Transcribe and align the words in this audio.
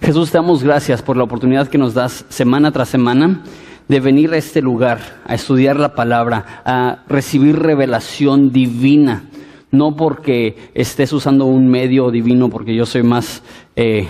Jesús, 0.00 0.30
te 0.30 0.38
damos 0.38 0.62
gracias 0.62 1.02
por 1.02 1.16
la 1.16 1.24
oportunidad 1.24 1.68
que 1.68 1.76
nos 1.76 1.92
das 1.92 2.24
semana 2.28 2.70
tras 2.70 2.88
semana 2.88 3.42
de 3.88 4.00
venir 4.00 4.32
a 4.32 4.36
este 4.36 4.62
lugar, 4.62 5.00
a 5.26 5.34
estudiar 5.34 5.78
la 5.78 5.94
palabra, 5.94 6.62
a 6.64 7.04
recibir 7.08 7.58
revelación 7.58 8.52
divina. 8.52 9.24
No 9.70 9.96
porque 9.96 10.70
estés 10.72 11.12
usando 11.12 11.46
un 11.46 11.68
medio 11.68 12.10
divino, 12.10 12.48
porque 12.48 12.74
yo 12.74 12.86
soy 12.86 13.02
más 13.02 13.42
eh, 13.76 14.06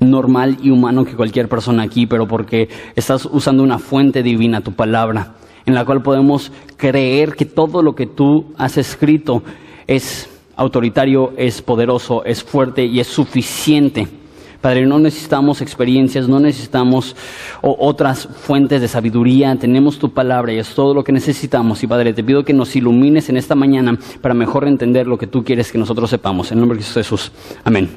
normal 0.00 0.56
y 0.62 0.70
humano 0.70 1.04
que 1.04 1.14
cualquier 1.14 1.48
persona 1.48 1.82
aquí, 1.82 2.06
pero 2.06 2.26
porque 2.26 2.68
estás 2.96 3.26
usando 3.26 3.62
una 3.62 3.78
fuente 3.78 4.22
divina, 4.22 4.62
tu 4.62 4.72
palabra, 4.72 5.34
en 5.66 5.74
la 5.74 5.84
cual 5.84 6.02
podemos 6.02 6.50
creer 6.76 7.34
que 7.34 7.44
todo 7.44 7.82
lo 7.82 7.94
que 7.94 8.06
tú 8.06 8.54
has 8.56 8.78
escrito 8.78 9.42
es 9.86 10.28
autoritario, 10.56 11.32
es 11.36 11.60
poderoso, 11.60 12.24
es 12.24 12.42
fuerte 12.42 12.86
y 12.86 12.98
es 12.98 13.06
suficiente. 13.06 14.21
Padre, 14.62 14.86
no 14.86 15.00
necesitamos 15.00 15.60
experiencias, 15.60 16.28
no 16.28 16.38
necesitamos 16.38 17.16
otras 17.60 18.28
fuentes 18.28 18.80
de 18.80 18.86
sabiduría, 18.86 19.56
tenemos 19.56 19.98
tu 19.98 20.12
palabra 20.12 20.52
y 20.52 20.58
es 20.58 20.72
todo 20.72 20.94
lo 20.94 21.02
que 21.02 21.10
necesitamos. 21.10 21.82
Y 21.82 21.88
Padre, 21.88 22.14
te 22.14 22.22
pido 22.22 22.44
que 22.44 22.52
nos 22.52 22.76
ilumines 22.76 23.28
en 23.28 23.36
esta 23.36 23.56
mañana 23.56 23.98
para 24.20 24.34
mejor 24.34 24.68
entender 24.68 25.08
lo 25.08 25.18
que 25.18 25.26
tú 25.26 25.42
quieres 25.42 25.72
que 25.72 25.78
nosotros 25.78 26.08
sepamos. 26.08 26.52
En 26.52 26.60
nombre 26.60 26.78
de 26.78 26.84
Jesús. 26.84 27.32
Amén. 27.64 27.90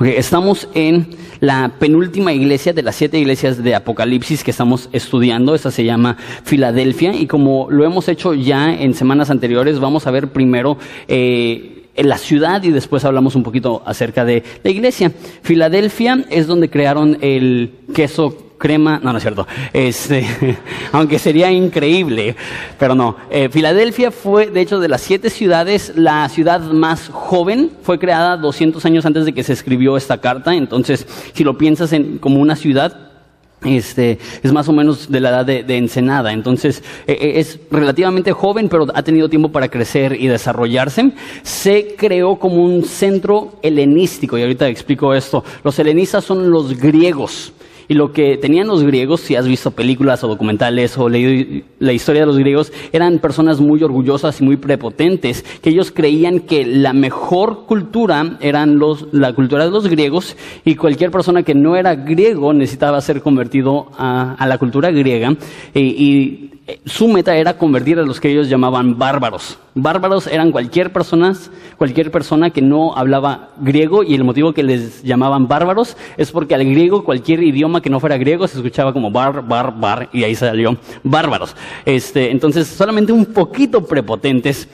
estamos 0.00 0.68
en 0.74 1.06
la 1.38 1.72
penúltima 1.78 2.32
iglesia 2.32 2.72
de 2.72 2.82
las 2.82 2.96
siete 2.96 3.20
iglesias 3.20 3.62
de 3.62 3.76
Apocalipsis 3.76 4.42
que 4.42 4.50
estamos 4.50 4.88
estudiando. 4.92 5.54
Esta 5.54 5.70
se 5.70 5.84
llama 5.84 6.16
Filadelfia 6.42 7.14
y 7.14 7.28
como 7.28 7.68
lo 7.70 7.84
hemos 7.84 8.08
hecho 8.08 8.34
ya 8.34 8.74
en 8.74 8.92
semanas 8.94 9.30
anteriores, 9.30 9.78
vamos 9.78 10.08
a 10.08 10.10
ver 10.10 10.32
primero 10.32 10.78
eh, 11.06 11.79
en 12.00 12.08
la 12.08 12.16
ciudad 12.16 12.62
y 12.62 12.70
después 12.70 13.04
hablamos 13.04 13.34
un 13.34 13.42
poquito 13.42 13.82
acerca 13.84 14.24
de 14.24 14.42
la 14.64 14.70
iglesia. 14.70 15.12
Filadelfia 15.42 16.24
es 16.30 16.46
donde 16.46 16.70
crearon 16.70 17.18
el 17.20 17.74
queso 17.94 18.50
crema, 18.56 19.00
no, 19.02 19.12
no 19.12 19.18
es 19.18 19.22
cierto, 19.22 19.46
este, 19.72 20.24
aunque 20.92 21.18
sería 21.18 21.50
increíble, 21.50 22.36
pero 22.78 22.94
no. 22.94 23.16
Eh, 23.30 23.50
Filadelfia 23.50 24.10
fue, 24.10 24.46
de 24.48 24.60
hecho, 24.62 24.80
de 24.80 24.88
las 24.88 25.02
siete 25.02 25.28
ciudades, 25.28 25.92
la 25.96 26.28
ciudad 26.30 26.60
más 26.60 27.10
joven, 27.10 27.70
fue 27.82 27.98
creada 27.98 28.36
200 28.38 28.84
años 28.86 29.04
antes 29.04 29.26
de 29.26 29.32
que 29.32 29.44
se 29.44 29.52
escribió 29.52 29.96
esta 29.96 30.18
carta, 30.22 30.54
entonces, 30.54 31.06
si 31.34 31.44
lo 31.44 31.58
piensas 31.58 31.92
en, 31.92 32.18
como 32.18 32.40
una 32.40 32.56
ciudad, 32.56 33.09
este, 33.64 34.18
es 34.42 34.52
más 34.52 34.68
o 34.68 34.72
menos 34.72 35.10
de 35.10 35.20
la 35.20 35.30
edad 35.30 35.46
de, 35.46 35.76
Ensenada, 35.76 36.32
entonces 36.32 36.82
e, 37.06 37.12
e, 37.12 37.40
es 37.40 37.58
relativamente 37.70 38.32
joven, 38.32 38.68
pero 38.68 38.86
ha 38.94 39.02
tenido 39.02 39.28
tiempo 39.28 39.50
para 39.50 39.68
crecer 39.68 40.16
y 40.18 40.28
desarrollarse. 40.28 41.12
Se 41.42 41.94
creó 41.96 42.36
como 42.36 42.64
un 42.64 42.84
centro 42.84 43.52
helenístico, 43.62 44.38
y 44.38 44.42
ahorita 44.42 44.68
explico 44.68 45.14
esto. 45.14 45.44
Los 45.62 45.78
helenistas 45.78 46.24
son 46.24 46.50
los 46.50 46.78
griegos. 46.78 47.52
Y 47.90 47.94
lo 47.94 48.12
que 48.12 48.36
tenían 48.36 48.68
los 48.68 48.84
griegos, 48.84 49.20
si 49.20 49.34
has 49.34 49.48
visto 49.48 49.72
películas 49.72 50.22
o 50.22 50.28
documentales 50.28 50.96
o 50.96 51.08
leído 51.08 51.64
la 51.80 51.92
historia 51.92 52.22
de 52.22 52.26
los 52.26 52.38
griegos, 52.38 52.72
eran 52.92 53.18
personas 53.18 53.58
muy 53.58 53.82
orgullosas 53.82 54.40
y 54.40 54.44
muy 54.44 54.56
prepotentes, 54.58 55.44
que 55.60 55.70
ellos 55.70 55.90
creían 55.90 56.38
que 56.38 56.64
la 56.64 56.92
mejor 56.92 57.66
cultura 57.66 58.38
eran 58.40 58.78
los, 58.78 59.08
la 59.10 59.32
cultura 59.32 59.64
de 59.64 59.72
los 59.72 59.88
griegos 59.88 60.36
y 60.64 60.76
cualquier 60.76 61.10
persona 61.10 61.42
que 61.42 61.56
no 61.56 61.74
era 61.74 61.96
griego 61.96 62.52
necesitaba 62.52 63.00
ser 63.00 63.22
convertido 63.22 63.88
a, 63.98 64.36
la 64.46 64.56
cultura 64.58 64.92
griega. 64.92 65.34
y 65.74 66.59
su 66.84 67.08
meta 67.08 67.36
era 67.36 67.56
convertir 67.56 67.98
a 67.98 68.02
los 68.02 68.20
que 68.20 68.30
ellos 68.30 68.48
llamaban 68.48 68.98
bárbaros. 68.98 69.58
Bárbaros 69.74 70.26
eran 70.26 70.52
cualquier 70.52 70.92
persona, 70.92 71.34
cualquier 71.76 72.10
persona 72.10 72.50
que 72.50 72.62
no 72.62 72.96
hablaba 72.96 73.50
griego 73.60 74.02
y 74.02 74.14
el 74.14 74.24
motivo 74.24 74.52
que 74.52 74.62
les 74.62 75.02
llamaban 75.02 75.48
bárbaros 75.48 75.96
es 76.16 76.30
porque 76.30 76.54
al 76.54 76.64
griego 76.64 77.04
cualquier 77.04 77.42
idioma 77.42 77.80
que 77.80 77.90
no 77.90 78.00
fuera 78.00 78.18
griego 78.18 78.46
se 78.48 78.56
escuchaba 78.56 78.92
como 78.92 79.10
bar, 79.10 79.46
bar, 79.46 79.78
bar 79.78 80.08
y 80.12 80.24
ahí 80.24 80.34
salió 80.34 80.76
bárbaros. 81.02 81.54
Este, 81.84 82.30
entonces 82.30 82.66
solamente 82.66 83.12
un 83.12 83.26
poquito 83.26 83.84
prepotentes. 83.84 84.68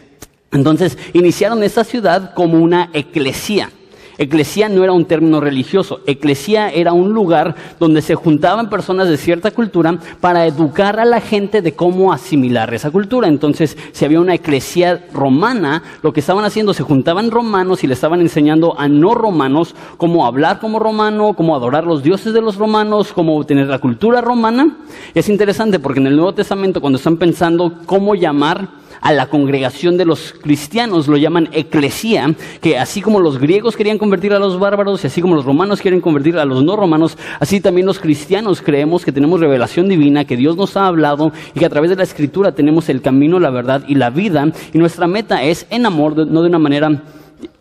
Entonces 0.52 0.96
iniciaron 1.12 1.62
esta 1.62 1.84
ciudad 1.84 2.34
como 2.34 2.58
una 2.58 2.90
eclesía. 2.92 3.70
Eclesía 4.18 4.68
no 4.68 4.82
era 4.82 4.92
un 4.92 5.04
término 5.04 5.40
religioso, 5.40 6.00
eclesía 6.06 6.70
era 6.70 6.92
un 6.92 7.12
lugar 7.12 7.54
donde 7.78 8.00
se 8.00 8.14
juntaban 8.14 8.70
personas 8.70 9.08
de 9.08 9.16
cierta 9.16 9.50
cultura 9.50 9.98
para 10.20 10.46
educar 10.46 10.98
a 10.98 11.04
la 11.04 11.20
gente 11.20 11.60
de 11.60 11.74
cómo 11.74 12.12
asimilar 12.12 12.72
esa 12.72 12.90
cultura. 12.90 13.28
Entonces, 13.28 13.76
si 13.92 14.04
había 14.04 14.20
una 14.20 14.34
eclesía 14.34 15.06
romana, 15.12 15.82
lo 16.02 16.12
que 16.12 16.20
estaban 16.20 16.44
haciendo, 16.44 16.72
se 16.72 16.82
juntaban 16.82 17.30
romanos 17.30 17.84
y 17.84 17.86
le 17.86 17.94
estaban 17.94 18.20
enseñando 18.20 18.78
a 18.78 18.88
no 18.88 19.14
romanos 19.14 19.74
cómo 19.96 20.26
hablar 20.26 20.60
como 20.60 20.78
romano, 20.78 21.34
cómo 21.34 21.54
adorar 21.54 21.84
los 21.84 22.02
dioses 22.02 22.32
de 22.32 22.40
los 22.40 22.56
romanos, 22.56 23.12
cómo 23.12 23.44
tener 23.44 23.66
la 23.66 23.78
cultura 23.78 24.20
romana. 24.20 24.76
es 25.14 25.28
interesante 25.28 25.78
porque 25.78 26.00
en 26.00 26.06
el 26.06 26.16
Nuevo 26.16 26.34
Testamento, 26.34 26.80
cuando 26.80 26.96
están 26.96 27.16
pensando 27.16 27.80
cómo 27.86 28.14
llamar 28.14 28.85
a 29.00 29.12
la 29.12 29.26
congregación 29.26 29.96
de 29.96 30.04
los 30.04 30.32
cristianos, 30.32 31.08
lo 31.08 31.16
llaman 31.16 31.48
eclesía, 31.52 32.34
que 32.60 32.78
así 32.78 33.02
como 33.02 33.20
los 33.20 33.38
griegos 33.38 33.76
querían 33.76 33.98
convertir 33.98 34.32
a 34.32 34.38
los 34.38 34.58
bárbaros 34.58 35.04
y 35.04 35.06
así 35.06 35.20
como 35.20 35.34
los 35.34 35.44
romanos 35.44 35.80
quieren 35.80 36.00
convertir 36.00 36.38
a 36.38 36.44
los 36.44 36.64
no 36.64 36.76
romanos, 36.76 37.16
así 37.40 37.60
también 37.60 37.86
los 37.86 37.98
cristianos 37.98 38.62
creemos 38.62 39.04
que 39.04 39.12
tenemos 39.12 39.40
revelación 39.40 39.88
divina, 39.88 40.24
que 40.24 40.36
Dios 40.36 40.56
nos 40.56 40.76
ha 40.76 40.86
hablado 40.86 41.32
y 41.54 41.58
que 41.58 41.66
a 41.66 41.70
través 41.70 41.90
de 41.90 41.96
la 41.96 42.02
escritura 42.02 42.52
tenemos 42.52 42.88
el 42.88 43.02
camino, 43.02 43.38
la 43.38 43.50
verdad 43.50 43.84
y 43.86 43.94
la 43.94 44.10
vida. 44.10 44.50
Y 44.72 44.78
nuestra 44.78 45.06
meta 45.06 45.42
es 45.42 45.66
en 45.70 45.86
amor, 45.86 46.26
no 46.26 46.42
de 46.42 46.48
una 46.48 46.58
manera 46.58 47.02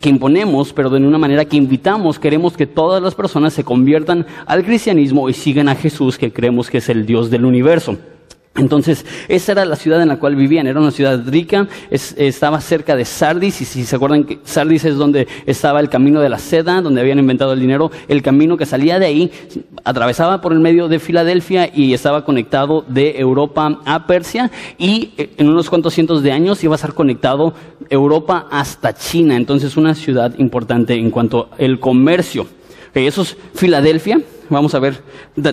que 0.00 0.08
imponemos, 0.08 0.72
pero 0.72 0.90
de 0.90 0.98
una 0.98 1.18
manera 1.18 1.44
que 1.44 1.56
invitamos. 1.56 2.18
Queremos 2.18 2.56
que 2.56 2.66
todas 2.66 3.02
las 3.02 3.14
personas 3.14 3.52
se 3.52 3.64
conviertan 3.64 4.26
al 4.46 4.64
cristianismo 4.64 5.28
y 5.28 5.32
sigan 5.32 5.68
a 5.68 5.74
Jesús, 5.74 6.18
que 6.18 6.32
creemos 6.32 6.70
que 6.70 6.78
es 6.78 6.88
el 6.88 7.06
Dios 7.06 7.30
del 7.30 7.44
universo. 7.44 7.96
Entonces, 8.58 9.04
esa 9.28 9.52
era 9.52 9.64
la 9.64 9.76
ciudad 9.76 10.00
en 10.00 10.08
la 10.08 10.18
cual 10.18 10.34
vivían, 10.34 10.66
era 10.66 10.80
una 10.80 10.90
ciudad 10.90 11.22
rica, 11.26 11.68
estaba 11.90 12.60
cerca 12.60 12.96
de 12.96 13.04
Sardis, 13.04 13.60
y 13.60 13.64
si 13.64 13.84
se 13.84 13.96
acuerdan 13.96 14.24
que 14.24 14.38
Sardis 14.44 14.84
es 14.84 14.96
donde 14.96 15.28
estaba 15.46 15.80
el 15.80 15.88
camino 15.88 16.20
de 16.20 16.28
la 16.28 16.38
seda, 16.38 16.80
donde 16.80 17.00
habían 17.00 17.18
inventado 17.18 17.52
el 17.52 17.60
dinero, 17.60 17.90
el 18.08 18.22
camino 18.22 18.56
que 18.56 18.66
salía 18.66 18.98
de 18.98 19.06
ahí 19.06 19.30
atravesaba 19.84 20.40
por 20.40 20.52
el 20.52 20.60
medio 20.60 20.88
de 20.88 20.98
Filadelfia 20.98 21.70
y 21.72 21.92
estaba 21.92 22.24
conectado 22.24 22.84
de 22.88 23.18
Europa 23.18 23.80
a 23.84 24.06
Persia, 24.06 24.50
y 24.78 25.10
eh, 25.16 25.34
en 25.36 25.48
unos 25.48 25.68
cuantos 25.68 25.94
cientos 25.94 26.22
de 26.22 26.32
años 26.32 26.62
iba 26.64 26.74
a 26.74 26.76
estar 26.76 26.94
conectado 26.94 27.54
Europa 27.90 28.46
hasta 28.50 28.94
China, 28.94 29.36
entonces 29.36 29.76
una 29.76 29.94
ciudad 29.94 30.34
importante 30.38 30.94
en 30.94 31.10
cuanto 31.10 31.50
al 31.58 31.78
comercio. 31.78 32.46
eso 32.94 33.22
es 33.22 33.36
Filadelfia, 33.54 34.20
Vamos 34.48 34.74
a 34.74 34.78
ver, 34.78 35.02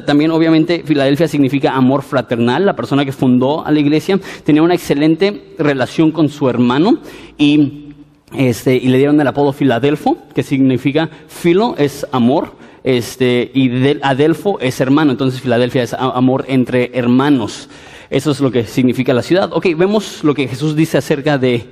también 0.06 0.32
obviamente 0.32 0.84
Filadelfia 0.86 1.28
significa 1.28 1.76
amor 1.76 2.04
fraternal. 2.04 2.66
La 2.66 2.76
persona 2.76 3.06
que 3.06 3.12
fundó 3.12 3.66
a 3.66 3.72
la 3.72 3.80
iglesia 3.80 4.20
tenía 4.44 4.62
una 4.62 4.76
excelente 4.76 5.56
relación 5.58 6.12
con 6.12 6.30
su 6.30 6.50
hermano 6.50 7.00
y, 7.38 7.94
este, 8.36 8.76
y 8.76 8.88
le 8.88 8.98
dieron 8.98 9.20
el 9.20 9.28
apodo 9.28 9.54
Filadelfo, 9.54 10.18
que 10.36 10.44
significa 10.44 11.10
filo 11.28 11.76
es 11.78 12.06
amor. 12.12 12.62
Este, 12.84 13.50
y 13.54 13.98
Adelfo 14.02 14.60
es 14.60 14.82
hermano, 14.82 15.12
entonces 15.12 15.40
Filadelfia 15.40 15.84
es 15.84 15.94
amor 15.94 16.44
entre 16.50 16.92
hermanos. 16.94 17.70
Eso 18.10 18.32
es 18.32 18.42
lo 18.42 18.52
que 18.52 18.66
significa 18.66 19.14
la 19.14 19.24
ciudad. 19.24 19.52
Ok, 19.54 19.68
vemos 19.78 20.24
lo 20.24 20.36
que 20.36 20.48
Jesús 20.48 20.76
dice 20.76 20.98
acerca 20.98 21.38
de, 21.38 21.64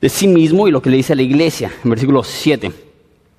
de 0.00 0.08
sí 0.08 0.26
mismo 0.26 0.66
y 0.66 0.70
lo 0.70 0.80
que 0.80 0.90
le 0.90 0.96
dice 0.96 1.12
a 1.12 1.16
la 1.16 1.22
iglesia 1.22 1.70
en 1.84 1.90
versículo 1.90 2.24
7. 2.24 2.91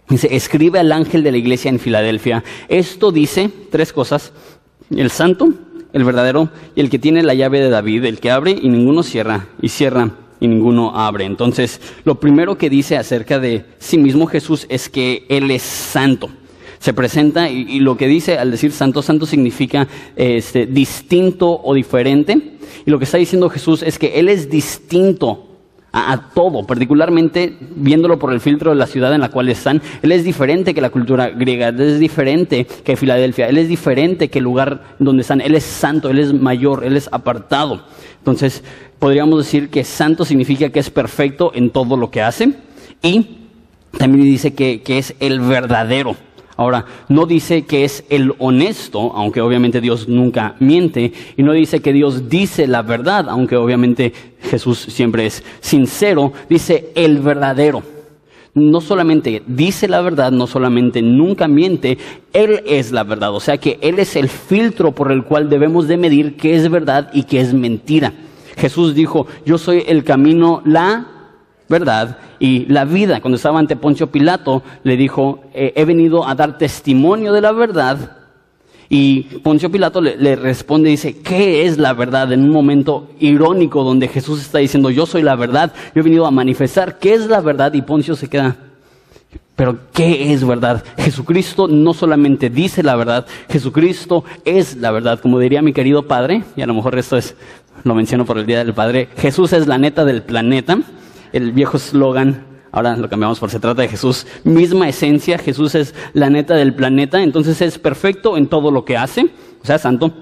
Dice, 0.09 0.35
escribe 0.35 0.79
al 0.79 0.91
ángel 0.91 1.23
de 1.23 1.31
la 1.31 1.37
iglesia 1.37 1.69
en 1.69 1.79
Filadelfia. 1.79 2.43
Esto 2.67 3.11
dice 3.11 3.49
tres 3.71 3.93
cosas. 3.93 4.33
El 4.89 5.09
santo, 5.09 5.49
el 5.93 6.03
verdadero 6.03 6.49
y 6.75 6.81
el 6.81 6.89
que 6.89 6.99
tiene 6.99 7.23
la 7.23 7.33
llave 7.33 7.59
de 7.61 7.69
David, 7.69 8.05
el 8.05 8.19
que 8.19 8.31
abre 8.31 8.51
y 8.51 8.69
ninguno 8.69 9.01
cierra, 9.03 9.47
y 9.61 9.69
cierra 9.69 10.11
y 10.39 10.47
ninguno 10.47 10.95
abre. 10.95 11.25
Entonces, 11.25 11.79
lo 12.03 12.19
primero 12.19 12.57
que 12.57 12.69
dice 12.69 12.97
acerca 12.97 13.39
de 13.39 13.65
sí 13.79 13.97
mismo 13.97 14.27
Jesús 14.27 14.65
es 14.69 14.89
que 14.89 15.25
Él 15.29 15.49
es 15.51 15.61
santo. 15.61 16.29
Se 16.79 16.93
presenta 16.93 17.49
y, 17.49 17.79
lo 17.79 17.95
que 17.95 18.07
dice 18.09 18.37
al 18.37 18.51
decir 18.51 18.73
santo, 18.73 19.01
santo 19.01 19.25
significa 19.25 19.87
este, 20.17 20.65
distinto 20.65 21.61
o 21.63 21.73
diferente. 21.73 22.57
Y 22.85 22.91
lo 22.91 22.99
que 22.99 23.05
está 23.05 23.17
diciendo 23.17 23.49
Jesús 23.49 23.83
es 23.83 23.97
que 23.97 24.19
Él 24.19 24.27
es 24.27 24.49
distinto 24.49 25.52
a, 25.95 26.29
todo, 26.33 26.65
particularmente 26.65 27.55
viéndolo 27.75 28.17
por 28.17 28.33
el 28.33 28.39
filtro 28.41 28.71
de 28.71 28.75
la 28.75 28.87
ciudad 28.87 29.13
en 29.13 29.21
la 29.21 29.29
cual 29.29 29.47
están. 29.49 29.81
Él 30.01 30.11
es 30.11 30.23
diferente 30.23 30.73
que 30.73 30.81
la 30.81 30.89
cultura 30.89 31.29
griega, 31.29 31.67
él 31.67 31.79
es 31.81 31.99
diferente 31.99 32.65
que 32.65 32.97
Filadelfia, 32.97 33.47
él 33.47 33.59
es 33.59 33.67
diferente 33.67 34.29
que 34.29 34.39
el 34.39 34.45
lugar 34.45 34.95
donde 34.97 35.21
están, 35.21 35.39
él 35.39 35.53
es 35.53 35.63
santo, 35.63 36.09
él 36.09 36.17
es 36.17 36.33
mayor, 36.33 36.83
él 36.83 36.97
es 36.97 37.07
apartado. 37.11 37.85
Entonces, 38.17 38.63
podríamos 38.97 39.37
decir 39.37 39.69
que 39.69 39.83
santo 39.83 40.25
significa 40.25 40.69
que 40.69 40.79
es 40.79 40.89
perfecto 40.89 41.51
en 41.53 41.69
todo 41.69 41.95
lo 41.95 42.09
que 42.09 42.23
hace 42.23 42.53
y 43.03 43.37
también 43.97 44.23
dice 44.25 44.55
que, 44.55 44.81
que 44.81 44.97
es 44.97 45.13
el 45.19 45.41
verdadero. 45.41 46.15
Ahora, 46.55 46.85
no 47.09 47.25
dice 47.25 47.63
que 47.63 47.83
es 47.83 48.03
el 48.09 48.33
honesto, 48.37 49.11
aunque 49.15 49.41
obviamente 49.41 49.81
Dios 49.81 50.07
nunca 50.07 50.55
miente, 50.59 51.11
y 51.35 51.41
no 51.41 51.51
dice 51.53 51.81
que 51.81 51.93
Dios 51.93 52.29
dice 52.29 52.67
la 52.67 52.83
verdad, 52.83 53.27
aunque 53.29 53.55
obviamente 53.55 54.13
Jesús 54.41 54.77
siempre 54.79 55.25
es 55.25 55.43
sincero, 55.61 56.31
dice 56.49 56.91
el 56.95 57.19
verdadero. 57.19 57.81
no 58.55 58.81
solamente 58.81 59.41
dice 59.47 59.87
la 59.87 60.01
verdad, 60.01 60.31
no 60.31 60.45
solamente 60.45 61.01
nunca 61.01 61.47
miente, 61.47 61.97
Él 62.33 62.61
es 62.67 62.91
la 62.91 63.03
verdad. 63.03 63.33
O 63.33 63.39
sea 63.39 63.57
que 63.57 63.79
Él 63.81 63.97
es 63.97 64.15
el 64.15 64.29
filtro 64.29 64.91
por 64.91 65.11
el 65.11 65.23
cual 65.23 65.49
debemos 65.49 65.87
de 65.87 65.97
medir 65.97 66.37
qué 66.37 66.55
es 66.55 66.69
verdad 66.69 67.09
y 67.13 67.23
qué 67.23 67.39
es 67.39 67.51
mentira. 67.51 68.13
Jesús 68.55 68.93
dijo, 68.93 69.25
yo 69.43 69.57
soy 69.57 69.83
el 69.87 70.03
camino, 70.03 70.61
la 70.65 71.12
verdad 71.73 72.17
y 72.39 72.65
la 72.67 72.85
vida. 72.85 73.19
Cuando 73.19 73.37
estaba 73.37 73.59
ante 73.59 73.75
Poncio 73.75 74.07
Pilato, 74.07 74.61
le 74.83 74.95
dijo, 74.95 75.41
eh, 75.53 75.73
he 75.75 75.85
venido 75.85 76.27
a 76.27 76.35
dar 76.35 76.57
testimonio 76.57 77.33
de 77.33 77.41
la 77.41 77.51
verdad. 77.51 78.17
Y 78.89 79.23
Poncio 79.43 79.71
Pilato 79.71 79.99
le, 80.01 80.17
le, 80.17 80.35
responde 80.35 80.91
dice, 80.91 81.21
¿qué 81.21 81.65
es 81.65 81.79
la 81.79 81.93
verdad? 81.93 82.31
En 82.31 82.43
un 82.43 82.51
momento 82.51 83.09
irónico 83.19 83.83
donde 83.83 84.07
Jesús 84.07 84.39
está 84.41 84.59
diciendo, 84.59 84.91
yo 84.91 85.05
soy 85.07 85.23
la 85.23 85.35
verdad, 85.35 85.73
yo 85.95 86.01
he 86.01 86.03
venido 86.03 86.27
a 86.27 86.31
manifestar 86.31 86.99
qué 86.99 87.13
es 87.13 87.25
la 87.25 87.41
verdad 87.41 87.73
y 87.73 87.81
Poncio 87.81 88.15
se 88.15 88.29
queda, 88.29 88.55
pero 89.55 89.77
¿qué 89.93 90.33
es 90.33 90.45
verdad? 90.45 90.83
Jesucristo 90.97 91.67
no 91.67 91.93
solamente 91.93 92.49
dice 92.49 92.83
la 92.83 92.95
verdad, 92.95 93.25
Jesucristo 93.49 94.23
es 94.45 94.75
la 94.77 94.91
verdad. 94.91 95.19
Como 95.19 95.39
diría 95.39 95.61
mi 95.61 95.73
querido 95.73 96.07
padre, 96.07 96.43
y 96.55 96.61
a 96.61 96.67
lo 96.67 96.73
mejor 96.73 96.97
esto 96.99 97.17
es, 97.17 97.35
lo 97.83 97.95
menciono 97.95 98.25
por 98.25 98.37
el 98.37 98.45
Día 98.45 98.59
del 98.59 98.73
Padre, 98.73 99.09
Jesús 99.17 99.53
es 99.53 99.67
la 99.67 99.77
neta 99.77 100.05
del 100.05 100.21
planeta 100.21 100.79
el 101.33 101.51
viejo 101.51 101.77
eslogan, 101.77 102.45
ahora 102.71 102.95
lo 102.95 103.09
cambiamos 103.09 103.39
por 103.39 103.49
se 103.49 103.59
trata 103.59 103.81
de 103.81 103.89
Jesús, 103.89 104.25
misma 104.43 104.87
esencia, 104.87 105.37
Jesús 105.37 105.75
es 105.75 105.93
la 106.13 106.29
neta 106.29 106.55
del 106.55 106.73
planeta, 106.73 107.21
entonces 107.21 107.61
es 107.61 107.77
perfecto 107.77 108.37
en 108.37 108.47
todo 108.47 108.71
lo 108.71 108.85
que 108.85 108.95
hace, 108.95 109.23
o 109.61 109.65
sea, 109.65 109.77
santo, 109.77 110.13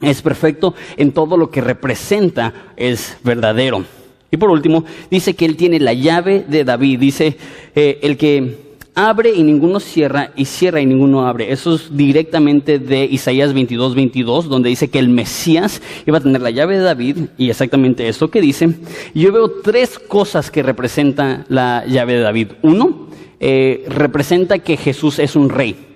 es 0.00 0.20
perfecto 0.20 0.74
en 0.96 1.12
todo 1.12 1.36
lo 1.36 1.50
que 1.50 1.60
representa, 1.60 2.52
es 2.76 3.16
verdadero. 3.24 3.84
Y 4.30 4.36
por 4.36 4.50
último, 4.50 4.84
dice 5.10 5.34
que 5.34 5.46
él 5.46 5.56
tiene 5.56 5.80
la 5.80 5.94
llave 5.94 6.44
de 6.46 6.64
David, 6.64 6.98
dice 6.98 7.38
eh, 7.74 7.98
el 8.02 8.18
que 8.18 8.67
abre 8.98 9.32
y 9.32 9.44
ninguno 9.44 9.78
cierra, 9.78 10.32
y 10.34 10.44
cierra 10.44 10.80
y 10.80 10.86
ninguno 10.86 11.24
abre. 11.24 11.52
Eso 11.52 11.76
es 11.76 11.96
directamente 11.96 12.80
de 12.80 13.04
Isaías 13.04 13.54
22, 13.54 13.94
22, 13.94 14.48
donde 14.48 14.70
dice 14.70 14.90
que 14.90 14.98
el 14.98 15.08
Mesías 15.08 15.80
iba 16.04 16.18
a 16.18 16.20
tener 16.20 16.42
la 16.42 16.50
llave 16.50 16.78
de 16.78 16.82
David, 16.82 17.16
y 17.38 17.48
exactamente 17.48 18.08
eso 18.08 18.28
que 18.28 18.40
dice. 18.40 18.74
yo 19.14 19.32
veo 19.32 19.52
tres 19.62 20.00
cosas 20.00 20.50
que 20.50 20.64
representa 20.64 21.44
la 21.48 21.86
llave 21.86 22.14
de 22.14 22.20
David. 22.20 22.48
Uno, 22.62 23.06
eh, 23.38 23.84
representa 23.88 24.58
que 24.58 24.76
Jesús 24.76 25.20
es 25.20 25.36
un 25.36 25.48
rey. 25.48 25.87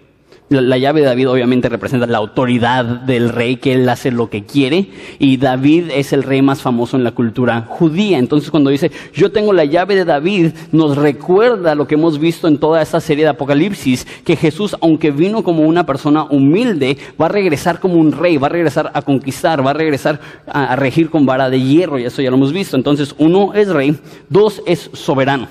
La, 0.53 0.77
llave 0.77 1.01
de 1.01 1.07
David 1.07 1.31
obviamente 1.31 1.69
representa 1.69 2.07
la 2.07 2.19
autoridad 2.19 2.85
del 2.85 3.31
rey, 3.31 3.57
que 3.57 3.73
él 3.73 3.89
hace 3.89 4.11
lo 4.11 4.29
que 4.29 4.45
quiere, 4.45 4.91
y 5.19 5.39
David 5.39 5.91
es 5.95 6.13
el 6.13 6.23
rey 6.23 6.43
más 6.43 6.61
famoso 6.61 6.97
en 6.97 7.05
la 7.05 7.13
cultura 7.13 7.67
judía. 7.69 8.19
Entonces 8.19 8.51
cuando 8.51 8.71
dice, 8.71 8.91
yo 9.15 9.33
tengo 9.33 9.53
la 9.53 9.65
llave 9.65 9.95
de 9.95 10.05
David, 10.05 10.53
nos 10.73 10.97
recuerda 10.97 11.75
lo 11.75 11.87
que 11.87 11.95
hemos 11.95 12.19
visto 12.19 12.49
en 12.49 12.59
toda 12.59 12.83
esta 12.83 13.01
serie 13.01 13.25
de 13.25 13.31
Apocalipsis, 13.31 14.07
que 14.25 14.37
Jesús, 14.37 14.77
aunque 14.81 15.11
vino 15.11 15.43
como 15.43 15.63
una 15.63 15.87
persona 15.87 16.25
humilde, 16.25 16.99
va 17.21 17.27
a 17.27 17.31
regresar 17.31 17.81
como 17.81 17.95
un 17.95 18.13
rey, 18.13 18.37
va 18.37 18.49
a 18.49 18.51
regresar 18.51 18.91
a 18.93 19.03
conquistar, 19.03 19.65
va 19.67 19.71
a 19.71 19.75
regresar 19.75 20.21
a, 20.47 20.73
a 20.73 20.77
regir 20.77 21.09
con 21.09 21.25
vara 21.25 21.49
de 21.49 21.61
hierro, 21.61 21.99
y 21.99 22.05
eso 22.05 22.21
ya 22.21 22.31
lo 22.31 22.37
hemos 22.37 22.53
visto. 22.53 22.77
Entonces, 22.77 23.15
uno 23.19 23.55
es 23.55 23.69
rey, 23.69 23.97
dos 24.29 24.63
es 24.67 24.91
soberano. 24.93 25.49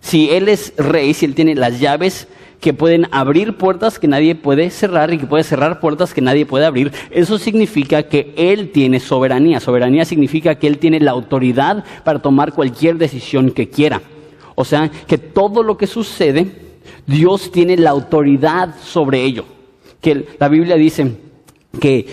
Si 0.00 0.30
él 0.30 0.48
es 0.48 0.74
rey, 0.76 1.14
si 1.14 1.26
él 1.26 1.34
tiene 1.34 1.54
las 1.54 1.78
llaves, 1.78 2.26
que 2.62 2.72
pueden 2.72 3.08
abrir 3.10 3.56
puertas 3.56 3.98
que 3.98 4.06
nadie 4.06 4.36
puede 4.36 4.70
cerrar 4.70 5.12
y 5.12 5.18
que 5.18 5.26
puede 5.26 5.42
cerrar 5.42 5.80
puertas 5.80 6.14
que 6.14 6.20
nadie 6.20 6.46
puede 6.46 6.64
abrir. 6.64 6.92
Eso 7.10 7.36
significa 7.36 8.04
que 8.04 8.32
Él 8.36 8.70
tiene 8.70 9.00
soberanía. 9.00 9.58
Soberanía 9.58 10.04
significa 10.04 10.54
que 10.54 10.68
Él 10.68 10.78
tiene 10.78 11.00
la 11.00 11.10
autoridad 11.10 11.84
para 12.04 12.22
tomar 12.22 12.52
cualquier 12.52 12.98
decisión 12.98 13.50
que 13.50 13.68
quiera. 13.68 14.00
O 14.54 14.64
sea, 14.64 14.92
que 15.08 15.18
todo 15.18 15.64
lo 15.64 15.76
que 15.76 15.88
sucede, 15.88 16.46
Dios 17.04 17.50
tiene 17.50 17.76
la 17.76 17.90
autoridad 17.90 18.76
sobre 18.80 19.24
ello. 19.24 19.44
Que 20.00 20.24
la 20.38 20.48
Biblia 20.48 20.76
dice 20.76 21.16
que, 21.80 22.06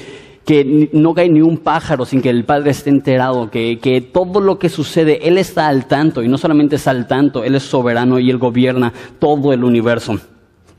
que 0.45 0.89
no 0.93 1.13
cae 1.13 1.29
ni 1.29 1.41
un 1.41 1.59
pájaro 1.59 2.05
sin 2.05 2.23
que 2.23 2.31
el 2.31 2.43
Padre 2.43 2.71
esté 2.71 2.89
enterado, 2.89 3.51
que, 3.51 3.77
que 3.77 4.01
todo 4.01 4.39
lo 4.39 4.57
que 4.57 4.69
sucede, 4.69 5.27
Él 5.27 5.37
está 5.37 5.67
al 5.67 5.85
tanto, 5.85 6.23
y 6.23 6.27
no 6.27 6.39
solamente 6.39 6.77
está 6.77 6.89
al 6.89 7.07
tanto, 7.07 7.43
Él 7.43 7.53
es 7.53 7.61
soberano 7.61 8.17
y 8.17 8.31
Él 8.31 8.39
gobierna 8.39 8.91
todo 9.19 9.53
el 9.53 9.63
universo. 9.63 10.19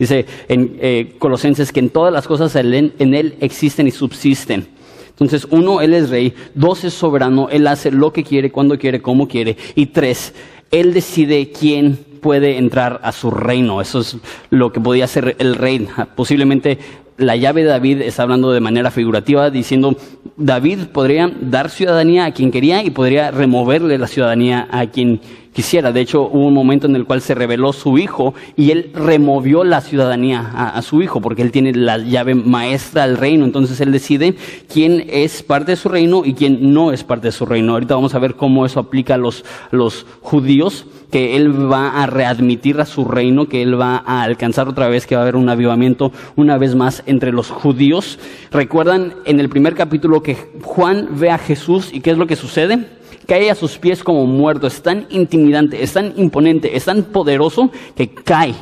Dice 0.01 0.25
en 0.49 0.79
eh, 0.81 1.15
Colosenses 1.19 1.73
que 1.73 1.81
en 1.81 1.91
todas 1.91 2.11
las 2.11 2.27
cosas 2.27 2.57
en, 2.57 2.95
Él 2.99 3.37
existen 3.41 3.87
y 3.87 3.91
subsisten. 3.91 4.67
Entonces, 5.11 5.47
uno, 5.51 5.83
Él 5.83 5.93
es 5.93 6.09
rey. 6.09 6.33
Dos, 6.55 6.85
es 6.85 6.95
soberano. 6.95 7.51
Él 7.51 7.67
hace 7.67 7.91
lo 7.91 8.11
que 8.11 8.25
quiere, 8.25 8.51
cuando 8.51 8.79
quiere, 8.79 9.03
como 9.03 9.29
quiere. 9.29 9.59
Y 9.75 9.87
tres, 9.87 10.33
Él 10.71 10.95
decide 10.95 11.53
quién 11.53 11.99
puede 12.23 12.57
entrar 12.57 13.01
a 13.03 13.13
su 13.13 13.31
reino. 13.31 13.83
Eso 13.83 14.01
es 14.01 14.17
lo 14.49 14.73
que 14.73 14.81
podía 14.81 15.05
hacer 15.05 15.37
el 15.39 15.55
rey. 15.55 15.87
Posiblemente 16.17 16.79
la 17.21 17.37
llave 17.37 17.63
de 17.63 17.69
David 17.69 18.01
está 18.03 18.23
hablando 18.23 18.51
de 18.51 18.61
manera 18.61 18.91
figurativa, 18.91 19.51
diciendo, 19.51 19.97
David 20.37 20.87
podría 20.93 21.31
dar 21.41 21.71
ciudadanía 21.71 22.25
a 22.25 22.33
quien 22.33 22.51
quería 22.51 22.83
y 22.83 22.91
podría 22.91 23.31
removerle 23.31 23.99
la 23.99 24.07
ciudadanía 24.07 24.67
a 24.71 24.87
quien 24.87 25.21
quisiera. 25.53 25.93
De 25.93 26.01
hecho, 26.01 26.23
hubo 26.23 26.47
un 26.47 26.55
momento 26.55 26.87
en 26.87 26.97
el 26.97 27.05
cual 27.05 27.21
se 27.21 27.35
reveló 27.35 27.73
su 27.73 27.99
hijo 27.99 28.35
y 28.57 28.71
él 28.71 28.91
removió 28.95 29.65
la 29.65 29.81
ciudadanía 29.81 30.41
a, 30.55 30.81
su 30.83 31.03
hijo 31.03 31.21
porque 31.21 31.43
él 31.43 31.53
tiene 31.53 31.75
la 31.75 31.99
llave 31.99 32.35
maestra 32.35 33.07
del 33.07 33.17
reino. 33.17 33.45
Entonces 33.45 33.81
él 33.81 33.93
decide 33.93 34.35
quién 34.73 35.05
es 35.09 35.43
parte 35.43 35.73
de 35.73 35.77
su 35.77 35.89
reino 35.89 36.23
y 36.25 36.35
quién 36.35 36.73
no 36.73 36.93
es 36.93 37.05
parte 37.05 37.29
de 37.29 37.33
su 37.33 37.47
reino. 37.47 37.73
Ahorita 37.73 37.95
vamos 37.95 38.15
a 38.15 38.19
ver 38.19 38.35
cómo 38.35 38.65
eso 38.65 38.81
aplica 38.81 39.15
a 39.15 39.19
los, 39.19 39.45
los 39.71 40.07
judíos, 40.21 40.87
que 41.11 41.37
él 41.37 41.71
va 41.71 42.03
a 42.03 42.07
readmitir 42.07 42.81
a 42.81 42.87
su 42.87 43.05
reino, 43.05 43.47
que 43.49 43.63
él 43.63 43.81
va 43.81 44.03
a 44.07 44.23
alcanzar 44.23 44.69
otra 44.69 44.89
vez, 44.89 45.07
que 45.07 45.15
va 45.15 45.23
a 45.23 45.25
haber 45.25 45.37
un 45.37 45.49
avivamiento 45.49 46.13
una 46.37 46.59
vez 46.59 46.75
más 46.75 47.03
entre 47.07 47.33
los 47.33 47.51
judíos. 47.51 48.19
¿Recuerdan 48.51 49.15
en 49.25 49.41
el 49.41 49.49
primer 49.49 49.75
capítulo 49.75 50.23
que 50.23 50.37
Juan 50.63 51.09
ve 51.13 51.31
a 51.31 51.39
Jesús 51.39 51.91
y 51.93 52.01
qué 52.01 52.11
es 52.11 52.19
lo 52.19 52.27
que 52.27 52.37
sucede? 52.37 53.01
cae 53.27 53.49
a 53.49 53.55
sus 53.55 53.79
pies 53.79 54.03
como 54.03 54.27
muerto. 54.27 54.67
Es 54.67 54.83
tan 54.83 55.07
intimidante, 55.09 55.85
es 55.85 55.93
tan 55.93 56.15
imponente, 56.17 56.77
es 56.77 56.87
tan 56.87 57.05
poderoso 57.05 57.71
que 57.95 58.09
cae. 58.13 58.57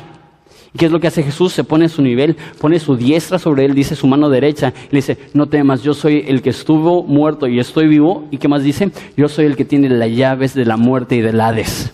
¿Y 0.71 0.77
qué 0.77 0.85
es 0.85 0.91
lo 0.91 0.99
que 0.99 1.07
hace 1.07 1.23
Jesús? 1.23 1.53
Se 1.53 1.63
pone 1.63 1.85
a 1.85 1.89
su 1.89 2.03
nivel, 2.03 2.37
pone 2.61 2.79
su 2.79 2.95
diestra 2.95 3.39
sobre 3.39 3.65
él, 3.65 3.73
dice 3.73 3.95
su 3.95 4.05
mano 4.05 4.29
derecha, 4.29 4.71
y 4.91 4.93
le 4.93 4.97
dice, 4.97 5.17
no 5.33 5.47
temas, 5.47 5.81
yo 5.81 5.95
soy 5.95 6.25
el 6.27 6.43
que 6.43 6.51
estuvo 6.51 7.03
muerto 7.03 7.47
y 7.47 7.59
estoy 7.59 7.87
vivo. 7.87 8.27
¿Y 8.29 8.37
qué 8.37 8.47
más 8.47 8.61
dice? 8.61 8.91
Yo 9.17 9.27
soy 9.27 9.45
el 9.45 9.55
que 9.55 9.65
tiene 9.65 9.89
las 9.89 10.11
llaves 10.11 10.53
de 10.53 10.65
la 10.65 10.77
muerte 10.77 11.15
y 11.15 11.21
del 11.21 11.41
Hades. 11.41 11.91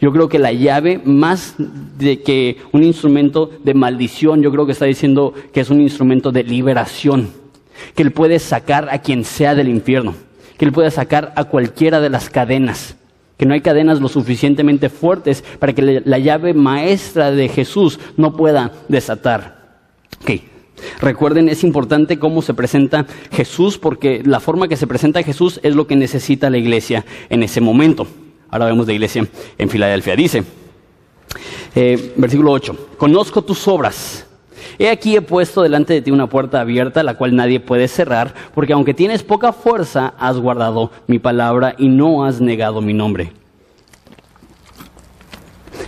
Yo 0.00 0.12
creo 0.12 0.28
que 0.28 0.38
la 0.38 0.52
llave, 0.52 1.00
más 1.04 1.54
de 1.58 2.22
que 2.22 2.58
un 2.72 2.84
instrumento 2.84 3.50
de 3.64 3.74
maldición, 3.74 4.42
yo 4.42 4.50
creo 4.50 4.66
que 4.66 4.72
está 4.72 4.86
diciendo 4.86 5.34
que 5.52 5.60
es 5.60 5.70
un 5.70 5.80
instrumento 5.80 6.32
de 6.32 6.44
liberación, 6.44 7.30
que 7.94 8.02
él 8.02 8.12
puede 8.12 8.38
sacar 8.38 8.88
a 8.90 9.00
quien 9.00 9.24
sea 9.24 9.54
del 9.54 9.68
infierno 9.68 10.14
que 10.60 10.66
Él 10.66 10.72
pueda 10.72 10.90
sacar 10.90 11.32
a 11.36 11.44
cualquiera 11.44 12.02
de 12.02 12.10
las 12.10 12.28
cadenas, 12.28 12.94
que 13.38 13.46
no 13.46 13.54
hay 13.54 13.62
cadenas 13.62 13.98
lo 13.98 14.10
suficientemente 14.10 14.90
fuertes 14.90 15.42
para 15.58 15.72
que 15.72 16.02
la 16.04 16.18
llave 16.18 16.52
maestra 16.52 17.30
de 17.30 17.48
Jesús 17.48 17.98
no 18.18 18.36
pueda 18.36 18.70
desatar. 18.86 19.78
Okay. 20.20 20.46
Recuerden, 21.00 21.48
es 21.48 21.64
importante 21.64 22.18
cómo 22.18 22.42
se 22.42 22.52
presenta 22.52 23.06
Jesús, 23.32 23.78
porque 23.78 24.20
la 24.22 24.38
forma 24.38 24.68
que 24.68 24.76
se 24.76 24.86
presenta 24.86 25.22
Jesús 25.22 25.60
es 25.62 25.74
lo 25.74 25.86
que 25.86 25.96
necesita 25.96 26.50
la 26.50 26.58
iglesia 26.58 27.06
en 27.30 27.42
ese 27.42 27.62
momento. 27.62 28.06
Ahora 28.50 28.66
vemos 28.66 28.86
la 28.86 28.92
iglesia 28.92 29.26
en 29.58 29.68
Filadelfia. 29.68 30.16
Dice, 30.16 30.44
eh, 31.74 32.12
versículo 32.16 32.52
8, 32.52 32.88
conozco 32.96 33.42
tus 33.42 33.66
obras 33.68 34.26
He 34.78 34.88
aquí 34.88 35.14
he 35.14 35.20
puesto 35.20 35.62
delante 35.62 35.92
de 35.94 36.02
ti 36.02 36.10
una 36.10 36.26
puerta 36.26 36.60
abierta, 36.60 37.02
la 37.02 37.14
cual 37.14 37.36
nadie 37.36 37.60
puede 37.60 37.86
cerrar, 37.86 38.34
porque 38.54 38.72
aunque 38.72 38.94
tienes 38.94 39.22
poca 39.22 39.52
fuerza, 39.52 40.14
has 40.18 40.38
guardado 40.38 40.90
mi 41.06 41.18
palabra 41.18 41.74
y 41.76 41.88
no 41.88 42.24
has 42.24 42.40
negado 42.40 42.80
mi 42.80 42.94
nombre. 42.94 43.32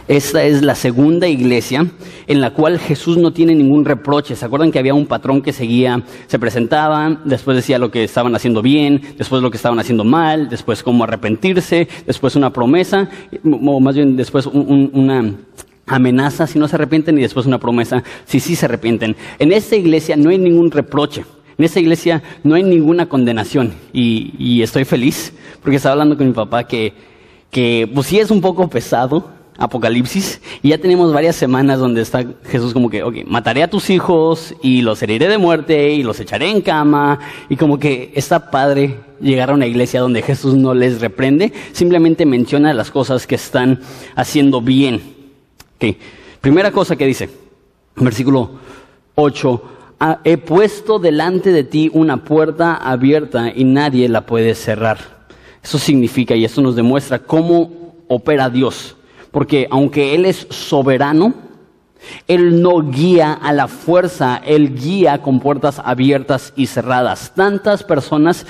Esta 0.08 0.42
es 0.42 0.62
la 0.62 0.74
segunda 0.74 1.28
iglesia 1.28 1.86
en 2.26 2.40
la 2.40 2.50
cual 2.50 2.78
Jesús 2.78 3.16
no 3.18 3.32
tiene 3.32 3.54
ningún 3.54 3.84
reproche. 3.84 4.34
¿Se 4.34 4.44
acuerdan 4.44 4.72
que 4.72 4.78
había 4.78 4.94
un 4.94 5.06
patrón 5.06 5.42
que 5.42 5.52
seguía? 5.52 6.02
Se 6.26 6.38
presentaba, 6.38 7.20
después 7.24 7.56
decía 7.56 7.78
lo 7.78 7.90
que 7.90 8.04
estaban 8.04 8.34
haciendo 8.34 8.62
bien, 8.62 9.00
después 9.16 9.42
lo 9.42 9.50
que 9.50 9.56
estaban 9.56 9.78
haciendo 9.78 10.02
mal, 10.04 10.48
después 10.48 10.82
cómo 10.82 11.04
arrepentirse, 11.04 11.88
después 12.06 12.34
una 12.34 12.50
promesa, 12.50 13.08
o 13.44 13.80
más 13.80 13.94
bien 13.94 14.16
después 14.16 14.46
una 14.46 15.34
amenaza 15.86 16.46
si 16.46 16.58
no 16.58 16.68
se 16.68 16.76
arrepienten 16.76 17.18
y 17.18 17.22
después 17.22 17.46
una 17.46 17.58
promesa 17.58 18.02
si 18.24 18.40
sí 18.40 18.56
se 18.56 18.66
arrepienten. 18.66 19.14
En 19.38 19.52
esta 19.52 19.76
iglesia 19.76 20.16
no 20.16 20.30
hay 20.30 20.38
ningún 20.38 20.70
reproche. 20.70 21.24
En 21.58 21.64
esta 21.64 21.78
iglesia 21.78 22.22
no 22.42 22.54
hay 22.56 22.64
ninguna 22.64 23.08
condenación 23.08 23.72
y, 23.92 24.62
estoy 24.62 24.84
feliz 24.84 25.32
porque 25.60 25.76
estaba 25.76 25.92
hablando 25.92 26.16
con 26.16 26.26
mi 26.26 26.32
papá 26.32 26.64
que, 26.64 26.92
que 27.50 27.88
pues 27.94 28.08
sí 28.08 28.18
es 28.18 28.30
un 28.30 28.40
poco 28.40 28.68
pesado 28.68 29.41
Apocalipsis 29.58 30.40
y 30.62 30.70
ya 30.70 30.78
tenemos 30.78 31.12
varias 31.12 31.36
semanas 31.36 31.78
donde 31.78 32.00
está 32.00 32.24
Jesús 32.44 32.72
como 32.72 32.88
que, 32.88 33.02
ok, 33.02 33.16
mataré 33.26 33.62
a 33.62 33.68
tus 33.68 33.90
hijos 33.90 34.54
y 34.62 34.82
los 34.82 35.02
heriré 35.02 35.28
de 35.28 35.38
muerte 35.38 35.90
y 35.92 36.02
los 36.02 36.18
echaré 36.20 36.50
en 36.50 36.62
cama 36.62 37.18
y 37.48 37.56
como 37.56 37.78
que 37.78 38.12
está 38.14 38.50
padre 38.50 38.96
llegar 39.20 39.50
a 39.50 39.54
una 39.54 39.66
iglesia 39.66 40.00
donde 40.00 40.22
Jesús 40.22 40.54
no 40.54 40.74
les 40.74 41.00
reprende, 41.00 41.52
simplemente 41.72 42.26
menciona 42.26 42.74
las 42.74 42.90
cosas 42.90 43.26
que 43.26 43.36
están 43.36 43.80
haciendo 44.16 44.60
bien. 44.60 45.00
Ok, 45.76 45.96
primera 46.40 46.72
cosa 46.72 46.96
que 46.96 47.06
dice, 47.06 47.30
versículo 47.96 48.52
8, 49.14 49.62
"Ah, 50.00 50.20
he 50.24 50.38
puesto 50.38 50.98
delante 50.98 51.52
de 51.52 51.64
ti 51.64 51.90
una 51.92 52.24
puerta 52.24 52.74
abierta 52.74 53.52
y 53.54 53.64
nadie 53.64 54.08
la 54.08 54.26
puede 54.26 54.54
cerrar. 54.54 54.98
Eso 55.62 55.78
significa 55.78 56.34
y 56.34 56.44
eso 56.44 56.60
nos 56.60 56.74
demuestra 56.74 57.20
cómo 57.20 57.94
opera 58.08 58.50
Dios. 58.50 58.96
Porque 59.32 59.66
aunque 59.70 60.14
Él 60.14 60.26
es 60.26 60.46
soberano, 60.50 61.34
Él 62.28 62.62
no 62.62 62.80
guía 62.82 63.32
a 63.32 63.52
la 63.52 63.66
fuerza, 63.66 64.40
Él 64.44 64.76
guía 64.76 65.22
con 65.22 65.40
puertas 65.40 65.80
abiertas 65.84 66.52
y 66.54 66.66
cerradas. 66.66 67.32
Tantas 67.34 67.82
personas 67.82 68.46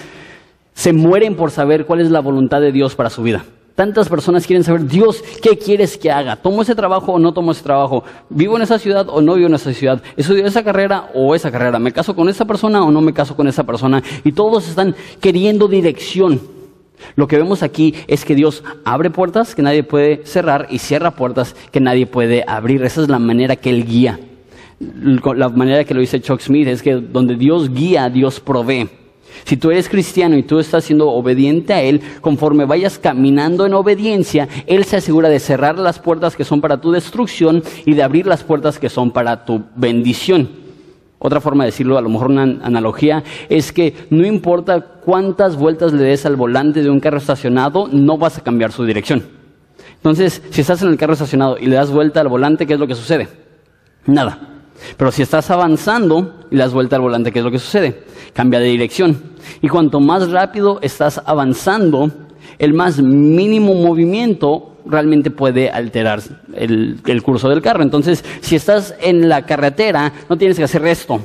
se 0.74 0.92
mueren 0.92 1.36
por 1.36 1.50
saber 1.50 1.86
cuál 1.86 2.00
es 2.00 2.10
la 2.10 2.20
voluntad 2.20 2.60
de 2.60 2.72
Dios 2.72 2.94
para 2.94 3.08
su 3.08 3.22
vida. 3.22 3.44
Tantas 3.74 4.08
personas 4.08 4.46
quieren 4.46 4.64
saber, 4.64 4.86
Dios, 4.86 5.24
¿qué 5.42 5.56
quieres 5.56 5.96
que 5.96 6.10
haga? 6.10 6.36
¿Tomo 6.36 6.60
ese 6.60 6.74
trabajo 6.74 7.12
o 7.12 7.18
no 7.18 7.32
tomo 7.32 7.52
ese 7.52 7.62
trabajo? 7.62 8.04
¿Vivo 8.28 8.56
en 8.56 8.62
esa 8.62 8.78
ciudad 8.78 9.06
o 9.08 9.22
no 9.22 9.34
vivo 9.34 9.48
en 9.48 9.54
esa 9.54 9.72
ciudad? 9.72 10.02
¿Estudio 10.14 10.46
esa 10.46 10.62
carrera 10.62 11.08
o 11.14 11.34
esa 11.34 11.50
carrera? 11.50 11.78
¿Me 11.78 11.90
caso 11.90 12.14
con 12.14 12.28
esa 12.28 12.44
persona 12.44 12.84
o 12.84 12.90
no 12.90 13.00
me 13.00 13.14
caso 13.14 13.34
con 13.34 13.48
esa 13.48 13.64
persona? 13.64 14.02
Y 14.24 14.32
todos 14.32 14.68
están 14.68 14.94
queriendo 15.20 15.68
dirección. 15.68 16.40
Lo 17.16 17.26
que 17.26 17.36
vemos 17.36 17.62
aquí 17.62 17.94
es 18.06 18.24
que 18.24 18.34
Dios 18.34 18.62
abre 18.84 19.10
puertas 19.10 19.54
que 19.54 19.62
nadie 19.62 19.82
puede 19.82 20.24
cerrar 20.24 20.66
y 20.70 20.78
cierra 20.78 21.12
puertas 21.12 21.54
que 21.70 21.80
nadie 21.80 22.06
puede 22.06 22.44
abrir. 22.46 22.82
Esa 22.82 23.02
es 23.02 23.08
la 23.08 23.18
manera 23.18 23.56
que 23.56 23.70
Él 23.70 23.84
guía. 23.84 24.18
La 25.36 25.48
manera 25.48 25.84
que 25.84 25.94
lo 25.94 26.00
dice 26.00 26.20
Chuck 26.20 26.40
Smith 26.40 26.66
es 26.66 26.82
que 26.82 26.94
donde 26.94 27.36
Dios 27.36 27.72
guía, 27.72 28.08
Dios 28.10 28.40
provee. 28.40 28.88
Si 29.44 29.56
tú 29.56 29.70
eres 29.70 29.88
cristiano 29.88 30.36
y 30.36 30.42
tú 30.42 30.58
estás 30.58 30.84
siendo 30.84 31.10
obediente 31.10 31.72
a 31.72 31.82
Él, 31.82 32.00
conforme 32.20 32.64
vayas 32.64 32.98
caminando 32.98 33.66
en 33.66 33.74
obediencia, 33.74 34.48
Él 34.66 34.84
se 34.84 34.96
asegura 34.96 35.28
de 35.28 35.40
cerrar 35.40 35.78
las 35.78 35.98
puertas 35.98 36.36
que 36.36 36.44
son 36.44 36.60
para 36.60 36.80
tu 36.80 36.92
destrucción 36.92 37.62
y 37.84 37.94
de 37.94 38.02
abrir 38.02 38.26
las 38.26 38.44
puertas 38.44 38.78
que 38.78 38.88
son 38.88 39.10
para 39.10 39.44
tu 39.44 39.62
bendición. 39.74 40.61
Otra 41.24 41.40
forma 41.40 41.62
de 41.62 41.70
decirlo, 41.70 41.96
a 41.96 42.02
lo 42.02 42.08
mejor 42.08 42.32
una 42.32 42.42
analogía, 42.42 43.22
es 43.48 43.72
que 43.72 43.94
no 44.10 44.26
importa 44.26 44.80
cuántas 44.80 45.56
vueltas 45.56 45.92
le 45.92 46.02
des 46.02 46.26
al 46.26 46.34
volante 46.34 46.82
de 46.82 46.90
un 46.90 46.98
carro 46.98 47.18
estacionado, 47.18 47.86
no 47.92 48.18
vas 48.18 48.38
a 48.38 48.40
cambiar 48.40 48.72
su 48.72 48.84
dirección. 48.84 49.22
Entonces, 49.94 50.42
si 50.50 50.62
estás 50.62 50.82
en 50.82 50.88
el 50.88 50.96
carro 50.96 51.12
estacionado 51.12 51.58
y 51.60 51.66
le 51.66 51.76
das 51.76 51.92
vuelta 51.92 52.20
al 52.20 52.26
volante, 52.26 52.66
¿qué 52.66 52.74
es 52.74 52.80
lo 52.80 52.88
que 52.88 52.96
sucede? 52.96 53.28
Nada. 54.04 54.64
Pero 54.96 55.12
si 55.12 55.22
estás 55.22 55.48
avanzando 55.52 56.40
y 56.50 56.56
le 56.56 56.62
das 56.64 56.74
vuelta 56.74 56.96
al 56.96 57.02
volante, 57.02 57.30
¿qué 57.30 57.38
es 57.38 57.44
lo 57.44 57.52
que 57.52 57.60
sucede? 57.60 58.02
Cambia 58.32 58.58
de 58.58 58.66
dirección. 58.66 59.22
Y 59.60 59.68
cuanto 59.68 60.00
más 60.00 60.28
rápido 60.28 60.80
estás 60.82 61.22
avanzando, 61.24 62.10
el 62.58 62.74
más 62.74 63.00
mínimo 63.00 63.74
movimiento 63.74 64.71
realmente 64.86 65.30
puede 65.30 65.70
alterar 65.70 66.20
el, 66.54 67.00
el 67.06 67.22
curso 67.22 67.48
del 67.48 67.62
carro. 67.62 67.82
Entonces, 67.82 68.24
si 68.40 68.56
estás 68.56 68.94
en 69.00 69.28
la 69.28 69.46
carretera, 69.46 70.12
no 70.28 70.36
tienes 70.36 70.56
que 70.56 70.64
hacer 70.64 70.86
esto 70.86 71.20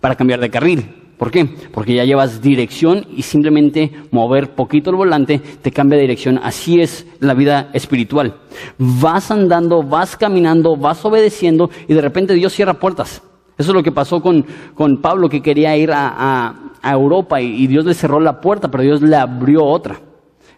para 0.00 0.14
cambiar 0.14 0.40
de 0.40 0.50
carril. 0.50 1.06
¿Por 1.18 1.30
qué? 1.30 1.46
Porque 1.72 1.94
ya 1.94 2.04
llevas 2.04 2.42
dirección 2.42 3.06
y 3.16 3.22
simplemente 3.22 3.90
mover 4.10 4.50
poquito 4.50 4.90
el 4.90 4.96
volante 4.96 5.38
te 5.38 5.72
cambia 5.72 5.96
de 5.96 6.02
dirección. 6.02 6.38
Así 6.42 6.80
es 6.80 7.06
la 7.20 7.32
vida 7.32 7.70
espiritual. 7.72 8.34
Vas 8.76 9.30
andando, 9.30 9.82
vas 9.82 10.16
caminando, 10.16 10.76
vas 10.76 11.02
obedeciendo 11.04 11.70
y 11.88 11.94
de 11.94 12.02
repente 12.02 12.34
Dios 12.34 12.52
cierra 12.52 12.74
puertas. 12.74 13.22
Eso 13.56 13.70
es 13.70 13.74
lo 13.74 13.82
que 13.82 13.92
pasó 13.92 14.20
con, 14.20 14.44
con 14.74 15.00
Pablo 15.00 15.30
que 15.30 15.40
quería 15.40 15.74
ir 15.76 15.90
a, 15.90 16.54
a, 16.82 16.92
Europa 16.92 17.40
y 17.40 17.66
Dios 17.66 17.84
le 17.86 17.94
cerró 17.94 18.20
la 18.20 18.40
puerta, 18.40 18.70
pero 18.70 18.82
Dios 18.82 19.00
le 19.00 19.16
abrió 19.16 19.64
otra. 19.64 19.98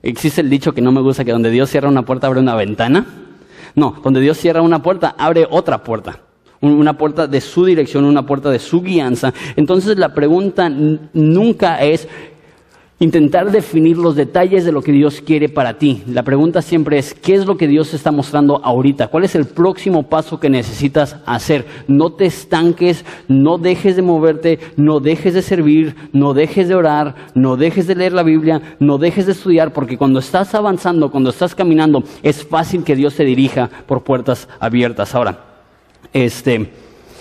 Existe 0.08 0.40
el 0.40 0.50
dicho 0.50 0.72
que 0.72 0.80
no 0.80 0.90
me 0.90 1.00
gusta, 1.00 1.24
que 1.24 1.32
donde 1.32 1.50
Dios 1.50 1.70
cierra 1.70 1.88
una 1.88 2.02
puerta 2.02 2.26
abre 2.26 2.40
una 2.40 2.54
ventana. 2.54 3.06
No, 3.74 4.00
donde 4.02 4.20
Dios 4.20 4.38
cierra 4.38 4.62
una 4.62 4.82
puerta 4.82 5.14
abre 5.18 5.46
otra 5.48 5.84
puerta 5.84 6.20
una 6.60 6.98
puerta 6.98 7.26
de 7.26 7.40
su 7.40 7.64
dirección, 7.64 8.04
una 8.04 8.26
puerta 8.26 8.50
de 8.50 8.58
su 8.58 8.82
guianza. 8.82 9.32
Entonces 9.56 9.96
la 9.96 10.12
pregunta 10.12 10.68
nunca 10.68 11.76
es 11.76 12.08
intentar 13.00 13.52
definir 13.52 13.96
los 13.96 14.16
detalles 14.16 14.64
de 14.64 14.72
lo 14.72 14.82
que 14.82 14.90
Dios 14.90 15.20
quiere 15.20 15.48
para 15.48 15.78
ti. 15.78 16.02
La 16.08 16.24
pregunta 16.24 16.62
siempre 16.62 16.98
es, 16.98 17.14
¿qué 17.14 17.34
es 17.34 17.46
lo 17.46 17.56
que 17.56 17.68
Dios 17.68 17.94
está 17.94 18.10
mostrando 18.10 18.60
ahorita? 18.64 19.06
¿Cuál 19.08 19.24
es 19.24 19.36
el 19.36 19.46
próximo 19.46 20.04
paso 20.04 20.40
que 20.40 20.50
necesitas 20.50 21.16
hacer? 21.24 21.64
No 21.86 22.12
te 22.12 22.26
estanques, 22.26 23.04
no 23.28 23.58
dejes 23.58 23.94
de 23.94 24.02
moverte, 24.02 24.58
no 24.76 24.98
dejes 24.98 25.34
de 25.34 25.42
servir, 25.42 25.94
no 26.12 26.34
dejes 26.34 26.68
de 26.68 26.74
orar, 26.74 27.14
no 27.34 27.56
dejes 27.56 27.86
de 27.86 27.94
leer 27.94 28.12
la 28.12 28.24
Biblia, 28.24 28.76
no 28.80 28.98
dejes 28.98 29.26
de 29.26 29.32
estudiar, 29.32 29.72
porque 29.72 29.96
cuando 29.96 30.18
estás 30.18 30.54
avanzando, 30.54 31.10
cuando 31.10 31.30
estás 31.30 31.54
caminando, 31.54 32.02
es 32.22 32.44
fácil 32.44 32.82
que 32.82 32.96
Dios 32.96 33.14
te 33.14 33.24
dirija 33.24 33.70
por 33.86 34.02
puertas 34.02 34.48
abiertas. 34.58 35.14
Ahora, 35.14 35.44
este, 36.12 36.68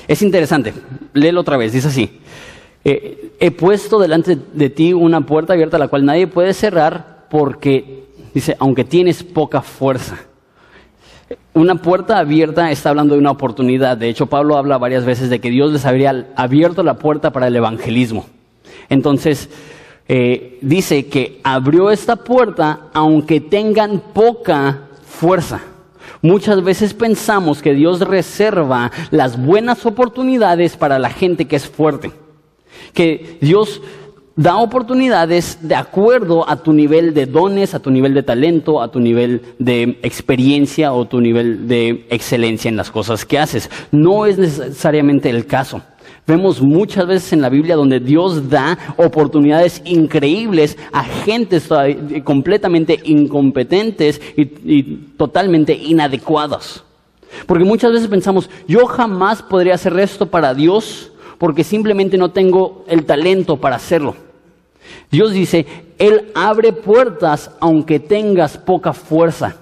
es 0.08 0.22
interesante, 0.24 0.74
léelo 1.14 1.42
otra 1.42 1.58
vez, 1.58 1.72
dice 1.72 1.90
así. 1.90 2.20
Eh, 2.90 3.34
he 3.42 3.52
puesto 3.52 4.00
delante 4.00 4.38
de 4.54 4.70
ti 4.70 4.94
una 4.94 5.20
puerta 5.20 5.52
abierta 5.52 5.78
la 5.78 5.90
cual 5.90 6.06
nadie 6.06 6.26
puede 6.26 6.54
cerrar 6.54 7.26
porque, 7.30 8.06
dice, 8.34 8.56
aunque 8.60 8.86
tienes 8.86 9.24
poca 9.24 9.62
fuerza. 9.62 10.18
Una 11.54 11.76
puerta 11.76 12.18
abierta 12.18 12.72
está 12.72 12.92
hablando 12.92 13.16
de 13.16 13.20
una 13.20 13.32
oportunidad. 13.32 13.98
De 13.98 14.08
hecho, 14.08 14.28
Pablo 14.28 14.56
habla 14.56 14.78
varias 14.78 15.04
veces 15.04 15.30
de 15.30 15.42
que 15.42 15.50
Dios 15.50 15.74
les 15.74 15.86
habría 15.86 16.28
abierto 16.38 16.82
la 16.82 16.94
puerta 16.94 17.34
para 17.34 17.48
el 17.48 17.58
evangelismo. 17.58 18.26
Entonces, 18.88 19.50
eh, 20.08 20.58
dice 20.62 21.08
que 21.08 21.42
abrió 21.44 21.92
esta 21.92 22.16
puerta 22.16 22.84
aunque 22.94 23.42
tengan 23.42 24.00
poca 24.14 24.84
fuerza. 25.06 25.60
Muchas 26.22 26.64
veces 26.64 26.94
pensamos 26.94 27.62
que 27.62 27.74
Dios 27.74 28.00
reserva 28.00 28.94
las 29.12 29.38
buenas 29.38 29.86
oportunidades 29.86 30.78
para 30.78 31.00
la 31.00 31.10
gente 31.10 31.50
que 31.50 31.58
es 31.58 31.68
fuerte. 31.68 32.14
Que 32.94 33.38
Dios 33.42 33.82
da 34.38 34.58
oportunidades 34.58 35.58
de 35.68 35.74
acuerdo 35.74 36.48
a 36.48 36.58
tu 36.58 36.72
nivel 36.72 37.14
de 37.14 37.26
dones, 37.26 37.74
a 37.74 37.80
tu 37.80 37.90
nivel 37.90 38.14
de 38.14 38.22
talento, 38.22 38.82
a 38.82 38.90
tu 38.90 39.00
nivel 39.00 39.42
de 39.58 40.00
experiencia 40.04 40.94
o 40.94 41.06
tu 41.06 41.20
nivel 41.20 41.68
de 41.68 42.06
excelencia 42.10 42.70
en 42.70 42.78
las 42.78 42.92
cosas 42.92 43.26
que 43.26 43.40
haces. 43.40 43.70
No 43.92 44.28
es 44.28 44.38
necesariamente 44.38 45.30
el 45.30 45.48
caso. 45.48 45.82
Vemos 46.28 46.62
muchas 46.62 47.08
veces 47.08 47.34
en 47.34 47.42
la 47.42 47.50
Biblia 47.50 47.76
donde 47.76 48.00
Dios 48.00 48.50
da 48.50 48.78
oportunidades 48.98 49.82
increíbles 49.86 50.78
a 50.92 51.04
gentes 51.04 51.68
completamente 52.24 53.00
incompetentes 53.06 54.22
y, 54.36 54.42
y 54.42 54.84
totalmente 55.18 55.74
inadecuadas. 55.74 56.84
Porque 57.48 57.64
muchas 57.64 57.92
veces 57.92 58.08
pensamos, 58.08 58.50
yo 58.68 58.86
jamás 58.86 59.42
podría 59.42 59.76
hacer 59.76 59.98
esto 60.00 60.28
para 60.28 60.54
Dios 60.54 61.12
porque 61.38 61.64
simplemente 61.64 62.18
no 62.18 62.32
tengo 62.32 62.84
el 62.88 63.06
talento 63.06 63.58
para 63.58 63.76
hacerlo. 63.76 64.16
Dios 65.12 65.32
dice, 65.32 65.66
Él 65.98 66.32
abre 66.36 66.74
puertas 66.74 67.52
aunque 67.60 68.00
tengas 68.00 68.58
poca 68.58 68.94
fuerza. 68.94 69.56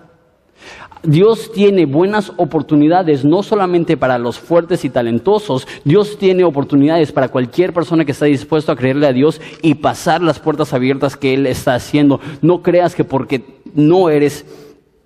Dios 1.03 1.51
tiene 1.51 1.85
buenas 1.85 2.31
oportunidades 2.37 3.23
no 3.23 3.43
solamente 3.43 3.95
para 3.95 4.17
los 4.17 4.39
fuertes 4.39 4.83
y 4.85 4.89
talentosos, 4.89 5.67
Dios 5.83 6.17
tiene 6.17 6.43
oportunidades 6.43 7.11
para 7.11 7.29
cualquier 7.29 7.73
persona 7.73 8.05
que 8.05 8.11
está 8.11 8.25
dispuesto 8.25 8.71
a 8.71 8.75
creerle 8.75 9.05
a 9.05 9.13
Dios 9.13 9.39
y 9.61 9.75
pasar 9.75 10.21
las 10.21 10.39
puertas 10.39 10.73
abiertas 10.73 11.15
que 11.15 11.35
Él 11.35 11.45
está 11.45 11.75
haciendo. 11.75 12.19
No 12.41 12.63
creas 12.63 12.95
que 12.95 13.03
porque 13.03 13.43
no 13.75 14.09
eres 14.09 14.45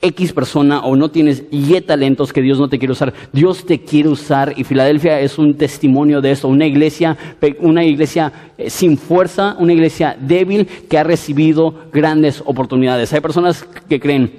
X 0.01 0.31
persona 0.31 0.79
o 0.79 0.95
no 0.95 1.11
tienes 1.11 1.43
Y 1.51 1.79
talentos 1.81 2.31
que 2.31 2.41
Dios 2.41 2.57
no 2.57 2.69
te 2.69 2.79
quiere 2.79 2.93
usar. 2.93 3.13
Dios 3.33 3.65
te 3.65 3.81
quiere 3.81 4.09
usar 4.09 4.53
y 4.55 4.63
Filadelfia 4.63 5.19
es 5.19 5.37
un 5.37 5.55
testimonio 5.57 6.21
de 6.21 6.31
eso. 6.31 6.47
Una 6.47 6.65
iglesia, 6.65 7.17
una 7.59 7.83
iglesia 7.83 8.31
eh, 8.57 8.69
sin 8.69 8.97
fuerza, 8.97 9.55
una 9.59 9.73
iglesia 9.73 10.15
débil 10.19 10.67
que 10.89 10.97
ha 10.97 11.03
recibido 11.03 11.73
grandes 11.91 12.41
oportunidades. 12.45 13.11
Hay 13.11 13.19
personas 13.19 13.65
que 13.89 13.99
creen, 13.99 14.31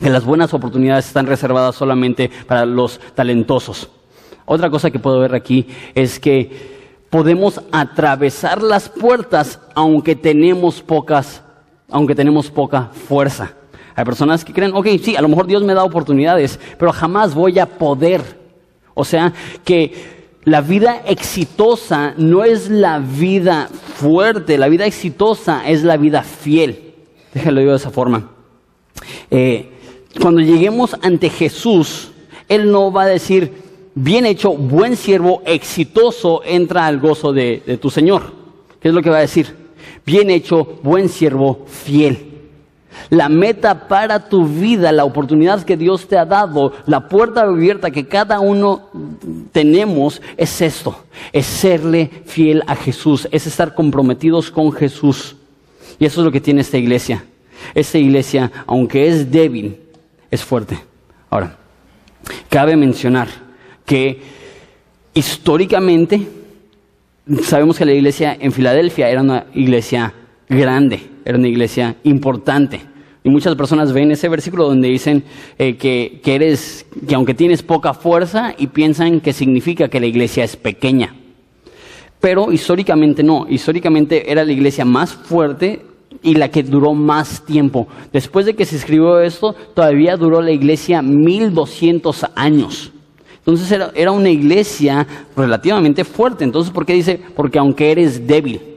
que 0.00 0.08
las 0.08 0.24
buenas 0.24 0.54
oportunidades 0.54 1.06
están 1.06 1.26
reservadas 1.26 1.76
solamente 1.76 2.30
para 2.46 2.64
los 2.64 2.98
talentosos. 3.14 3.90
Otra 4.46 4.70
cosa 4.70 4.90
que 4.90 4.98
puedo 4.98 5.20
ver 5.20 5.34
aquí 5.34 5.66
es 5.94 6.18
que 6.18 6.72
podemos 7.10 7.60
atravesar 7.70 8.62
las 8.62 8.88
puertas 8.88 9.60
aunque 9.74 10.16
tenemos 10.16 10.80
pocas, 10.80 11.42
aunque 11.90 12.14
tenemos 12.14 12.50
poca 12.50 12.88
fuerza. 12.92 13.52
Hay 13.94 14.04
personas 14.04 14.44
que 14.44 14.52
creen, 14.52 14.72
ok, 14.74 14.86
sí, 15.02 15.16
a 15.16 15.22
lo 15.22 15.28
mejor 15.28 15.46
Dios 15.46 15.62
me 15.62 15.74
da 15.74 15.84
oportunidades, 15.84 16.58
pero 16.78 16.92
jamás 16.92 17.34
voy 17.34 17.58
a 17.58 17.66
poder. 17.66 18.22
O 18.94 19.04
sea, 19.04 19.32
que 19.64 19.92
la 20.44 20.60
vida 20.60 21.02
exitosa 21.06 22.14
no 22.16 22.44
es 22.44 22.68
la 22.68 22.98
vida 22.98 23.68
fuerte, 23.94 24.58
la 24.58 24.68
vida 24.68 24.86
exitosa 24.86 25.68
es 25.68 25.84
la 25.84 25.96
vida 25.96 26.22
fiel. 26.22 26.94
Déjalo 27.34 27.60
digo 27.60 27.72
de 27.72 27.76
esa 27.76 27.90
forma. 27.90 28.30
Eh, 29.30 29.70
cuando 30.20 30.40
lleguemos 30.40 30.96
ante 31.02 31.30
Jesús, 31.30 32.10
Él 32.48 32.70
no 32.70 32.92
va 32.92 33.02
a 33.02 33.06
decir, 33.06 33.52
bien 33.94 34.26
hecho, 34.26 34.52
buen 34.52 34.96
siervo, 34.96 35.42
exitoso, 35.46 36.42
entra 36.44 36.86
al 36.86 36.98
gozo 36.98 37.32
de, 37.32 37.62
de 37.66 37.76
tu 37.78 37.90
Señor. 37.90 38.32
¿Qué 38.80 38.88
es 38.88 38.94
lo 38.94 39.02
que 39.02 39.10
va 39.10 39.18
a 39.18 39.20
decir? 39.20 39.54
Bien 40.04 40.28
hecho, 40.30 40.78
buen 40.82 41.08
siervo, 41.08 41.64
fiel. 41.66 42.31
La 43.10 43.28
meta 43.28 43.88
para 43.88 44.28
tu 44.28 44.46
vida, 44.46 44.92
la 44.92 45.04
oportunidad 45.04 45.62
que 45.62 45.76
Dios 45.76 46.06
te 46.08 46.16
ha 46.16 46.24
dado, 46.24 46.72
la 46.86 47.08
puerta 47.08 47.42
abierta 47.42 47.90
que 47.90 48.06
cada 48.06 48.40
uno 48.40 48.88
tenemos 49.52 50.20
es 50.36 50.60
esto, 50.60 51.04
es 51.32 51.46
serle 51.46 52.10
fiel 52.24 52.62
a 52.66 52.76
Jesús, 52.76 53.28
es 53.30 53.46
estar 53.46 53.74
comprometidos 53.74 54.50
con 54.50 54.72
Jesús. 54.72 55.36
Y 55.98 56.06
eso 56.06 56.20
es 56.20 56.24
lo 56.24 56.32
que 56.32 56.40
tiene 56.40 56.62
esta 56.62 56.78
iglesia. 56.78 57.24
Esta 57.74 57.98
iglesia, 57.98 58.50
aunque 58.66 59.06
es 59.06 59.30
débil, 59.30 59.78
es 60.30 60.42
fuerte. 60.42 60.78
Ahora, 61.30 61.56
cabe 62.48 62.76
mencionar 62.76 63.28
que 63.84 64.20
históricamente 65.14 66.26
sabemos 67.42 67.78
que 67.78 67.84
la 67.84 67.92
iglesia 67.92 68.36
en 68.38 68.52
Filadelfia 68.52 69.08
era 69.08 69.20
una 69.20 69.46
iglesia 69.54 70.12
grande, 70.48 71.08
era 71.24 71.38
una 71.38 71.48
iglesia 71.48 71.96
importante. 72.04 72.80
Y 73.24 73.30
muchas 73.30 73.54
personas 73.54 73.92
ven 73.92 74.10
ese 74.10 74.28
versículo 74.28 74.66
donde 74.66 74.88
dicen 74.88 75.22
eh, 75.56 75.76
que, 75.76 76.20
que, 76.24 76.34
eres, 76.34 76.86
que 77.06 77.14
aunque 77.14 77.34
tienes 77.34 77.62
poca 77.62 77.94
fuerza 77.94 78.54
y 78.58 78.66
piensan 78.66 79.20
que 79.20 79.32
significa 79.32 79.88
que 79.88 80.00
la 80.00 80.06
iglesia 80.06 80.42
es 80.42 80.56
pequeña. 80.56 81.14
Pero 82.20 82.52
históricamente 82.52 83.22
no, 83.22 83.46
históricamente 83.48 84.30
era 84.30 84.44
la 84.44 84.52
iglesia 84.52 84.84
más 84.84 85.12
fuerte 85.12 85.84
y 86.22 86.34
la 86.34 86.48
que 86.50 86.64
duró 86.64 86.94
más 86.94 87.44
tiempo. 87.44 87.86
Después 88.12 88.46
de 88.46 88.54
que 88.54 88.64
se 88.64 88.76
escribió 88.76 89.20
esto, 89.20 89.54
todavía 89.74 90.16
duró 90.16 90.42
la 90.42 90.50
iglesia 90.50 91.00
1200 91.00 92.26
años. 92.34 92.92
Entonces 93.38 93.70
era, 93.70 93.90
era 93.94 94.12
una 94.12 94.30
iglesia 94.30 95.06
relativamente 95.36 96.04
fuerte. 96.04 96.44
Entonces, 96.44 96.72
¿por 96.72 96.86
qué 96.86 96.94
dice? 96.94 97.20
Porque 97.36 97.58
aunque 97.58 97.90
eres 97.90 98.26
débil 98.26 98.71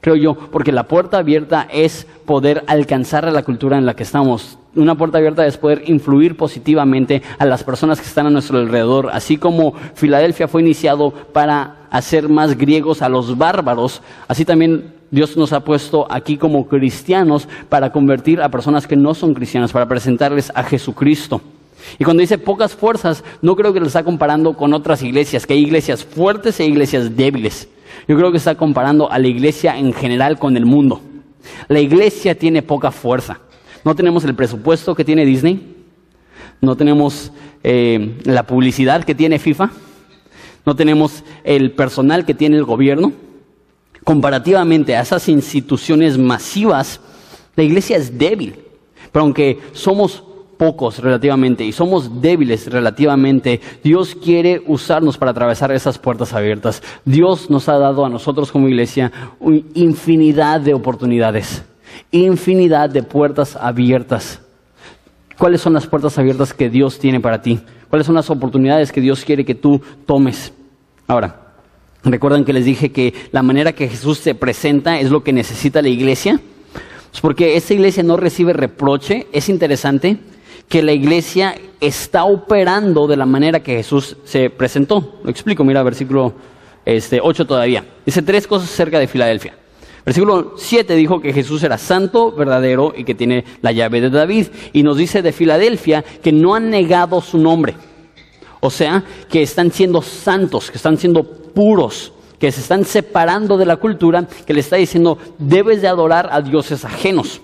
creo 0.00 0.16
yo, 0.16 0.34
porque 0.34 0.72
la 0.72 0.84
puerta 0.84 1.18
abierta 1.18 1.66
es 1.70 2.06
poder 2.24 2.64
alcanzar 2.66 3.26
a 3.26 3.30
la 3.30 3.42
cultura 3.42 3.78
en 3.78 3.86
la 3.86 3.94
que 3.94 4.02
estamos. 4.02 4.58
Una 4.74 4.94
puerta 4.94 5.18
abierta 5.18 5.46
es 5.46 5.56
poder 5.56 5.84
influir 5.86 6.36
positivamente 6.36 7.22
a 7.38 7.46
las 7.46 7.64
personas 7.64 8.00
que 8.00 8.06
están 8.06 8.26
a 8.26 8.30
nuestro 8.30 8.58
alrededor, 8.58 9.10
así 9.12 9.38
como 9.38 9.74
Filadelfia 9.94 10.48
fue 10.48 10.62
iniciado 10.62 11.10
para 11.10 11.86
hacer 11.90 12.28
más 12.28 12.58
griegos 12.58 13.00
a 13.00 13.08
los 13.08 13.38
bárbaros, 13.38 14.02
así 14.28 14.44
también 14.44 14.92
Dios 15.10 15.36
nos 15.36 15.52
ha 15.52 15.60
puesto 15.60 16.06
aquí 16.10 16.36
como 16.36 16.66
cristianos 16.66 17.48
para 17.68 17.90
convertir 17.90 18.42
a 18.42 18.50
personas 18.50 18.86
que 18.86 18.96
no 18.96 19.14
son 19.14 19.34
cristianas, 19.34 19.72
para 19.72 19.88
presentarles 19.88 20.52
a 20.54 20.62
Jesucristo. 20.62 21.40
Y 21.98 22.04
cuando 22.04 22.20
dice 22.20 22.38
pocas 22.38 22.74
fuerzas, 22.74 23.22
no 23.42 23.54
creo 23.54 23.72
que 23.72 23.80
lo 23.80 23.86
está 23.86 24.02
comparando 24.02 24.54
con 24.54 24.74
otras 24.74 25.02
iglesias, 25.02 25.46
que 25.46 25.54
hay 25.54 25.60
iglesias 25.60 26.04
fuertes 26.04 26.58
e 26.60 26.66
iglesias 26.66 27.16
débiles. 27.16 27.68
Yo 28.08 28.16
creo 28.16 28.30
que 28.30 28.38
está 28.38 28.54
comparando 28.54 29.10
a 29.10 29.18
la 29.18 29.26
iglesia 29.26 29.76
en 29.76 29.92
general 29.92 30.38
con 30.38 30.56
el 30.56 30.64
mundo. 30.64 31.00
La 31.68 31.80
iglesia 31.80 32.36
tiene 32.36 32.62
poca 32.62 32.90
fuerza. 32.90 33.40
No 33.84 33.94
tenemos 33.94 34.24
el 34.24 34.34
presupuesto 34.34 34.94
que 34.94 35.04
tiene 35.04 35.24
Disney. 35.24 35.74
No 36.60 36.76
tenemos 36.76 37.32
eh, 37.62 38.18
la 38.24 38.44
publicidad 38.46 39.04
que 39.04 39.14
tiene 39.14 39.38
FIFA. 39.38 39.70
No 40.64 40.76
tenemos 40.76 41.24
el 41.44 41.72
personal 41.72 42.24
que 42.24 42.34
tiene 42.34 42.56
el 42.56 42.64
gobierno. 42.64 43.12
Comparativamente 44.04 44.96
a 44.96 45.02
esas 45.02 45.28
instituciones 45.28 46.16
masivas, 46.16 47.00
la 47.56 47.64
iglesia 47.64 47.96
es 47.96 48.16
débil. 48.16 48.56
Pero 49.10 49.24
aunque 49.24 49.58
somos 49.72 50.22
pocos 50.56 50.98
relativamente 50.98 51.64
y 51.64 51.72
somos 51.72 52.20
débiles 52.20 52.70
relativamente, 52.70 53.60
Dios 53.82 54.14
quiere 54.14 54.62
usarnos 54.66 55.18
para 55.18 55.30
atravesar 55.30 55.72
esas 55.72 55.98
puertas 55.98 56.32
abiertas. 56.32 56.82
Dios 57.04 57.50
nos 57.50 57.68
ha 57.68 57.78
dado 57.78 58.04
a 58.04 58.08
nosotros 58.08 58.50
como 58.50 58.68
iglesia 58.68 59.12
infinidad 59.74 60.60
de 60.60 60.74
oportunidades, 60.74 61.64
infinidad 62.10 62.90
de 62.90 63.02
puertas 63.02 63.56
abiertas. 63.56 64.40
¿Cuáles 65.38 65.60
son 65.60 65.74
las 65.74 65.86
puertas 65.86 66.18
abiertas 66.18 66.54
que 66.54 66.70
Dios 66.70 66.98
tiene 66.98 67.20
para 67.20 67.42
ti? 67.42 67.60
¿Cuáles 67.90 68.06
son 68.06 68.14
las 68.14 68.30
oportunidades 68.30 68.90
que 68.90 69.00
Dios 69.00 69.24
quiere 69.24 69.44
que 69.44 69.54
tú 69.54 69.80
tomes? 70.06 70.52
Ahora, 71.06 71.52
¿recuerdan 72.02 72.44
que 72.44 72.54
les 72.54 72.64
dije 72.64 72.90
que 72.90 73.12
la 73.32 73.42
manera 73.42 73.72
que 73.72 73.88
Jesús 73.88 74.18
se 74.18 74.34
presenta 74.34 74.98
es 74.98 75.10
lo 75.10 75.22
que 75.22 75.32
necesita 75.32 75.82
la 75.82 75.88
iglesia? 75.88 76.40
Pues 77.10 77.20
porque 77.20 77.56
esa 77.56 77.74
iglesia 77.74 78.02
no 78.02 78.16
recibe 78.16 78.52
reproche, 78.54 79.26
es 79.32 79.48
interesante 79.48 80.18
que 80.68 80.82
la 80.82 80.92
iglesia 80.92 81.54
está 81.80 82.24
operando 82.24 83.06
de 83.06 83.16
la 83.16 83.26
manera 83.26 83.60
que 83.60 83.76
Jesús 83.76 84.16
se 84.24 84.50
presentó. 84.50 85.20
Lo 85.22 85.30
explico, 85.30 85.64
mira, 85.64 85.82
versículo 85.82 86.34
este, 86.84 87.20
8 87.22 87.46
todavía. 87.46 87.84
Dice 88.04 88.22
tres 88.22 88.46
cosas 88.46 88.70
acerca 88.70 88.98
de 88.98 89.06
Filadelfia. 89.06 89.54
Versículo 90.04 90.54
7 90.56 90.94
dijo 90.94 91.20
que 91.20 91.32
Jesús 91.32 91.64
era 91.64 91.78
santo, 91.78 92.30
verdadero 92.30 92.94
y 92.96 93.02
que 93.02 93.16
tiene 93.16 93.44
la 93.60 93.72
llave 93.72 94.00
de 94.00 94.10
David. 94.10 94.46
Y 94.72 94.84
nos 94.84 94.96
dice 94.96 95.20
de 95.20 95.32
Filadelfia 95.32 96.02
que 96.02 96.32
no 96.32 96.54
han 96.54 96.70
negado 96.70 97.20
su 97.20 97.38
nombre. 97.38 97.74
O 98.60 98.70
sea, 98.70 99.02
que 99.28 99.42
están 99.42 99.72
siendo 99.72 100.02
santos, 100.02 100.70
que 100.70 100.76
están 100.76 100.96
siendo 100.96 101.24
puros, 101.24 102.12
que 102.38 102.52
se 102.52 102.60
están 102.60 102.84
separando 102.84 103.56
de 103.56 103.66
la 103.66 103.76
cultura, 103.76 104.26
que 104.46 104.54
le 104.54 104.60
está 104.60 104.76
diciendo, 104.76 105.18
debes 105.38 105.82
de 105.82 105.88
adorar 105.88 106.28
a 106.30 106.40
dioses 106.40 106.84
ajenos. 106.84 107.40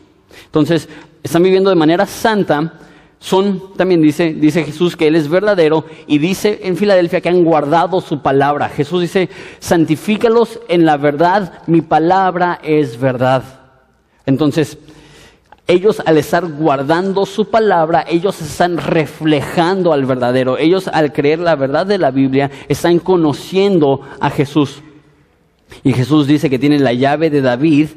Entonces, 0.47 0.89
están 1.23 1.43
viviendo 1.43 1.71
de 1.71 1.77
manera 1.77 2.07
santa, 2.07 2.75
son, 3.23 3.77
también 3.77 4.03
dice, 4.03 4.35
dice 4.35 4.65
Jesús 4.65 4.97
que 4.97 5.07
Él 5.07 5.15
es 5.15 5.29
verdadero 5.29 5.85
y 6.09 6.19
dice 6.19 6.59
en 6.65 6.77
Filadelfia 6.77 7.21
que 7.21 7.29
han 7.29 7.45
guardado 7.45 8.01
su 8.01 8.21
palabra. 8.21 8.69
Jesús 8.69 9.01
dice, 9.01 9.29
santifícalos 9.61 10.59
en 10.67 10.85
la 10.85 10.97
verdad, 10.97 11.63
mi 11.69 11.83
palabra 11.83 12.59
es 12.65 12.99
verdad. 12.99 13.45
Entonces, 14.27 14.77
ellos 15.69 16.03
al 16.05 16.19
estar 16.19 16.45
guardando 16.47 17.25
su 17.25 17.49
palabra, 17.49 18.05
ellos 18.09 18.43
están 18.43 18.77
reflejando 18.77 19.93
al 19.93 20.05
verdadero. 20.05 20.59
Ellos 20.59 20.89
al 20.89 21.13
creer 21.13 21.39
la 21.39 21.55
verdad 21.55 21.87
de 21.87 21.99
la 21.99 22.11
Biblia, 22.11 22.51
están 22.69 22.99
conociendo 22.99 24.01
a 24.19 24.31
Jesús. 24.31 24.83
Y 25.85 25.93
Jesús 25.93 26.27
dice 26.27 26.51
que 26.51 26.59
tienen 26.59 26.83
la 26.83 26.93
llave 26.93 27.31
de 27.31 27.41
David 27.41 27.91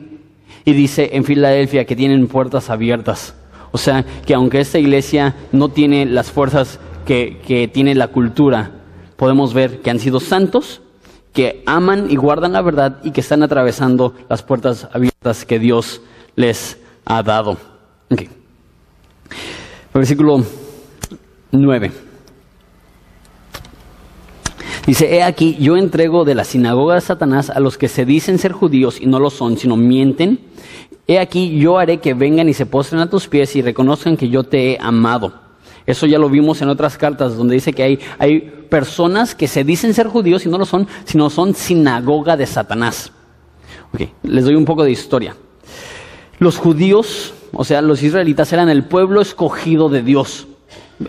y 0.66 0.74
dice 0.74 1.10
en 1.14 1.24
Filadelfia 1.24 1.86
que 1.86 1.96
tienen 1.96 2.28
puertas 2.28 2.70
abiertas. 2.70 3.34
O 3.76 3.78
sea, 3.78 4.06
que 4.26 4.34
aunque 4.34 4.62
esta 4.62 4.80
iglesia 4.80 5.36
no 5.52 5.68
tiene 5.68 6.06
las 6.06 6.32
fuerzas 6.32 6.80
que, 7.06 7.70
tiene 7.74 7.94
la 7.94 8.08
cultura, 8.08 8.72
podemos 9.18 9.54
ver 9.54 9.82
que 9.82 9.90
han 9.90 10.00
sido 10.00 10.22
santos, 10.22 10.80
que 11.34 11.62
aman 11.66 12.10
y 12.10 12.16
guardan 12.16 12.54
la 12.54 12.62
verdad 12.62 13.02
y 13.04 13.12
que 13.12 13.20
están 13.20 13.44
atravesando 13.44 14.14
las 14.30 14.44
puertas 14.44 14.88
abiertas 14.94 15.44
que 15.44 15.60
Dios 15.60 16.00
les 16.38 16.78
ha 17.04 17.22
dado. 17.22 17.58
Versículo 19.94 20.42
9. 21.52 21.92
Dice, 24.88 25.16
he 25.18 25.22
aquí, 25.22 25.58
yo 25.60 25.76
entrego 25.76 26.24
de 26.24 26.36
la 26.36 26.46
sinagoga 26.46 26.96
de 26.96 27.02
Satanás 27.02 27.50
a 27.50 27.60
los 27.60 27.78
que 27.78 27.90
se 27.90 28.06
dicen 28.06 28.40
ser 28.40 28.54
judíos 28.54 29.02
y 29.02 29.06
no 29.06 29.20
lo 29.20 29.30
son, 29.30 29.58
sino 29.58 29.76
mienten 29.76 30.40
He 31.08 31.20
aquí, 31.20 31.58
yo 31.60 31.78
haré 31.78 32.00
que 32.00 32.14
vengan 32.14 32.50
y 32.50 32.54
se 32.54 32.66
postren 32.66 33.02
a 33.02 33.10
tus 33.10 33.28
pies 33.28 33.56
y 33.56 33.62
reconozcan 33.62 34.18
que 34.18 34.30
yo 34.30 34.44
te 34.44 34.72
he 34.72 34.78
amado. 34.80 35.34
Eso 35.86 36.08
ya 36.08 36.18
lo 36.18 36.30
vimos 36.30 36.62
en 36.62 36.70
otras 36.70 36.98
cartas 36.98 37.38
donde 37.38 37.54
dice 37.54 37.74
que 37.74 37.84
hay, 37.84 38.00
hay 38.18 38.40
personas 38.40 39.36
que 39.36 39.48
se 39.48 39.64
dicen 39.64 39.94
ser 39.94 40.08
judíos 40.08 40.46
y 40.46 40.50
no 40.50 40.58
lo 40.58 40.66
son, 40.66 40.88
sino 41.04 41.30
son 41.30 41.54
sinagoga 41.54 42.36
de 42.36 42.48
Satanás. 42.48 43.12
les 44.24 44.46
doy 44.46 44.56
un 44.56 44.66
poco 44.66 44.84
de 44.84 44.92
historia. 44.92 45.36
Los 46.40 46.58
judíos, 46.58 47.34
o 47.54 47.64
sea, 47.64 47.82
los 47.82 48.02
israelitas 48.02 48.52
eran 48.52 48.70
el 48.70 48.84
pueblo 48.84 49.22
escogido 49.22 49.90
de 49.90 50.02
Dios. 50.02 50.48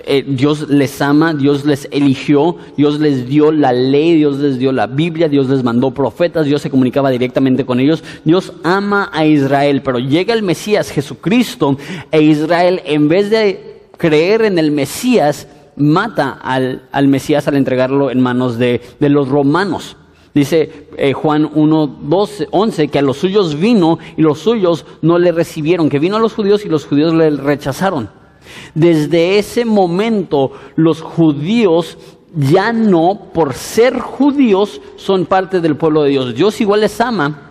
Eh, 0.05 0.25
Dios 0.27 0.69
les 0.69 1.01
ama, 1.01 1.33
Dios 1.33 1.65
les 1.65 1.89
eligió, 1.93 2.57
Dios 2.77 2.99
les 2.99 3.29
dio 3.29 3.53
la 3.53 3.73
ley, 3.73 4.17
Dios 4.17 4.39
les 4.39 4.59
dio 4.59 4.73
la 4.73 4.89
Biblia, 4.89 5.29
Dios 5.29 5.49
les 5.49 5.63
mandó 5.63 5.93
profetas, 5.93 6.47
Dios 6.47 6.61
se 6.61 6.71
comunicaba 6.71 7.11
directamente 7.11 7.65
con 7.65 7.79
ellos. 7.79 8.03
Dios 8.25 8.53
ama 8.65 9.11
a 9.13 9.25
Israel, 9.27 9.83
pero 9.83 10.01
llega 10.01 10.35
el 10.35 10.43
Mesías 10.43 10.91
Jesucristo 10.91 11.77
e 12.11 12.21
Israel 12.21 12.83
en 12.85 13.09
vez 13.09 13.31
de 13.31 13.77
creer 13.97 14.43
en 14.43 14.59
el 14.59 14.73
Mesías, 14.73 15.47
mata 15.77 16.33
al, 16.33 16.83
Mesías 17.07 17.47
al 17.47 17.57
entregarlo 17.57 18.11
en 18.11 18.21
manos 18.21 18.59
de, 18.59 18.81
los 18.99 19.29
romanos. 19.29 19.97
Dice 20.35 20.89
eh, 20.99 21.13
Juan 21.13 21.49
1, 21.55 21.99
12, 22.03 22.49
11 22.51 22.89
que 22.89 22.99
a 22.99 23.03
los 23.03 23.19
suyos 23.19 23.59
vino 23.59 23.99
y 24.17 24.23
los 24.23 24.41
suyos 24.41 24.85
no 25.01 25.19
le 25.19 25.33
recibieron, 25.33 25.89
que 25.89 26.01
vino 26.01 26.17
a 26.17 26.21
los 26.21 26.35
judíos 26.35 26.65
y 26.67 26.69
los 26.69 26.85
judíos 26.85 27.15
le 27.15 27.31
rechazaron. 27.31 28.11
Desde 28.75 29.39
ese 29.39 29.65
momento 29.65 30.53
los 30.77 31.01
judíos 31.03 31.99
ya 32.37 32.73
no, 32.73 33.31
por 33.33 33.55
ser 33.55 33.99
judíos, 33.99 34.81
son 34.97 35.27
parte 35.27 35.61
del 35.61 35.77
pueblo 35.77 36.03
de 36.03 36.11
Dios. 36.11 36.35
Dios 36.35 36.61
igual 36.61 36.81
les 36.81 37.01
ama, 37.01 37.47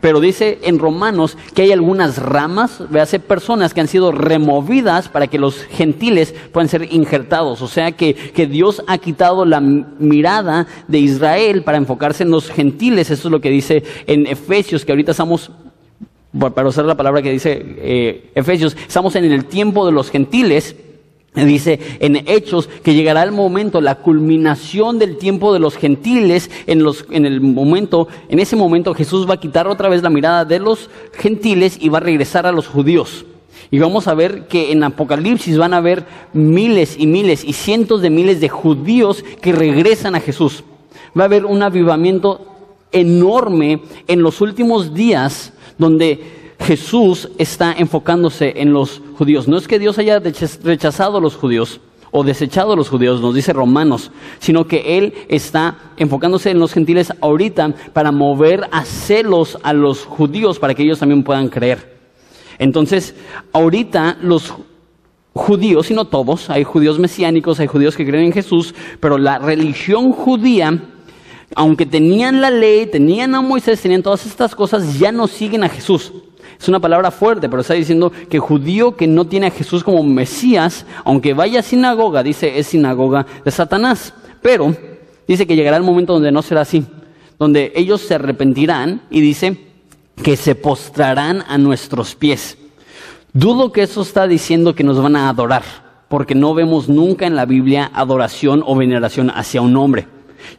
pero 0.00 0.20
dice 0.20 0.58
en 0.62 0.78
Romanos 0.78 1.36
que 1.54 1.62
hay 1.62 1.72
algunas 1.72 2.18
ramas, 2.18 2.80
hace 2.98 3.18
personas 3.18 3.74
que 3.74 3.80
han 3.80 3.88
sido 3.88 4.12
removidas 4.12 5.08
para 5.08 5.26
que 5.26 5.38
los 5.38 5.64
gentiles 5.64 6.34
puedan 6.52 6.68
ser 6.68 6.92
injertados. 6.92 7.60
O 7.62 7.66
sea 7.66 7.92
que, 7.92 8.14
que, 8.14 8.46
Dios 8.46 8.82
ha 8.86 8.98
quitado 8.98 9.44
la 9.44 9.60
mirada 9.60 10.66
de 10.86 10.98
Israel 10.98 11.62
para 11.64 11.78
enfocarse 11.78 12.22
en 12.22 12.30
los 12.30 12.50
gentiles. 12.50 13.10
Eso 13.10 13.28
es 13.28 13.32
lo 13.32 13.40
que 13.40 13.50
dice 13.50 13.82
en 14.06 14.26
Efesios, 14.26 14.84
que 14.84 14.92
ahorita 14.92 15.10
estamos 15.10 15.50
para 16.38 16.68
usar 16.68 16.84
la 16.84 16.96
palabra 16.96 17.22
que 17.22 17.32
dice 17.32 17.60
eh, 17.78 18.30
Efesios, 18.34 18.76
estamos 18.86 19.16
en 19.16 19.24
el 19.24 19.46
tiempo 19.46 19.86
de 19.86 19.92
los 19.92 20.10
gentiles. 20.10 20.76
Dice 21.32 21.78
en 22.00 22.16
Hechos 22.28 22.68
que 22.82 22.92
llegará 22.92 23.22
el 23.22 23.30
momento, 23.30 23.80
la 23.80 23.96
culminación 23.96 24.98
del 24.98 25.16
tiempo 25.16 25.52
de 25.52 25.60
los 25.60 25.76
gentiles, 25.76 26.50
en, 26.66 26.82
los, 26.82 27.04
en 27.10 27.24
el 27.24 27.40
momento, 27.40 28.08
en 28.28 28.40
ese 28.40 28.56
momento 28.56 28.94
Jesús 28.94 29.30
va 29.30 29.34
a 29.34 29.40
quitar 29.40 29.68
otra 29.68 29.88
vez 29.88 30.02
la 30.02 30.10
mirada 30.10 30.44
de 30.44 30.58
los 30.58 30.90
gentiles 31.12 31.78
y 31.80 31.88
va 31.88 31.98
a 31.98 32.02
regresar 32.02 32.46
a 32.46 32.52
los 32.52 32.66
judíos. 32.66 33.24
Y 33.70 33.78
vamos 33.78 34.08
a 34.08 34.14
ver 34.14 34.48
que 34.48 34.72
en 34.72 34.82
Apocalipsis 34.82 35.56
van 35.56 35.72
a 35.72 35.76
haber 35.76 36.04
miles 36.32 36.96
y 36.98 37.06
miles 37.06 37.44
y 37.44 37.52
cientos 37.52 38.02
de 38.02 38.10
miles 38.10 38.40
de 38.40 38.48
judíos 38.48 39.24
que 39.40 39.52
regresan 39.52 40.16
a 40.16 40.20
Jesús. 40.20 40.64
Va 41.16 41.22
a 41.22 41.26
haber 41.26 41.44
un 41.44 41.62
avivamiento 41.62 42.44
enorme 42.90 43.82
en 44.08 44.22
los 44.22 44.40
últimos 44.40 44.94
días 44.94 45.52
donde 45.80 46.54
Jesús 46.60 47.30
está 47.38 47.72
enfocándose 47.72 48.52
en 48.56 48.72
los 48.72 49.00
judíos. 49.16 49.48
No 49.48 49.56
es 49.56 49.66
que 49.66 49.78
Dios 49.78 49.98
haya 49.98 50.20
rechazado 50.20 51.16
a 51.18 51.20
los 51.20 51.34
judíos 51.34 51.80
o 52.12 52.22
desechado 52.22 52.72
a 52.72 52.76
los 52.76 52.88
judíos, 52.88 53.20
nos 53.20 53.34
dice 53.34 53.52
Romanos, 53.52 54.10
sino 54.40 54.66
que 54.66 54.98
Él 54.98 55.14
está 55.28 55.78
enfocándose 55.96 56.50
en 56.50 56.58
los 56.58 56.72
gentiles 56.72 57.12
ahorita 57.20 57.72
para 57.92 58.12
mover 58.12 58.68
a 58.72 58.84
celos 58.84 59.58
a 59.62 59.72
los 59.72 60.04
judíos 60.04 60.58
para 60.58 60.74
que 60.74 60.82
ellos 60.82 60.98
también 60.98 61.22
puedan 61.22 61.48
creer. 61.48 61.98
Entonces, 62.58 63.14
ahorita 63.52 64.18
los 64.20 64.52
judíos, 65.32 65.90
y 65.90 65.94
no 65.94 66.04
todos, 66.04 66.50
hay 66.50 66.64
judíos 66.64 66.98
mesiánicos, 66.98 67.58
hay 67.58 67.68
judíos 67.68 67.96
que 67.96 68.04
creen 68.04 68.26
en 68.26 68.32
Jesús, 68.32 68.74
pero 68.98 69.16
la 69.16 69.38
religión 69.38 70.12
judía, 70.12 70.78
aunque 71.54 71.86
tenían 71.86 72.40
la 72.40 72.50
ley, 72.50 72.86
tenían 72.86 73.34
a 73.34 73.40
Moisés, 73.40 73.80
tenían 73.80 74.02
todas 74.02 74.26
estas 74.26 74.54
cosas, 74.54 74.98
ya 74.98 75.12
no 75.12 75.26
siguen 75.26 75.64
a 75.64 75.68
Jesús. 75.68 76.12
Es 76.58 76.68
una 76.68 76.80
palabra 76.80 77.10
fuerte, 77.10 77.48
pero 77.48 77.62
está 77.62 77.74
diciendo 77.74 78.12
que 78.28 78.38
judío 78.38 78.96
que 78.96 79.06
no 79.06 79.26
tiene 79.26 79.46
a 79.46 79.50
Jesús 79.50 79.82
como 79.82 80.02
Mesías, 80.02 80.84
aunque 81.04 81.32
vaya 81.32 81.60
a 81.60 81.62
sinagoga, 81.62 82.22
dice 82.22 82.58
es 82.58 82.66
sinagoga 82.66 83.26
de 83.44 83.50
Satanás. 83.50 84.12
Pero 84.42 84.76
dice 85.26 85.46
que 85.46 85.56
llegará 85.56 85.76
el 85.76 85.82
momento 85.82 86.12
donde 86.12 86.32
no 86.32 86.42
será 86.42 86.62
así, 86.62 86.84
donde 87.38 87.72
ellos 87.74 88.02
se 88.02 88.14
arrepentirán 88.14 89.02
y 89.10 89.20
dice, 89.20 89.70
que 90.22 90.36
se 90.36 90.54
postrarán 90.54 91.42
a 91.48 91.58
nuestros 91.58 92.14
pies. 92.14 92.58
Dudo 93.32 93.72
que 93.72 93.82
eso 93.82 94.02
está 94.02 94.26
diciendo 94.26 94.74
que 94.74 94.84
nos 94.84 95.00
van 95.00 95.16
a 95.16 95.28
adorar, 95.28 95.62
porque 96.08 96.34
no 96.34 96.54
vemos 96.54 96.88
nunca 96.88 97.26
en 97.26 97.36
la 97.36 97.46
Biblia 97.46 97.90
adoración 97.94 98.62
o 98.66 98.74
veneración 98.76 99.30
hacia 99.30 99.62
un 99.62 99.76
hombre. 99.76 100.06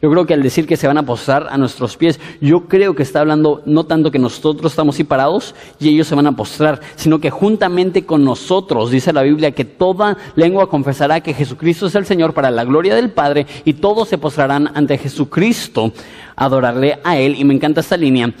Yo 0.00 0.10
creo 0.10 0.26
que 0.26 0.34
al 0.34 0.42
decir 0.42 0.66
que 0.66 0.76
se 0.76 0.86
van 0.86 0.98
a 0.98 1.04
postrar 1.04 1.48
a 1.50 1.58
nuestros 1.58 1.96
pies, 1.96 2.20
yo 2.40 2.68
creo 2.68 2.94
que 2.94 3.02
está 3.02 3.20
hablando 3.20 3.62
no 3.66 3.84
tanto 3.84 4.10
que 4.10 4.18
nosotros 4.18 4.72
estamos 4.72 4.96
separados 4.96 5.54
y 5.80 5.88
ellos 5.88 6.06
se 6.06 6.14
van 6.14 6.26
a 6.26 6.36
postrar, 6.36 6.80
sino 6.96 7.20
que 7.20 7.30
juntamente 7.30 8.04
con 8.04 8.24
nosotros, 8.24 8.90
dice 8.90 9.12
la 9.12 9.22
Biblia, 9.22 9.52
que 9.52 9.64
toda 9.64 10.16
lengua 10.36 10.68
confesará 10.68 11.20
que 11.20 11.34
Jesucristo 11.34 11.86
es 11.86 11.94
el 11.94 12.06
Señor 12.06 12.34
para 12.34 12.50
la 12.50 12.64
gloria 12.64 12.94
del 12.94 13.10
Padre 13.10 13.46
y 13.64 13.74
todos 13.74 14.08
se 14.08 14.18
postrarán 14.18 14.70
ante 14.74 14.98
Jesucristo, 14.98 15.92
adorarle 16.36 16.98
a 17.04 17.18
Él. 17.18 17.36
Y 17.38 17.44
me 17.44 17.54
encanta 17.54 17.80
esta 17.80 17.96
línea 17.96 18.32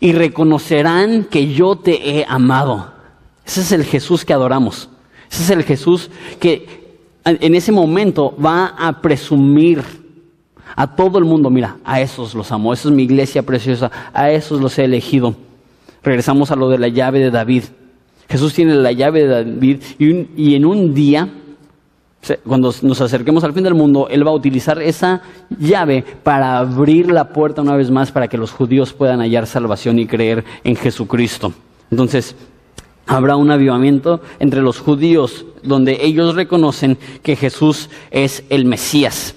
y 0.00 0.12
reconocerán 0.12 1.24
que 1.24 1.52
yo 1.52 1.76
te 1.76 2.10
he 2.10 2.24
amado. 2.28 2.92
Ese 3.44 3.60
es 3.60 3.72
el 3.72 3.84
Jesús 3.84 4.24
que 4.24 4.32
adoramos. 4.32 4.88
Ese 5.30 5.42
es 5.42 5.50
el 5.50 5.64
Jesús 5.64 6.10
que 6.38 6.88
en 7.24 7.54
ese 7.54 7.72
momento 7.72 8.34
va 8.42 8.74
a 8.78 9.00
presumir 9.02 9.82
a 10.78 10.86
todo 10.86 11.18
el 11.18 11.24
mundo, 11.24 11.50
mira, 11.50 11.78
a 11.84 12.00
esos 12.00 12.36
los 12.36 12.52
amo, 12.52 12.72
esa 12.72 12.88
es 12.88 12.94
mi 12.94 13.02
iglesia 13.02 13.42
preciosa, 13.42 13.90
a 14.12 14.30
esos 14.30 14.60
los 14.60 14.78
he 14.78 14.84
elegido. 14.84 15.34
Regresamos 16.04 16.52
a 16.52 16.56
lo 16.56 16.68
de 16.68 16.78
la 16.78 16.86
llave 16.86 17.18
de 17.18 17.32
David. 17.32 17.64
Jesús 18.28 18.54
tiene 18.54 18.76
la 18.76 18.92
llave 18.92 19.26
de 19.26 19.28
David 19.28 19.82
y, 19.98 20.28
y 20.36 20.54
en 20.54 20.64
un 20.64 20.94
día 20.94 21.28
cuando 22.46 22.72
nos 22.82 23.00
acerquemos 23.00 23.42
al 23.42 23.54
fin 23.54 23.64
del 23.64 23.74
mundo, 23.74 24.06
Él 24.08 24.24
va 24.24 24.30
a 24.30 24.34
utilizar 24.34 24.80
esa 24.80 25.22
llave 25.58 26.04
para 26.22 26.58
abrir 26.58 27.10
la 27.10 27.30
puerta 27.30 27.62
una 27.62 27.74
vez 27.74 27.90
más 27.90 28.12
para 28.12 28.28
que 28.28 28.38
los 28.38 28.52
judíos 28.52 28.92
puedan 28.92 29.18
hallar 29.18 29.48
salvación 29.48 29.98
y 29.98 30.06
creer 30.06 30.44
en 30.62 30.76
Jesucristo. 30.76 31.52
Entonces, 31.90 32.36
habrá 33.04 33.34
un 33.34 33.50
avivamiento 33.50 34.20
entre 34.38 34.62
los 34.62 34.78
judíos 34.78 35.44
donde 35.64 36.04
ellos 36.04 36.36
reconocen 36.36 36.98
que 37.24 37.34
Jesús 37.34 37.90
es 38.12 38.44
el 38.48 38.64
Mesías. 38.64 39.34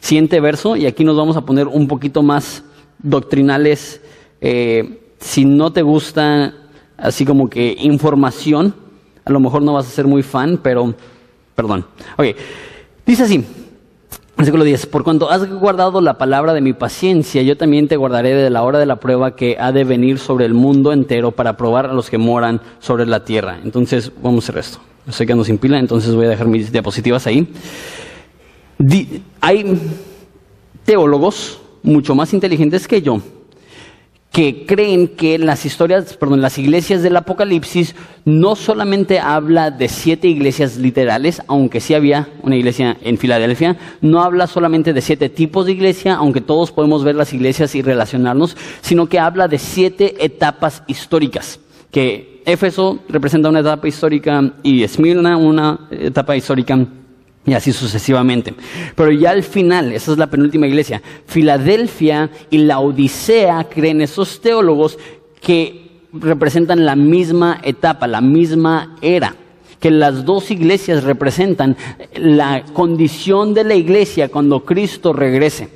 Siguiente 0.00 0.40
verso, 0.40 0.76
y 0.76 0.86
aquí 0.86 1.04
nos 1.04 1.16
vamos 1.16 1.36
a 1.36 1.42
poner 1.42 1.66
un 1.66 1.88
poquito 1.88 2.22
más 2.22 2.62
doctrinales. 2.98 4.00
Eh, 4.40 5.00
si 5.18 5.44
no 5.44 5.72
te 5.72 5.82
gusta 5.82 6.54
así 6.96 7.24
como 7.24 7.48
que 7.48 7.76
información, 7.80 8.74
a 9.24 9.32
lo 9.32 9.40
mejor 9.40 9.62
no 9.62 9.74
vas 9.74 9.86
a 9.86 9.90
ser 9.90 10.06
muy 10.06 10.22
fan, 10.22 10.58
pero 10.62 10.94
Perdón. 11.58 11.84
Ok. 12.16 12.26
Dice 13.04 13.24
así. 13.24 13.44
Versículo 14.36 14.62
10. 14.62 14.86
Por 14.86 15.02
cuanto 15.02 15.28
has 15.28 15.50
guardado 15.50 16.00
la 16.00 16.16
palabra 16.16 16.54
de 16.54 16.60
mi 16.60 16.72
paciencia, 16.72 17.42
yo 17.42 17.56
también 17.56 17.88
te 17.88 17.96
guardaré 17.96 18.32
de 18.32 18.48
la 18.48 18.62
hora 18.62 18.78
de 18.78 18.86
la 18.86 19.00
prueba 19.00 19.34
que 19.34 19.56
ha 19.58 19.72
de 19.72 19.82
venir 19.82 20.20
sobre 20.20 20.44
el 20.44 20.54
mundo 20.54 20.92
entero 20.92 21.32
para 21.32 21.56
probar 21.56 21.86
a 21.86 21.92
los 21.92 22.10
que 22.10 22.16
moran 22.16 22.60
sobre 22.78 23.06
la 23.06 23.24
tierra. 23.24 23.58
Entonces, 23.64 24.12
vamos 24.22 24.44
a 24.44 24.52
hacer 24.52 24.60
esto. 24.60 24.78
Estoy 25.08 25.26
quedando 25.26 25.42
sin 25.42 25.58
pila, 25.58 25.80
entonces 25.80 26.14
voy 26.14 26.26
a 26.26 26.28
dejar 26.28 26.46
mis 26.46 26.70
diapositivas 26.70 27.26
ahí. 27.26 27.52
Hay 29.40 29.78
teólogos 30.84 31.60
mucho 31.82 32.14
más 32.14 32.32
inteligentes 32.32 32.86
que 32.86 33.02
yo 33.02 33.20
que 34.38 34.66
creen 34.66 35.08
que 35.08 35.38
las 35.38 35.64
historias, 35.64 36.16
perdón, 36.16 36.42
las 36.42 36.58
iglesias 36.58 37.02
del 37.02 37.16
Apocalipsis 37.16 37.96
no 38.24 38.54
solamente 38.56 39.18
habla 39.18 39.70
de 39.70 39.88
siete 39.88 40.28
iglesias 40.28 40.76
literales, 40.76 41.42
aunque 41.48 41.80
sí 41.80 41.94
había 41.94 42.28
una 42.42 42.54
iglesia 42.54 42.96
en 43.02 43.18
Filadelfia, 43.18 43.76
no 44.00 44.22
habla 44.22 44.46
solamente 44.46 44.92
de 44.92 45.00
siete 45.00 45.28
tipos 45.28 45.66
de 45.66 45.72
iglesia, 45.72 46.14
aunque 46.14 46.40
todos 46.40 46.70
podemos 46.70 47.04
ver 47.04 47.16
las 47.16 47.32
iglesias 47.32 47.74
y 47.74 47.82
relacionarnos, 47.82 48.56
sino 48.80 49.08
que 49.08 49.18
habla 49.18 49.48
de 49.48 49.58
siete 49.58 50.24
etapas 50.24 50.82
históricas, 50.86 51.58
que 51.90 52.42
Éfeso 52.44 53.00
representa 53.08 53.48
una 53.48 53.60
etapa 53.60 53.88
histórica 53.88 54.54
y 54.62 54.82
Esmirna 54.82 55.36
una 55.36 55.88
etapa 55.90 56.36
histórica 56.36 56.78
y 57.48 57.54
así 57.54 57.72
sucesivamente. 57.72 58.54
Pero 58.94 59.10
ya 59.10 59.30
al 59.30 59.42
final, 59.42 59.92
esa 59.92 60.12
es 60.12 60.18
la 60.18 60.28
penúltima 60.28 60.66
iglesia, 60.66 61.02
Filadelfia 61.26 62.30
y 62.50 62.58
la 62.58 62.80
Odisea 62.80 63.66
creen 63.68 64.00
esos 64.00 64.40
teólogos 64.40 64.98
que 65.40 65.88
representan 66.12 66.84
la 66.84 66.96
misma 66.96 67.60
etapa, 67.62 68.06
la 68.06 68.20
misma 68.20 68.96
era 69.02 69.34
que 69.80 69.90
las 69.90 70.24
dos 70.24 70.50
iglesias 70.50 71.04
representan 71.04 71.76
la 72.16 72.64
condición 72.72 73.54
de 73.54 73.64
la 73.64 73.74
iglesia 73.74 74.28
cuando 74.28 74.64
Cristo 74.64 75.12
regrese. 75.12 75.68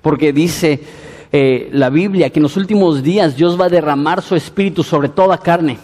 Porque 0.00 0.32
dice 0.32 0.80
eh, 1.32 1.68
la 1.72 1.90
Biblia 1.90 2.30
que 2.30 2.38
en 2.38 2.44
los 2.44 2.56
últimos 2.56 3.02
días 3.02 3.36
Dios 3.36 3.60
va 3.60 3.66
a 3.66 3.70
derramar 3.70 4.22
su 4.22 4.34
espíritu 4.34 4.82
sobre 4.82 5.08
toda 5.08 5.38
carne. 5.38 5.78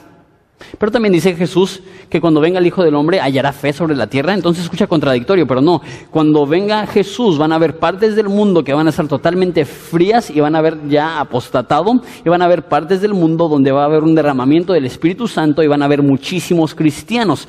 Pero 0.79 0.93
también 0.93 1.13
dice 1.13 1.35
Jesús 1.35 1.83
que 2.09 2.21
cuando 2.21 2.41
venga 2.41 2.59
el 2.59 2.67
Hijo 2.67 2.83
del 2.83 2.95
Hombre 2.95 3.21
hallará 3.21 3.53
fe 3.53 3.73
sobre 3.73 3.95
la 3.97 4.07
tierra. 4.07 4.35
Entonces 4.35 4.65
escucha 4.65 4.87
contradictorio, 4.87 5.47
pero 5.47 5.61
no. 5.61 5.81
Cuando 6.11 6.47
venga 6.47 6.87
Jesús 6.87 7.39
van 7.39 7.53
a 7.53 7.57
haber 7.57 7.79
partes 7.79 8.17
del 8.17 8.29
mundo 8.29 8.65
que 8.65 8.73
van 8.73 8.87
a 8.87 8.91
estar 8.91 9.09
totalmente 9.09 9.65
frías 9.65 10.31
y 10.31 10.41
van 10.41 10.55
a 10.55 10.59
haber 10.59 10.89
ya 10.89 11.21
apostatado. 11.21 12.03
Y 12.25 12.29
van 12.29 12.43
a 12.43 12.45
haber 12.45 12.69
partes 12.69 13.01
del 13.01 13.15
mundo 13.15 13.49
donde 13.49 13.73
va 13.73 13.83
a 13.83 13.87
haber 13.87 14.03
un 14.03 14.15
derramamiento 14.15 14.73
del 14.73 14.87
Espíritu 14.87 15.29
Santo 15.29 15.63
y 15.63 15.67
van 15.67 15.83
a 15.83 15.87
haber 15.87 16.03
muchísimos 16.03 16.75
cristianos. 16.75 17.49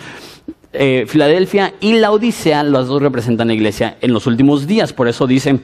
Eh, 0.74 1.04
Filadelfia 1.06 1.74
y 1.82 1.94
la 1.94 2.12
Odisea, 2.12 2.64
las 2.64 2.88
dos 2.88 3.02
representan 3.02 3.48
la 3.50 3.54
iglesia 3.54 3.98
en 4.00 4.14
los 4.14 4.26
últimos 4.26 4.68
días. 4.68 4.94
Por 4.94 5.10
eso 5.10 5.28
dice 5.28 5.60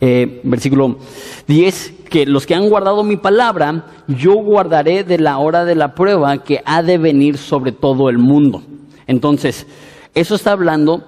eh, 0.00 0.40
versículo 0.44 0.98
10, 1.46 1.94
que 2.10 2.26
los 2.26 2.46
que 2.46 2.54
han 2.54 2.68
guardado 2.68 3.02
mi 3.04 3.16
palabra, 3.16 3.86
yo 4.06 4.34
guardaré 4.34 5.04
de 5.04 5.18
la 5.18 5.38
hora 5.38 5.64
de 5.64 5.74
la 5.74 5.94
prueba 5.94 6.38
que 6.38 6.62
ha 6.64 6.82
de 6.82 6.98
venir 6.98 7.38
sobre 7.38 7.72
todo 7.72 8.08
el 8.08 8.18
mundo. 8.18 8.62
Entonces, 9.06 9.66
eso 10.14 10.34
está 10.34 10.52
hablando 10.52 11.04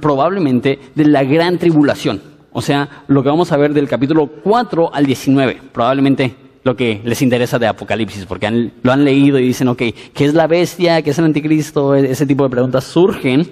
probablemente 0.00 0.78
de 0.94 1.04
la 1.06 1.24
gran 1.24 1.58
tribulación. 1.58 2.22
O 2.52 2.62
sea, 2.62 3.04
lo 3.06 3.22
que 3.22 3.28
vamos 3.28 3.52
a 3.52 3.56
ver 3.56 3.72
del 3.72 3.88
capítulo 3.88 4.26
4 4.42 4.92
al 4.92 5.06
19, 5.06 5.58
probablemente 5.72 6.34
lo 6.62 6.76
que 6.76 7.00
les 7.04 7.22
interesa 7.22 7.58
de 7.58 7.66
Apocalipsis, 7.66 8.26
porque 8.26 8.70
lo 8.82 8.92
han 8.92 9.04
leído 9.04 9.38
y 9.38 9.46
dicen, 9.46 9.68
ok, 9.68 9.82
¿qué 10.12 10.24
es 10.24 10.34
la 10.34 10.46
bestia? 10.46 11.00
¿Qué 11.02 11.10
es 11.10 11.18
el 11.18 11.24
anticristo? 11.26 11.94
E-, 11.94 12.10
ese 12.10 12.26
tipo 12.26 12.44
de 12.44 12.50
preguntas 12.50 12.84
surgen. 12.84 13.48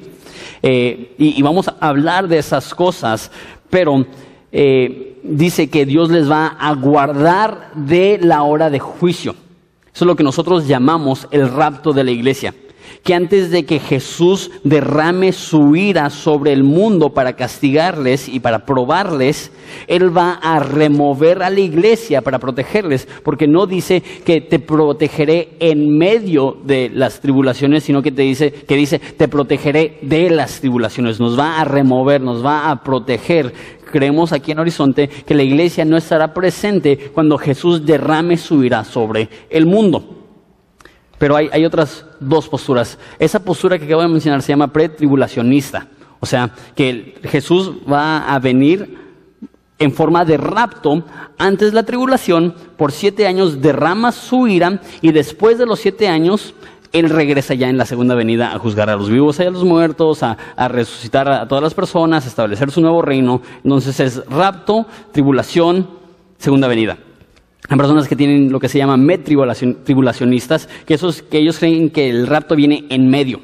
Eh, 0.62 1.14
y, 1.18 1.38
y, 1.38 1.42
vamos 1.42 1.68
a 1.68 1.76
hablar 1.80 2.26
de 2.26 2.38
esas 2.38 2.74
cosas, 2.74 3.30
pero 3.70 4.04
eh, 4.52 5.18
dice 5.22 5.68
que 5.68 5.86
Dios 5.86 6.10
les 6.10 6.30
va 6.30 6.46
a 6.46 6.74
guardar 6.74 7.70
de 7.74 8.18
la 8.22 8.42
hora 8.42 8.70
de 8.70 8.78
juicio. 8.78 9.34
Eso 9.92 10.04
es 10.04 10.06
lo 10.06 10.16
que 10.16 10.22
nosotros 10.22 10.66
llamamos 10.66 11.26
el 11.30 11.50
rapto 11.50 11.92
de 11.92 12.04
la 12.04 12.10
iglesia. 12.10 12.54
Que 13.02 13.14
antes 13.14 13.50
de 13.50 13.64
que 13.64 13.78
Jesús 13.78 14.50
derrame 14.64 15.32
su 15.32 15.76
ira 15.76 16.10
sobre 16.10 16.52
el 16.52 16.64
mundo 16.64 17.10
para 17.10 17.34
castigarles 17.34 18.28
y 18.28 18.40
para 18.40 18.64
probarles, 18.64 19.50
Él 19.86 20.16
va 20.16 20.32
a 20.34 20.58
remover 20.60 21.42
a 21.42 21.50
la 21.50 21.60
iglesia 21.60 22.22
para 22.22 22.38
protegerles, 22.38 23.08
porque 23.22 23.46
no 23.46 23.66
dice 23.66 24.02
que 24.24 24.40
te 24.40 24.58
protegeré 24.58 25.56
en 25.60 25.96
medio 25.96 26.56
de 26.64 26.90
las 26.92 27.20
tribulaciones, 27.20 27.84
sino 27.84 28.02
que 28.02 28.12
te 28.12 28.22
dice 28.22 28.52
que 28.52 28.76
dice 28.76 28.98
te 28.98 29.28
protegeré 29.28 29.98
de 30.02 30.30
las 30.30 30.60
tribulaciones. 30.60 31.20
Nos 31.20 31.38
va 31.38 31.60
a 31.60 31.64
remover, 31.64 32.20
nos 32.20 32.44
va 32.44 32.70
a 32.70 32.82
proteger. 32.82 33.52
Creemos 33.90 34.32
aquí 34.32 34.52
en 34.52 34.58
Horizonte 34.58 35.08
que 35.08 35.34
la 35.34 35.42
iglesia 35.42 35.84
no 35.84 35.96
estará 35.96 36.34
presente 36.34 37.10
cuando 37.12 37.38
Jesús 37.38 37.86
derrame 37.86 38.36
su 38.36 38.62
ira 38.62 38.84
sobre 38.84 39.28
el 39.48 39.66
mundo. 39.66 40.17
Pero 41.18 41.36
hay, 41.36 41.64
otras 41.64 42.04
dos 42.20 42.48
posturas. 42.48 42.98
Esa 43.18 43.40
postura 43.40 43.78
que 43.78 43.84
acabo 43.84 44.02
de 44.02 44.08
mencionar 44.08 44.40
se 44.42 44.52
llama 44.52 44.72
pretribulacionista. 44.72 45.88
O 46.20 46.26
sea, 46.26 46.50
que 46.74 47.18
Jesús 47.24 47.72
va 47.90 48.32
a 48.32 48.38
venir 48.38 48.96
en 49.78 49.92
forma 49.92 50.24
de 50.24 50.36
rapto 50.36 51.04
antes 51.38 51.68
de 51.70 51.74
la 51.74 51.84
tribulación, 51.84 52.54
por 52.76 52.90
siete 52.92 53.26
años 53.26 53.60
derrama 53.60 54.10
su 54.10 54.48
ira 54.48 54.80
y 55.00 55.12
después 55.12 55.58
de 55.58 55.66
los 55.66 55.78
siete 55.78 56.08
años 56.08 56.54
él 56.92 57.10
regresa 57.10 57.54
ya 57.54 57.68
en 57.68 57.76
la 57.76 57.84
segunda 57.84 58.14
venida 58.14 58.52
a 58.52 58.58
juzgar 58.58 58.90
a 58.90 58.96
los 58.96 59.10
vivos 59.10 59.38
y 59.38 59.42
a 59.42 59.50
los 59.50 59.62
muertos, 59.62 60.22
a, 60.22 60.36
a, 60.56 60.68
resucitar 60.68 61.28
a 61.28 61.46
todas 61.46 61.62
las 61.62 61.74
personas, 61.74 62.24
a 62.24 62.28
establecer 62.28 62.70
su 62.70 62.80
nuevo 62.80 63.02
reino. 63.02 63.42
Entonces 63.62 64.00
es 64.00 64.26
rapto, 64.26 64.86
tribulación, 65.12 65.88
segunda 66.38 66.66
venida. 66.66 66.98
Hay 67.68 67.76
personas 67.76 68.08
que 68.08 68.16
tienen 68.16 68.50
lo 68.50 68.60
que 68.60 68.68
se 68.68 68.78
llama 68.78 68.98
tribulacionistas, 69.84 70.68
que, 70.86 70.94
esos, 70.94 71.22
que 71.22 71.38
ellos 71.38 71.58
creen 71.58 71.90
que 71.90 72.08
el 72.08 72.26
rapto 72.26 72.56
viene 72.56 72.86
en 72.88 73.10
medio. 73.10 73.40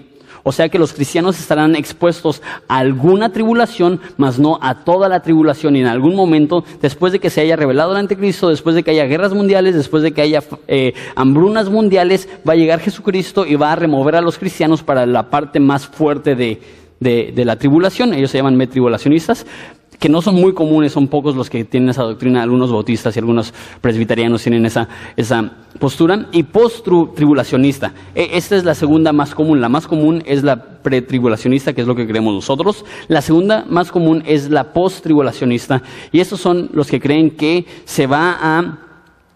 O 0.47 0.53
sea 0.53 0.69
que 0.69 0.79
los 0.79 0.93
cristianos 0.93 1.41
estarán 1.41 1.75
expuestos 1.75 2.43
a 2.69 2.79
alguna 2.79 3.33
tribulación, 3.33 4.01
mas 4.19 4.39
no 4.39 4.59
a 4.61 4.85
toda 4.85 5.09
la 5.09 5.21
tribulación. 5.21 5.75
Y 5.75 5.81
en 5.81 5.87
algún 5.87 6.15
momento, 6.15 6.65
después 6.83 7.13
de 7.15 7.19
que 7.19 7.31
se 7.31 7.41
haya 7.41 7.57
revelado 7.57 7.93
el 7.93 7.99
anticristo, 7.99 8.51
después 8.51 8.75
de 8.75 8.83
que 8.83 8.91
haya 8.91 9.07
guerras 9.07 9.33
mundiales, 9.33 9.75
después 9.75 10.03
de 10.03 10.13
que 10.13 10.21
haya 10.21 10.43
eh, 10.69 10.93
hambrunas 11.17 11.71
mundiales, 11.71 12.29
va 12.47 12.53
a 12.53 12.57
llegar 12.57 12.81
Jesucristo 12.81 13.47
y 13.47 13.57
va 13.57 13.73
a 13.73 13.77
remover 13.77 14.17
a 14.17 14.21
los 14.21 14.37
cristianos 14.37 14.83
para 14.83 15.07
la 15.07 15.31
parte 15.31 15.61
más 15.61 15.87
fuerte 15.87 16.35
de, 16.35 16.61
de, 17.01 17.33
de 17.35 17.45
la 17.47 17.57
tribulación. 17.57 18.13
Ellos 18.13 18.31
se 18.31 18.37
llaman 18.37 18.57
metribulacionistas 18.57 19.47
que 19.99 20.09
no 20.09 20.23
son 20.23 20.35
muy 20.37 20.55
comunes, 20.55 20.93
son 20.93 21.09
pocos 21.09 21.37
los 21.37 21.51
que 21.51 21.65
tienen 21.65 21.91
esa 21.91 22.03
doctrina, 22.03 22.43
algunos 22.43 22.71
bautistas 22.71 23.17
y 23.17 23.19
algunos 23.19 23.55
presbiterianos 23.81 24.43
tienen 24.43 24.67
esa, 24.67 24.89
esa 25.17 25.53
postura, 25.79 26.27
y 26.33 26.45
post-tribulacionista. 26.45 27.93
E, 28.15 28.31
esta 28.33 28.57
es 28.57 28.65
la 28.65 28.75
segunda 28.75 29.13
más 29.13 29.35
común, 29.35 29.61
la 29.61 29.69
más 29.69 29.87
común 29.87 30.23
es 30.27 30.43
la 30.43 30.83
pretribulacionista, 30.83 31.73
que 31.73 31.81
es 31.81 31.87
lo 31.87 31.95
que 31.95 32.07
creemos 32.07 32.35
nosotros, 32.35 32.85
la 33.09 33.23
segunda 33.23 33.65
más 33.69 33.91
común 33.91 34.23
es 34.27 34.51
la 34.51 34.73
post-tribulacionista, 34.73 35.83
y 36.13 36.21
estos 36.21 36.41
son 36.41 36.71
los 36.73 36.89
que 36.89 37.01
creen 37.01 37.31
que 37.31 37.67
se 37.85 38.07
va 38.07 38.37
a 38.41 38.79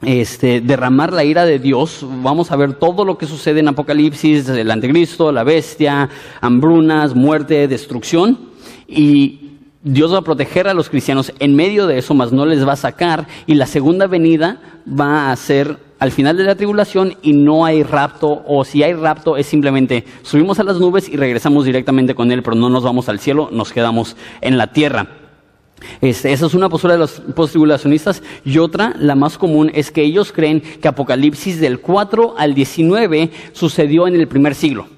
este, 0.02 0.60
derramar 0.60 1.12
la 1.12 1.24
ira 1.24 1.44
de 1.44 1.58
Dios. 1.58 2.06
Vamos 2.22 2.52
a 2.52 2.56
ver 2.56 2.74
todo 2.74 3.04
lo 3.04 3.18
que 3.18 3.26
sucede 3.26 3.60
en 3.60 3.68
Apocalipsis, 3.68 4.48
el 4.48 4.70
anticristo, 4.70 5.32
la 5.32 5.42
bestia, 5.42 6.08
hambrunas, 6.40 7.14
muerte, 7.14 7.66
destrucción. 7.66 8.38
Y 8.86 9.47
Dios 9.90 10.12
va 10.12 10.18
a 10.18 10.22
proteger 10.22 10.68
a 10.68 10.74
los 10.74 10.90
cristianos 10.90 11.32
en 11.38 11.56
medio 11.56 11.86
de 11.86 11.96
eso, 11.96 12.12
mas 12.12 12.30
no 12.30 12.44
les 12.44 12.66
va 12.66 12.72
a 12.72 12.76
sacar. 12.76 13.26
Y 13.46 13.54
la 13.54 13.64
segunda 13.64 14.06
venida 14.06 14.60
va 14.86 15.30
a 15.30 15.36
ser 15.36 15.78
al 15.98 16.12
final 16.12 16.36
de 16.36 16.44
la 16.44 16.56
tribulación 16.56 17.14
y 17.22 17.32
no 17.32 17.64
hay 17.64 17.82
rapto, 17.82 18.42
o 18.46 18.64
si 18.64 18.82
hay 18.82 18.92
rapto 18.92 19.36
es 19.36 19.46
simplemente 19.46 20.04
subimos 20.22 20.60
a 20.60 20.62
las 20.62 20.78
nubes 20.78 21.08
y 21.08 21.16
regresamos 21.16 21.64
directamente 21.64 22.14
con 22.14 22.30
Él, 22.30 22.42
pero 22.42 22.54
no 22.54 22.68
nos 22.68 22.84
vamos 22.84 23.08
al 23.08 23.18
cielo, 23.18 23.48
nos 23.50 23.72
quedamos 23.72 24.14
en 24.42 24.58
la 24.58 24.68
tierra. 24.68 25.08
Esa 26.02 26.28
es 26.28 26.54
una 26.54 26.68
postura 26.68 26.94
de 26.94 27.00
los 27.00 27.22
post-tribulacionistas. 27.34 28.22
Y 28.44 28.58
otra, 28.58 28.94
la 28.98 29.14
más 29.14 29.38
común, 29.38 29.70
es 29.72 29.90
que 29.90 30.02
ellos 30.02 30.32
creen 30.32 30.60
que 30.60 30.88
Apocalipsis 30.88 31.60
del 31.60 31.80
4 31.80 32.34
al 32.36 32.54
19 32.54 33.30
sucedió 33.52 34.06
en 34.06 34.16
el 34.16 34.28
primer 34.28 34.54
siglo. 34.54 34.97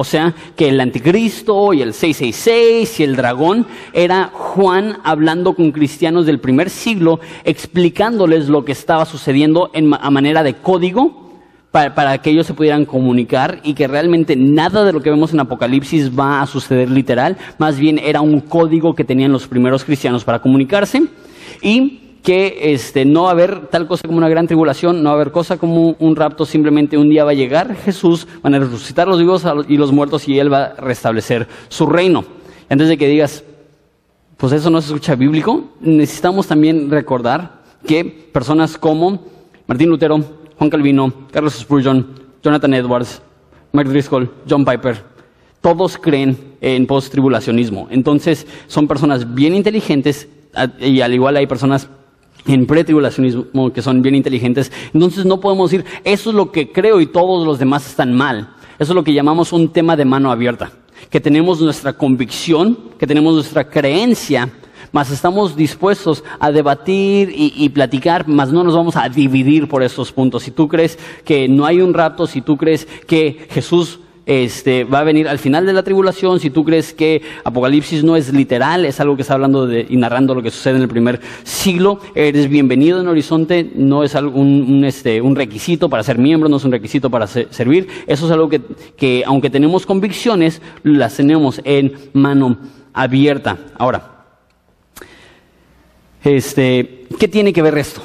O 0.00 0.04
sea, 0.04 0.34
que 0.56 0.70
el 0.70 0.80
anticristo 0.80 1.74
y 1.74 1.82
el 1.82 1.92
666 1.92 3.00
y 3.00 3.02
el 3.02 3.16
dragón 3.16 3.66
era 3.92 4.30
Juan 4.32 4.96
hablando 5.04 5.52
con 5.52 5.72
cristianos 5.72 6.24
del 6.24 6.40
primer 6.40 6.70
siglo, 6.70 7.20
explicándoles 7.44 8.48
lo 8.48 8.64
que 8.64 8.72
estaba 8.72 9.04
sucediendo 9.04 9.70
en, 9.74 9.92
a 9.92 10.10
manera 10.10 10.42
de 10.42 10.54
código 10.54 11.32
para, 11.70 11.94
para, 11.94 12.16
que 12.16 12.30
ellos 12.30 12.46
se 12.46 12.54
pudieran 12.54 12.86
comunicar 12.86 13.60
y 13.62 13.74
que 13.74 13.86
realmente 13.88 14.36
nada 14.36 14.84
de 14.86 14.94
lo 14.94 15.02
que 15.02 15.10
vemos 15.10 15.34
en 15.34 15.40
Apocalipsis 15.40 16.18
va 16.18 16.40
a 16.40 16.46
suceder 16.46 16.88
literal, 16.88 17.36
más 17.58 17.78
bien 17.78 17.98
era 17.98 18.22
un 18.22 18.40
código 18.40 18.94
que 18.94 19.04
tenían 19.04 19.32
los 19.32 19.46
primeros 19.48 19.84
cristianos 19.84 20.24
para 20.24 20.38
comunicarse. 20.38 21.02
Y 21.60 22.09
que 22.22 22.72
este, 22.72 23.04
no 23.04 23.24
va 23.24 23.28
a 23.30 23.32
haber 23.32 23.66
tal 23.68 23.86
cosa 23.86 24.06
como 24.06 24.18
una 24.18 24.28
gran 24.28 24.46
tribulación, 24.46 25.02
no 25.02 25.10
va 25.10 25.12
a 25.12 25.14
haber 25.20 25.32
cosa 25.32 25.56
como 25.56 25.96
un 25.98 26.16
rapto, 26.16 26.44
simplemente 26.44 26.98
un 26.98 27.08
día 27.08 27.24
va 27.24 27.30
a 27.30 27.34
llegar 27.34 27.74
Jesús, 27.76 28.26
van 28.42 28.54
a 28.54 28.58
resucitar 28.58 29.08
los 29.08 29.18
vivos 29.18 29.44
y 29.68 29.76
los 29.76 29.92
muertos 29.92 30.28
y 30.28 30.38
Él 30.38 30.52
va 30.52 30.64
a 30.64 30.74
restablecer 30.74 31.48
su 31.68 31.86
reino. 31.86 32.24
Antes 32.68 32.88
de 32.88 32.98
que 32.98 33.08
digas, 33.08 33.42
pues 34.36 34.52
eso 34.52 34.70
no 34.70 34.80
se 34.80 34.88
escucha 34.88 35.14
bíblico, 35.14 35.64
necesitamos 35.80 36.46
también 36.46 36.90
recordar 36.90 37.60
que 37.86 38.04
personas 38.04 38.76
como 38.76 39.20
Martín 39.66 39.88
Lutero, 39.88 40.22
Juan 40.58 40.70
Calvino, 40.70 41.12
Carlos 41.30 41.54
Spurgeon, 41.54 42.06
Jonathan 42.42 42.74
Edwards, 42.74 43.22
Mark 43.72 43.88
Driscoll, 43.88 44.30
John 44.48 44.64
Piper, 44.64 45.02
todos 45.60 45.96
creen 45.98 46.36
en 46.60 46.86
post-tribulacionismo. 46.86 47.88
Entonces 47.90 48.46
son 48.66 48.88
personas 48.88 49.34
bien 49.34 49.54
inteligentes 49.54 50.28
y 50.80 51.00
al 51.00 51.14
igual 51.14 51.36
hay 51.36 51.46
personas 51.46 51.88
en 52.46 52.66
pretribulacionismo 52.66 53.72
que 53.72 53.82
son 53.82 54.02
bien 54.02 54.14
inteligentes. 54.14 54.72
Entonces 54.92 55.24
no 55.24 55.40
podemos 55.40 55.70
decir, 55.70 55.86
eso 56.04 56.30
es 56.30 56.36
lo 56.36 56.52
que 56.52 56.72
creo 56.72 57.00
y 57.00 57.06
todos 57.06 57.46
los 57.46 57.58
demás 57.58 57.86
están 57.86 58.14
mal. 58.14 58.54
Eso 58.78 58.92
es 58.92 58.96
lo 58.96 59.04
que 59.04 59.12
llamamos 59.12 59.52
un 59.52 59.68
tema 59.68 59.96
de 59.96 60.04
mano 60.04 60.30
abierta. 60.30 60.72
Que 61.10 61.20
tenemos 61.20 61.60
nuestra 61.60 61.92
convicción, 61.92 62.78
que 62.98 63.06
tenemos 63.06 63.34
nuestra 63.34 63.68
creencia, 63.68 64.50
mas 64.92 65.10
estamos 65.10 65.56
dispuestos 65.56 66.24
a 66.38 66.50
debatir 66.50 67.32
y, 67.34 67.68
platicar, 67.68 68.26
mas 68.26 68.52
no 68.52 68.64
nos 68.64 68.74
vamos 68.74 68.96
a 68.96 69.08
dividir 69.08 69.68
por 69.68 69.82
esos 69.82 70.12
puntos. 70.12 70.42
Si 70.42 70.50
tú 70.50 70.68
crees 70.68 70.98
que 71.24 71.48
no 71.48 71.64
hay 71.64 71.80
un 71.80 71.94
rapto, 71.94 72.26
si 72.26 72.40
tú 72.40 72.56
crees 72.56 72.86
que 73.06 73.46
Jesús 73.50 74.00
este, 74.30 74.84
va 74.84 75.00
a 75.00 75.02
venir 75.02 75.26
al 75.26 75.40
final 75.40 75.66
de 75.66 75.72
la 75.72 75.82
tribulación. 75.82 76.38
Si 76.38 76.50
tú 76.50 76.64
crees 76.64 76.94
que 76.94 77.20
Apocalipsis 77.42 78.04
no 78.04 78.14
es 78.14 78.32
literal, 78.32 78.84
es 78.84 79.00
algo 79.00 79.16
que 79.16 79.22
está 79.22 79.34
hablando 79.34 79.66
de, 79.66 79.84
y 79.90 79.96
narrando 79.96 80.36
lo 80.36 80.42
que 80.42 80.52
sucede 80.52 80.76
en 80.76 80.82
el 80.82 80.88
primer 80.88 81.20
siglo, 81.42 81.98
eres 82.14 82.48
bienvenido 82.48 83.00
en 83.00 83.08
Horizonte. 83.08 83.68
No 83.74 84.04
es 84.04 84.14
un, 84.14 84.84
este, 84.84 85.20
un 85.20 85.34
requisito 85.34 85.90
para 85.90 86.04
ser 86.04 86.18
miembro, 86.18 86.48
no 86.48 86.58
es 86.58 86.64
un 86.64 86.70
requisito 86.70 87.10
para 87.10 87.26
ser, 87.26 87.48
servir. 87.50 87.88
Eso 88.06 88.26
es 88.26 88.30
algo 88.30 88.48
que, 88.48 88.60
que, 88.96 89.24
aunque 89.26 89.50
tenemos 89.50 89.84
convicciones, 89.84 90.62
las 90.84 91.16
tenemos 91.16 91.60
en 91.64 91.92
mano 92.12 92.56
abierta. 92.92 93.58
Ahora, 93.76 94.26
este, 96.22 97.06
¿qué 97.18 97.26
tiene 97.26 97.52
que 97.52 97.62
ver 97.62 97.76
esto? 97.78 98.00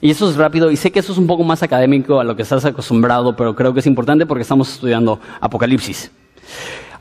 Y 0.00 0.10
eso 0.10 0.28
es 0.28 0.36
rápido, 0.36 0.70
y 0.70 0.76
sé 0.76 0.90
que 0.90 0.98
eso 0.98 1.12
es 1.12 1.18
un 1.18 1.26
poco 1.26 1.42
más 1.42 1.62
académico 1.62 2.20
a 2.20 2.24
lo 2.24 2.36
que 2.36 2.42
estás 2.42 2.64
acostumbrado, 2.64 3.34
pero 3.34 3.56
creo 3.56 3.72
que 3.72 3.80
es 3.80 3.86
importante 3.86 4.26
porque 4.26 4.42
estamos 4.42 4.70
estudiando 4.70 5.20
Apocalipsis. 5.40 6.10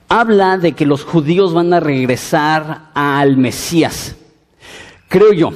Habla 0.08 0.58
de 0.58 0.72
que 0.74 0.86
los 0.86 1.04
judíos 1.04 1.54
van 1.54 1.74
a 1.74 1.80
regresar 1.80 2.92
al 2.94 3.38
Mesías. 3.38 4.16
Creo 5.10 5.34
yo 5.34 5.52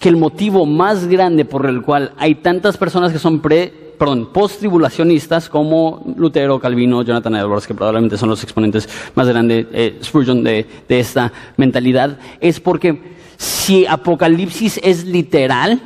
que 0.00 0.08
el 0.08 0.16
motivo 0.16 0.66
más 0.66 1.06
grande 1.06 1.44
por 1.44 1.66
el 1.66 1.82
cual 1.82 2.12
hay 2.18 2.34
tantas 2.34 2.76
personas 2.76 3.12
que 3.12 3.20
son 3.20 3.40
pre, 3.40 3.72
perdón, 3.96 4.30
post-tribulacionistas 4.32 5.48
como 5.48 6.02
Lutero, 6.16 6.58
Calvino, 6.58 7.02
Jonathan 7.02 7.36
Edwards, 7.36 7.68
que 7.68 7.74
probablemente 7.74 8.18
son 8.18 8.28
los 8.28 8.42
exponentes 8.42 8.88
más 9.14 9.28
grandes, 9.28 9.66
eh, 9.72 10.66
de 10.88 10.98
esta 10.98 11.32
mentalidad, 11.56 12.18
es 12.40 12.58
porque 12.58 13.00
si 13.36 13.86
Apocalipsis 13.86 14.80
es 14.82 15.04
literal, 15.04 15.80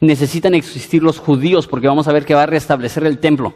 necesitan 0.00 0.54
existir 0.54 1.02
los 1.02 1.18
judíos 1.18 1.66
porque 1.66 1.88
vamos 1.88 2.08
a 2.08 2.12
ver 2.12 2.24
que 2.24 2.34
va 2.34 2.44
a 2.44 2.46
restablecer 2.46 3.04
el 3.04 3.18
templo. 3.18 3.54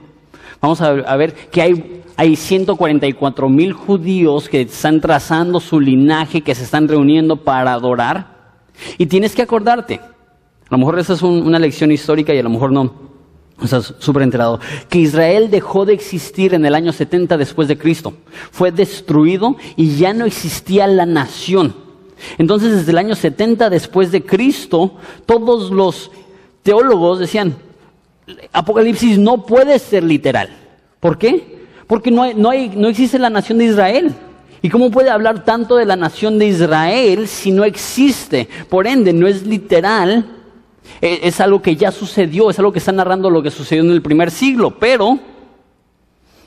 Vamos 0.60 0.80
a 0.80 1.16
ver 1.16 1.34
que 1.50 1.60
hay, 1.60 2.02
hay 2.16 2.36
144 2.36 3.48
mil 3.48 3.72
judíos 3.72 4.48
que 4.48 4.60
están 4.60 5.00
trazando 5.00 5.58
su 5.58 5.80
linaje, 5.80 6.42
que 6.42 6.54
se 6.54 6.62
están 6.62 6.86
reuniendo 6.86 7.36
para 7.36 7.72
adorar. 7.72 8.62
Y 8.96 9.06
tienes 9.06 9.34
que 9.34 9.42
acordarte, 9.42 9.94
a 9.94 10.70
lo 10.70 10.78
mejor 10.78 10.98
esa 10.98 11.14
es 11.14 11.22
un, 11.22 11.42
una 11.42 11.58
lección 11.58 11.90
histórica 11.90 12.32
y 12.32 12.38
a 12.38 12.42
lo 12.42 12.50
mejor 12.50 12.72
no, 12.72 12.92
estás 13.62 13.94
súper 13.98 14.22
enterado, 14.22 14.60
que 14.88 15.00
Israel 15.00 15.50
dejó 15.50 15.84
de 15.84 15.94
existir 15.94 16.54
en 16.54 16.64
el 16.64 16.74
año 16.74 16.92
70 16.92 17.36
después 17.36 17.68
de 17.68 17.76
Cristo. 17.76 18.14
Fue 18.50 18.70
destruido 18.70 19.56
y 19.76 19.96
ya 19.96 20.12
no 20.12 20.24
existía 20.24 20.86
la 20.86 21.06
nación. 21.06 21.74
Entonces, 22.38 22.72
desde 22.72 22.92
el 22.92 22.98
año 22.98 23.14
70 23.14 23.68
después 23.68 24.12
de 24.12 24.24
Cristo, 24.24 24.94
todos 25.26 25.70
los 25.70 26.10
teólogos 26.62 27.18
decían, 27.18 27.56
Apocalipsis 28.52 29.18
no 29.18 29.44
puede 29.46 29.78
ser 29.78 30.02
literal. 30.04 30.50
¿Por 31.00 31.18
qué? 31.18 31.62
Porque 31.86 32.10
no, 32.10 32.22
hay, 32.22 32.34
no, 32.34 32.50
hay, 32.50 32.68
no 32.70 32.88
existe 32.88 33.18
la 33.18 33.30
nación 33.30 33.58
de 33.58 33.66
Israel. 33.66 34.14
¿Y 34.62 34.68
cómo 34.68 34.90
puede 34.90 35.10
hablar 35.10 35.44
tanto 35.44 35.76
de 35.76 35.84
la 35.84 35.96
nación 35.96 36.38
de 36.38 36.46
Israel 36.46 37.26
si 37.26 37.50
no 37.50 37.64
existe? 37.64 38.48
Por 38.68 38.86
ende, 38.86 39.12
no 39.12 39.26
es 39.26 39.44
literal, 39.44 40.24
e, 41.00 41.20
es 41.24 41.40
algo 41.40 41.60
que 41.60 41.74
ya 41.74 41.90
sucedió, 41.90 42.48
es 42.48 42.58
algo 42.60 42.72
que 42.72 42.78
está 42.78 42.92
narrando 42.92 43.28
lo 43.28 43.42
que 43.42 43.50
sucedió 43.50 43.82
en 43.82 43.90
el 43.90 44.02
primer 44.02 44.30
siglo, 44.30 44.78
pero 44.78 45.18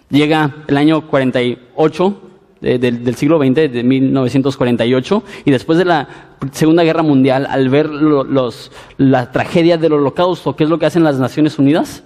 llega 0.10 0.64
el 0.68 0.78
año 0.78 1.08
48 1.08 2.22
del 2.62 3.16
siglo 3.16 3.38
XX, 3.38 3.72
de 3.72 3.84
1948, 3.84 5.24
y 5.46 5.52
después 5.52 5.78
de 5.78 5.86
la 5.86 6.08
Segunda 6.52 6.84
Guerra 6.84 7.04
Mundial, 7.04 7.48
al 7.50 7.70
ver 7.70 7.90
los, 7.90 8.72
la 8.98 9.32
tragedia 9.32 9.78
del 9.78 9.94
holocausto, 9.94 10.56
¿qué 10.56 10.64
es 10.64 10.70
lo 10.70 10.80
que 10.80 10.86
hacen 10.86 11.04
las 11.04 11.20
Naciones 11.20 11.60
Unidas? 11.60 12.04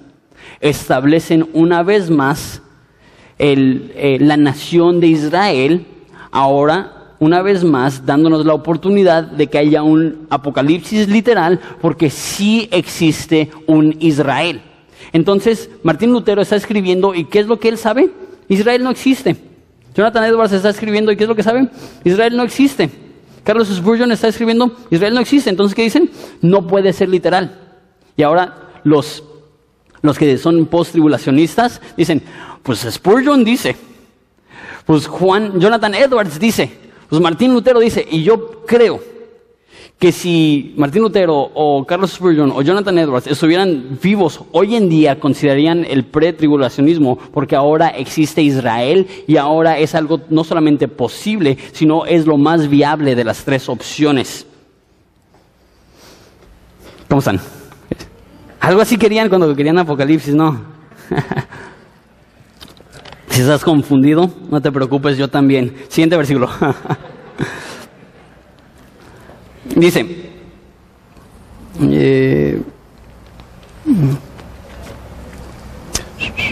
Establecen 0.59 1.47
una 1.53 1.83
vez 1.83 2.09
más 2.09 2.61
eh, 3.37 4.17
la 4.19 4.37
nación 4.37 4.99
de 4.99 5.07
Israel, 5.07 5.85
ahora 6.31 7.15
una 7.19 7.41
vez 7.41 7.63
más 7.63 8.05
dándonos 8.05 8.45
la 8.45 8.53
oportunidad 8.53 9.23
de 9.23 9.47
que 9.47 9.57
haya 9.57 9.83
un 9.83 10.27
apocalipsis 10.29 11.09
literal, 11.09 11.59
porque 11.81 12.09
sí 12.09 12.67
existe 12.71 13.49
un 13.67 13.95
Israel. 13.99 14.61
Entonces, 15.11 15.69
Martín 15.83 16.11
Lutero 16.11 16.41
está 16.41 16.55
escribiendo, 16.55 17.13
¿y 17.13 17.25
qué 17.25 17.39
es 17.39 17.47
lo 17.47 17.59
que 17.59 17.69
él 17.69 17.77
sabe? 17.77 18.09
Israel 18.47 18.83
no 18.83 18.89
existe. 18.89 19.48
Jonathan 19.95 20.23
Edwards 20.23 20.53
está 20.53 20.69
escribiendo, 20.69 21.11
¿y 21.11 21.17
qué 21.17 21.23
es 21.23 21.29
lo 21.29 21.35
que 21.35 21.43
saben? 21.43 21.69
Israel 22.03 22.35
no 22.35 22.43
existe. 22.43 22.89
Carlos 23.43 23.67
Spurgeon 23.69 24.11
está 24.11 24.27
escribiendo, 24.27 24.75
Israel 24.91 25.13
no 25.13 25.21
existe. 25.21 25.49
Entonces, 25.49 25.75
¿qué 25.75 25.83
dicen? 25.83 26.09
No 26.41 26.67
puede 26.67 26.93
ser 26.93 27.09
literal. 27.09 27.57
Y 28.15 28.23
ahora 28.23 28.69
los, 28.83 29.23
los 30.01 30.17
que 30.17 30.37
son 30.37 30.65
post-tribulacionistas 30.67 31.81
dicen, 31.97 32.21
pues 32.63 32.85
Spurgeon 32.89 33.43
dice, 33.43 33.75
pues 34.85 35.07
Juan, 35.07 35.59
Jonathan 35.59 35.95
Edwards 35.95 36.39
dice, 36.39 36.71
pues 37.09 37.21
Martín 37.21 37.53
Lutero 37.53 37.79
dice, 37.79 38.05
y 38.09 38.23
yo 38.23 38.63
creo 38.65 39.01
que 39.99 40.13
si 40.13 40.73
Martín 40.77 41.01
Lutero 41.01 41.51
o 41.53 41.85
Carlos 41.85 42.13
Spurgeon 42.13 42.51
o 42.51 42.61
Jonathan 42.61 42.97
Edwards 42.97 43.27
estuvieran 43.27 43.99
vivos 44.01 44.39
hoy 44.53 44.77
en 44.77 44.87
día, 44.87 45.19
considerarían 45.19 45.83
el 45.83 46.05
pretribulacionismo, 46.05 47.17
porque 47.33 47.57
ahora 47.57 47.89
existe 47.89 48.41
Israel 48.41 49.05
y 49.27 49.35
ahora 49.35 49.77
es 49.77 49.95
algo 49.95 50.21
no 50.29 50.45
solamente 50.45 50.87
posible, 50.87 51.57
sino 51.73 52.05
es 52.05 52.25
lo 52.25 52.37
más 52.37 52.69
viable 52.69 53.13
de 53.13 53.25
las 53.25 53.43
tres 53.43 53.67
opciones. 53.67 54.47
¿Cómo 57.09 57.19
están? 57.19 57.41
Algo 58.61 58.81
así 58.81 58.97
querían 58.97 59.27
cuando 59.27 59.53
querían 59.53 59.79
Apocalipsis, 59.79 60.33
¿no? 60.33 60.61
si 63.29 63.41
estás 63.41 63.65
confundido, 63.65 64.31
no 64.49 64.61
te 64.61 64.71
preocupes, 64.71 65.17
yo 65.17 65.27
también. 65.27 65.75
Siguiente 65.89 66.15
versículo. 66.15 66.49
Dice, 69.75 70.05
eh, 71.81 72.61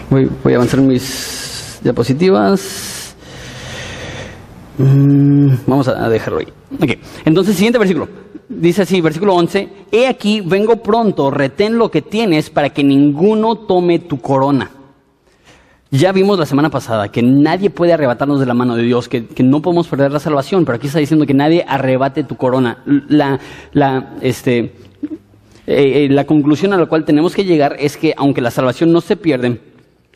voy, 0.09 0.53
a 0.53 0.55
avanzar 0.55 0.81
mis 0.81 1.79
diapositivas. 1.83 3.15
Mm, 4.77 5.55
vamos 5.65 5.87
a 5.87 6.09
dejarlo 6.09 6.39
ahí. 6.39 6.47
Okay. 6.75 6.99
Entonces, 7.25 7.55
siguiente 7.55 7.79
versículo. 7.79 8.07
Dice 8.49 8.83
así, 8.83 9.01
versículo 9.01 9.35
11, 9.35 9.69
He 9.91 10.07
aquí, 10.07 10.41
vengo 10.41 10.77
pronto, 10.77 11.29
retén 11.29 11.77
lo 11.77 11.91
que 11.91 12.01
tienes 12.01 12.49
para 12.49 12.69
que 12.69 12.83
ninguno 12.83 13.55
tome 13.55 13.99
tu 13.99 14.19
corona. 14.19 14.71
Ya 15.89 16.11
vimos 16.11 16.37
la 16.37 16.45
semana 16.45 16.69
pasada 16.69 17.09
que 17.09 17.21
nadie 17.21 17.69
puede 17.69 17.93
arrebatarnos 17.93 18.41
de 18.41 18.45
la 18.45 18.53
mano 18.53 18.75
de 18.75 18.83
Dios, 18.83 19.07
que, 19.07 19.25
no 19.41 19.61
podemos 19.61 19.87
perder 19.87 20.11
la 20.11 20.19
salvación, 20.19 20.65
pero 20.65 20.75
aquí 20.75 20.87
está 20.87 20.99
diciendo 20.99 21.25
que 21.25 21.33
nadie 21.33 21.63
arrebate 21.65 22.25
tu 22.25 22.35
corona. 22.35 22.83
La, 22.85 23.39
la, 23.71 24.15
este, 24.21 24.59
eh, 24.59 24.73
eh, 25.65 26.07
la 26.09 26.25
conclusión 26.25 26.73
a 26.73 26.77
la 26.77 26.87
cual 26.87 27.05
tenemos 27.05 27.33
que 27.33 27.45
llegar 27.45 27.77
es 27.79 27.95
que 27.95 28.13
aunque 28.17 28.41
la 28.41 28.51
salvación 28.51 28.91
no 28.91 28.99
se 28.99 29.15
pierde, 29.15 29.61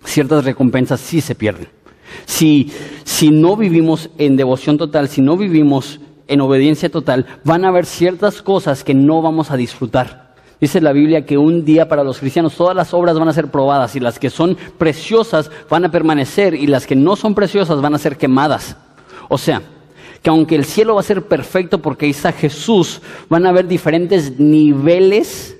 ciertas 0.03 0.43
recompensas 0.43 0.99
sí 0.99 1.21
se 1.21 1.35
pierden. 1.35 1.67
Si, 2.25 2.69
si 3.05 3.29
no 3.29 3.55
vivimos 3.55 4.09
en 4.17 4.35
devoción 4.35 4.77
total, 4.77 5.07
si 5.07 5.21
no 5.21 5.37
vivimos 5.37 6.01
en 6.27 6.41
obediencia 6.41 6.89
total, 6.89 7.25
van 7.45 7.63
a 7.63 7.69
haber 7.69 7.85
ciertas 7.85 8.41
cosas 8.41 8.83
que 8.83 8.93
no 8.93 9.21
vamos 9.21 9.51
a 9.51 9.57
disfrutar. 9.57 10.20
Dice 10.61 10.79
la 10.79 10.93
Biblia 10.93 11.25
que 11.25 11.39
un 11.39 11.65
día 11.65 11.89
para 11.89 12.03
los 12.03 12.19
cristianos 12.19 12.55
todas 12.55 12.75
las 12.75 12.93
obras 12.93 13.17
van 13.17 13.27
a 13.27 13.33
ser 13.33 13.47
probadas 13.47 13.95
y 13.95 13.99
las 13.99 14.19
que 14.19 14.29
son 14.29 14.55
preciosas 14.77 15.49
van 15.67 15.85
a 15.85 15.91
permanecer 15.91 16.53
y 16.53 16.67
las 16.67 16.85
que 16.85 16.95
no 16.95 17.15
son 17.15 17.33
preciosas 17.33 17.81
van 17.81 17.95
a 17.95 17.97
ser 17.97 18.15
quemadas. 18.15 18.77
O 19.27 19.39
sea, 19.39 19.63
que 20.21 20.29
aunque 20.29 20.55
el 20.55 20.65
cielo 20.65 20.93
va 20.93 20.99
a 20.99 21.03
ser 21.03 21.23
perfecto 21.23 21.81
porque 21.81 22.07
está 22.07 22.31
Jesús, 22.31 23.01
van 23.27 23.47
a 23.47 23.49
haber 23.49 23.67
diferentes 23.67 24.39
niveles 24.39 25.57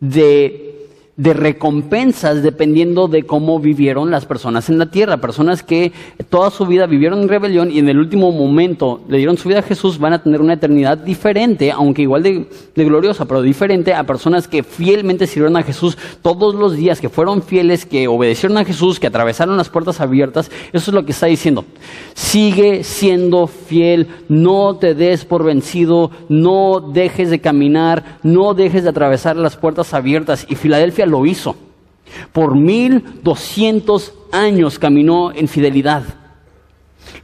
de 0.00 0.71
de 1.16 1.34
recompensas 1.34 2.42
dependiendo 2.42 3.06
de 3.06 3.24
cómo 3.24 3.60
vivieron 3.60 4.10
las 4.10 4.24
personas 4.24 4.70
en 4.70 4.78
la 4.78 4.90
tierra. 4.90 5.18
Personas 5.18 5.62
que 5.62 5.92
toda 6.30 6.50
su 6.50 6.66
vida 6.66 6.86
vivieron 6.86 7.22
en 7.22 7.28
rebelión 7.28 7.70
y 7.70 7.78
en 7.78 7.88
el 7.88 7.98
último 7.98 8.32
momento 8.32 9.02
le 9.08 9.18
dieron 9.18 9.36
su 9.36 9.48
vida 9.48 9.58
a 9.58 9.62
Jesús 9.62 9.98
van 9.98 10.14
a 10.14 10.22
tener 10.22 10.40
una 10.40 10.54
eternidad 10.54 10.98
diferente, 10.98 11.70
aunque 11.70 12.02
igual 12.02 12.22
de, 12.22 12.46
gloriosa, 12.74 13.26
pero 13.26 13.42
diferente 13.42 13.94
a 13.94 14.04
personas 14.04 14.48
que 14.48 14.62
fielmente 14.62 15.26
sirvieron 15.26 15.56
a 15.56 15.62
Jesús 15.62 15.98
todos 16.22 16.54
los 16.54 16.76
días, 16.76 17.00
que 17.00 17.08
fueron 17.08 17.42
fieles, 17.42 17.84
que 17.84 18.08
obedecieron 18.08 18.58
a 18.58 18.64
Jesús, 18.64 18.98
que 18.98 19.06
atravesaron 19.06 19.56
las 19.56 19.68
puertas 19.68 20.00
abiertas. 20.00 20.50
Eso 20.72 20.90
es 20.90 20.94
lo 20.94 21.04
que 21.04 21.12
está 21.12 21.26
diciendo. 21.26 21.64
Sigue 22.14 22.84
siendo 22.84 23.46
fiel, 23.46 24.08
no 24.28 24.76
te 24.76 24.94
des 24.94 25.24
por 25.24 25.44
vencido, 25.44 26.10
no 26.28 26.80
dejes 26.80 27.30
de 27.30 27.40
caminar, 27.40 28.18
no 28.22 28.54
dejes 28.54 28.84
de 28.84 28.90
atravesar 28.90 29.36
las 29.36 29.56
puertas 29.56 29.94
abiertas. 29.94 30.46
Y 30.48 30.54
Filadelfia 30.54 31.01
lo 31.06 31.26
hizo. 31.26 31.56
Por 32.32 32.58
mil 32.58 33.02
doscientos 33.22 34.14
años 34.32 34.78
caminó 34.78 35.32
en 35.32 35.48
fidelidad. 35.48 36.02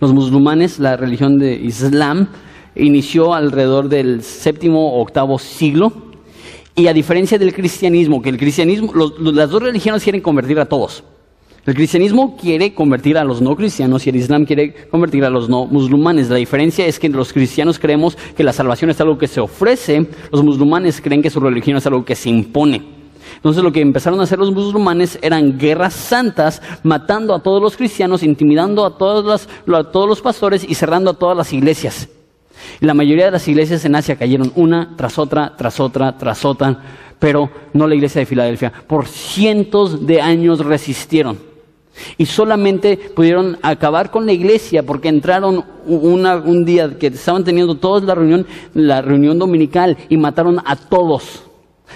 Los 0.00 0.12
musulmanes, 0.12 0.78
la 0.78 0.96
religión 0.96 1.38
de 1.38 1.54
Islam, 1.54 2.28
inició 2.74 3.34
alrededor 3.34 3.88
del 3.88 4.22
séptimo 4.22 4.94
o 4.94 5.02
octavo 5.02 5.38
siglo. 5.38 5.92
Y 6.74 6.86
a 6.86 6.92
diferencia 6.92 7.38
del 7.38 7.52
cristianismo, 7.52 8.22
que 8.22 8.28
el 8.28 8.38
cristianismo, 8.38 8.92
las 8.94 9.50
dos 9.50 9.62
religiones 9.62 10.04
quieren 10.04 10.20
convertir 10.20 10.60
a 10.60 10.66
todos. 10.66 11.02
El 11.66 11.74
cristianismo 11.74 12.36
quiere 12.36 12.72
convertir 12.72 13.18
a 13.18 13.24
los 13.24 13.42
no 13.42 13.54
cristianos 13.54 14.06
y 14.06 14.10
el 14.10 14.16
islam 14.16 14.46
quiere 14.46 14.72
convertir 14.88 15.24
a 15.24 15.28
los 15.28 15.50
no 15.50 15.66
musulmanes. 15.66 16.30
La 16.30 16.36
diferencia 16.36 16.86
es 16.86 16.98
que 16.98 17.10
los 17.10 17.32
cristianos 17.32 17.78
creemos 17.78 18.16
que 18.16 18.44
la 18.44 18.54
salvación 18.54 18.90
es 18.90 19.00
algo 19.02 19.18
que 19.18 19.26
se 19.26 19.40
ofrece, 19.40 20.06
los 20.32 20.42
musulmanes 20.42 21.00
creen 21.00 21.20
que 21.20 21.28
su 21.28 21.40
religión 21.40 21.76
es 21.76 21.86
algo 21.86 22.04
que 22.04 22.14
se 22.14 22.30
impone. 22.30 22.97
Entonces 23.38 23.62
lo 23.62 23.72
que 23.72 23.80
empezaron 23.80 24.18
a 24.18 24.24
hacer 24.24 24.38
los 24.38 24.52
musulmanes 24.52 25.16
eran 25.22 25.58
guerras 25.58 25.94
santas, 25.94 26.60
matando 26.82 27.32
a 27.34 27.40
todos 27.40 27.62
los 27.62 27.76
cristianos, 27.76 28.24
intimidando 28.24 28.84
a 28.84 28.98
todos, 28.98 29.48
los 29.64 30.20
pastores 30.20 30.64
y 30.68 30.74
cerrando 30.74 31.12
a 31.12 31.14
todas 31.14 31.36
las 31.36 31.52
iglesias. 31.52 32.08
Y 32.80 32.86
la 32.86 32.94
mayoría 32.94 33.26
de 33.26 33.30
las 33.30 33.46
iglesias 33.46 33.84
en 33.84 33.94
Asia 33.94 34.16
cayeron 34.16 34.52
una 34.56 34.96
tras 34.96 35.18
otra, 35.18 35.54
tras 35.56 35.78
otra, 35.78 36.18
tras 36.18 36.44
otra, 36.44 36.82
pero 37.20 37.48
no 37.72 37.86
la 37.86 37.94
iglesia 37.94 38.20
de 38.20 38.26
Filadelfia. 38.26 38.72
Por 38.86 39.06
cientos 39.06 40.04
de 40.04 40.20
años 40.20 40.64
resistieron. 40.64 41.38
Y 42.16 42.26
solamente 42.26 42.96
pudieron 42.96 43.58
acabar 43.62 44.10
con 44.10 44.26
la 44.26 44.32
iglesia 44.32 44.84
porque 44.84 45.08
entraron 45.08 45.64
un 45.86 46.64
día 46.64 46.98
que 46.98 47.08
estaban 47.08 47.44
teniendo 47.44 47.76
todos 47.76 48.02
la 48.02 48.14
reunión, 48.14 48.46
la 48.74 49.00
reunión 49.02 49.38
dominical 49.38 49.96
y 50.08 50.16
mataron 50.16 50.60
a 50.64 50.76
todos. 50.76 51.47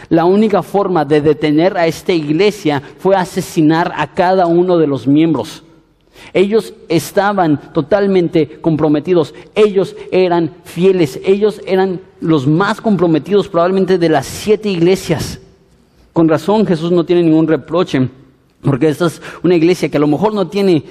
La 0.08 0.24
única 0.24 0.62
forma 0.62 1.04
de 1.04 1.20
detener 1.20 1.76
a 1.76 1.86
esta 1.86 2.12
iglesia 2.12 2.82
fue 2.98 3.16
asesinar 3.16 3.92
a 3.96 4.06
cada 4.06 4.46
uno 4.46 4.78
de 4.78 4.86
los 4.86 5.06
miembros. 5.06 5.62
Ellos 6.32 6.74
estaban 6.88 7.72
totalmente 7.72 8.60
comprometidos, 8.60 9.34
ellos 9.54 9.96
eran 10.10 10.50
fieles, 10.64 11.20
ellos 11.24 11.60
eran 11.66 12.00
los 12.20 12.46
más 12.46 12.80
comprometidos 12.80 13.48
probablemente 13.48 13.98
de 13.98 14.08
las 14.08 14.26
siete 14.26 14.68
iglesias. 14.68 15.40
Con 16.12 16.28
razón 16.28 16.66
Jesús 16.66 16.92
no 16.92 17.04
tiene 17.04 17.22
ningún 17.22 17.48
reproche, 17.48 18.08
porque 18.62 18.88
esta 18.88 19.06
es 19.06 19.20
una 19.42 19.56
iglesia 19.56 19.88
que 19.88 19.96
a 19.96 20.00
lo 20.00 20.06
mejor 20.06 20.34
no 20.34 20.48
tiene 20.48 20.84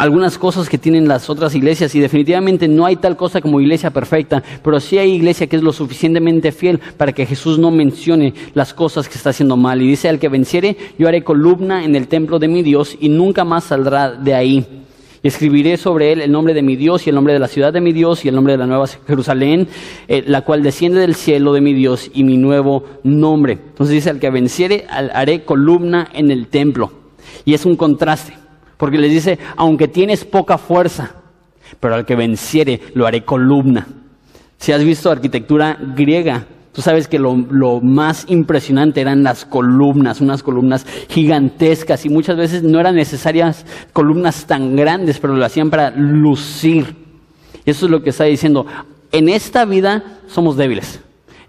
algunas 0.00 0.38
cosas 0.38 0.70
que 0.70 0.78
tienen 0.78 1.06
las 1.06 1.28
otras 1.28 1.54
iglesias 1.54 1.94
y 1.94 2.00
definitivamente 2.00 2.66
no 2.68 2.86
hay 2.86 2.96
tal 2.96 3.18
cosa 3.18 3.42
como 3.42 3.60
iglesia 3.60 3.90
perfecta, 3.90 4.42
pero 4.64 4.80
sí 4.80 4.96
hay 4.96 5.12
iglesia 5.12 5.46
que 5.46 5.56
es 5.56 5.62
lo 5.62 5.74
suficientemente 5.74 6.52
fiel 6.52 6.80
para 6.96 7.12
que 7.12 7.26
Jesús 7.26 7.58
no 7.58 7.70
mencione 7.70 8.32
las 8.54 8.72
cosas 8.72 9.10
que 9.10 9.16
está 9.16 9.28
haciendo 9.28 9.58
mal. 9.58 9.82
Y 9.82 9.88
dice, 9.88 10.08
al 10.08 10.18
que 10.18 10.30
venciere, 10.30 10.74
yo 10.98 11.06
haré 11.06 11.22
columna 11.22 11.84
en 11.84 11.94
el 11.96 12.08
templo 12.08 12.38
de 12.38 12.48
mi 12.48 12.62
Dios 12.62 12.96
y 12.98 13.10
nunca 13.10 13.44
más 13.44 13.64
saldrá 13.64 14.10
de 14.12 14.32
ahí. 14.32 14.66
Y 15.22 15.28
escribiré 15.28 15.76
sobre 15.76 16.12
él 16.12 16.22
el 16.22 16.32
nombre 16.32 16.54
de 16.54 16.62
mi 16.62 16.76
Dios 16.76 17.06
y 17.06 17.10
el 17.10 17.16
nombre 17.16 17.34
de 17.34 17.38
la 17.38 17.48
ciudad 17.48 17.70
de 17.70 17.82
mi 17.82 17.92
Dios 17.92 18.24
y 18.24 18.28
el 18.28 18.34
nombre 18.34 18.54
de 18.54 18.58
la 18.58 18.66
nueva 18.66 18.86
Jerusalén, 19.06 19.68
eh, 20.08 20.24
la 20.26 20.40
cual 20.40 20.62
desciende 20.62 21.00
del 21.00 21.14
cielo 21.14 21.52
de 21.52 21.60
mi 21.60 21.74
Dios 21.74 22.10
y 22.14 22.24
mi 22.24 22.38
nuevo 22.38 22.84
nombre. 23.02 23.52
Entonces 23.52 23.96
dice, 23.96 24.08
al 24.08 24.18
que 24.18 24.30
venciere, 24.30 24.86
haré 24.88 25.44
columna 25.44 26.08
en 26.14 26.30
el 26.30 26.46
templo. 26.46 26.90
Y 27.44 27.52
es 27.52 27.66
un 27.66 27.76
contraste 27.76 28.40
Porque 28.80 28.96
les 28.96 29.12
dice, 29.12 29.38
aunque 29.56 29.88
tienes 29.88 30.24
poca 30.24 30.56
fuerza, 30.56 31.14
pero 31.78 31.94
al 31.94 32.06
que 32.06 32.16
venciere 32.16 32.80
lo 32.94 33.06
haré 33.06 33.26
columna. 33.26 33.86
Si 34.56 34.72
has 34.72 34.82
visto 34.82 35.10
arquitectura 35.10 35.76
griega, 35.94 36.46
tú 36.72 36.80
sabes 36.80 37.06
que 37.06 37.18
lo, 37.18 37.34
más 37.82 38.24
impresionante 38.28 39.02
eran 39.02 39.22
las 39.22 39.44
columnas, 39.44 40.22
unas 40.22 40.42
columnas 40.42 40.86
gigantescas 41.10 42.06
y 42.06 42.08
muchas 42.08 42.38
veces 42.38 42.62
no 42.62 42.80
eran 42.80 42.94
necesarias 42.94 43.66
columnas 43.92 44.46
tan 44.46 44.74
grandes, 44.76 45.18
pero 45.18 45.36
lo 45.36 45.44
hacían 45.44 45.68
para 45.68 45.90
lucir. 45.90 46.96
Eso 47.66 47.84
es 47.84 47.92
lo 47.92 48.02
que 48.02 48.10
está 48.10 48.24
diciendo. 48.24 48.64
En 49.12 49.28
esta 49.28 49.66
vida 49.66 50.20
somos 50.26 50.56
débiles. 50.56 51.00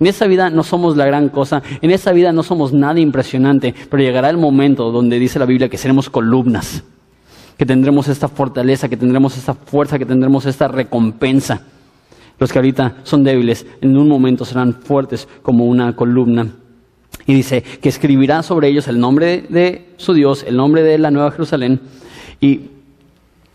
En 0.02 0.08
esta 0.08 0.28
vida 0.28 0.50
no 0.50 0.64
somos 0.64 0.98
la 0.98 1.06
gran 1.06 1.30
cosa, 1.30 1.64
en 1.82 1.92
esta 1.92 2.12
vida 2.12 2.34
no 2.34 2.44
somos 2.44 2.74
nada 2.74 3.00
impresionante, 3.00 3.74
pero 3.90 4.04
llegará 4.04 4.30
el 4.30 4.38
momento 4.38 4.92
donde 4.92 5.18
dice 5.18 5.40
la 5.40 5.46
Biblia 5.46 5.70
que 5.70 5.78
seremos 5.78 6.10
columnas, 6.10 6.84
que 7.62 7.66
tendremos 7.68 8.08
esta 8.08 8.28
fortaleza, 8.28 8.90
que 8.90 8.98
tendremos 8.98 9.38
esta 9.38 9.54
fuerza, 9.54 10.00
que 10.00 10.06
tendremos 10.08 10.48
esta 10.48 10.68
recompensa. 10.68 11.62
Los 12.40 12.52
que 12.52 12.58
ahorita 12.58 12.96
son 13.04 13.24
débiles, 13.24 13.68
en 13.82 13.96
un 13.96 14.08
momento 14.08 14.46
serán 14.46 14.74
fuertes 14.74 15.28
como 15.44 15.68
una 15.68 15.96
columna. 15.96 16.56
Y 17.28 17.36
dice 17.36 17.62
que 17.62 17.90
escribirá 17.90 18.42
sobre 18.42 18.70
ellos 18.70 18.88
el 18.88 19.00
nombre 19.00 19.44
de 19.48 19.90
su 19.98 20.16
Dios, 20.16 20.44
el 20.48 20.58
nombre 20.58 20.82
de 20.82 20.98
la 20.98 21.12
Nueva 21.12 21.30
Jerusalén 21.30 21.82
y 22.40 22.62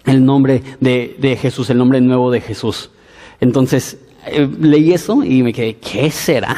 el 0.05 0.25
nombre 0.25 0.63
de, 0.79 1.39
Jesús, 1.43 1.69
el 1.71 1.79
nombre 1.79 2.01
nuevo 2.01 2.31
de 2.31 2.41
Jesús. 2.41 2.93
Entonces, 3.41 3.99
eh, 4.25 4.49
leí 4.61 4.93
eso 4.93 5.25
y 5.25 5.43
me 5.43 5.53
quedé, 5.53 5.79
¿qué 5.79 6.13
será? 6.13 6.55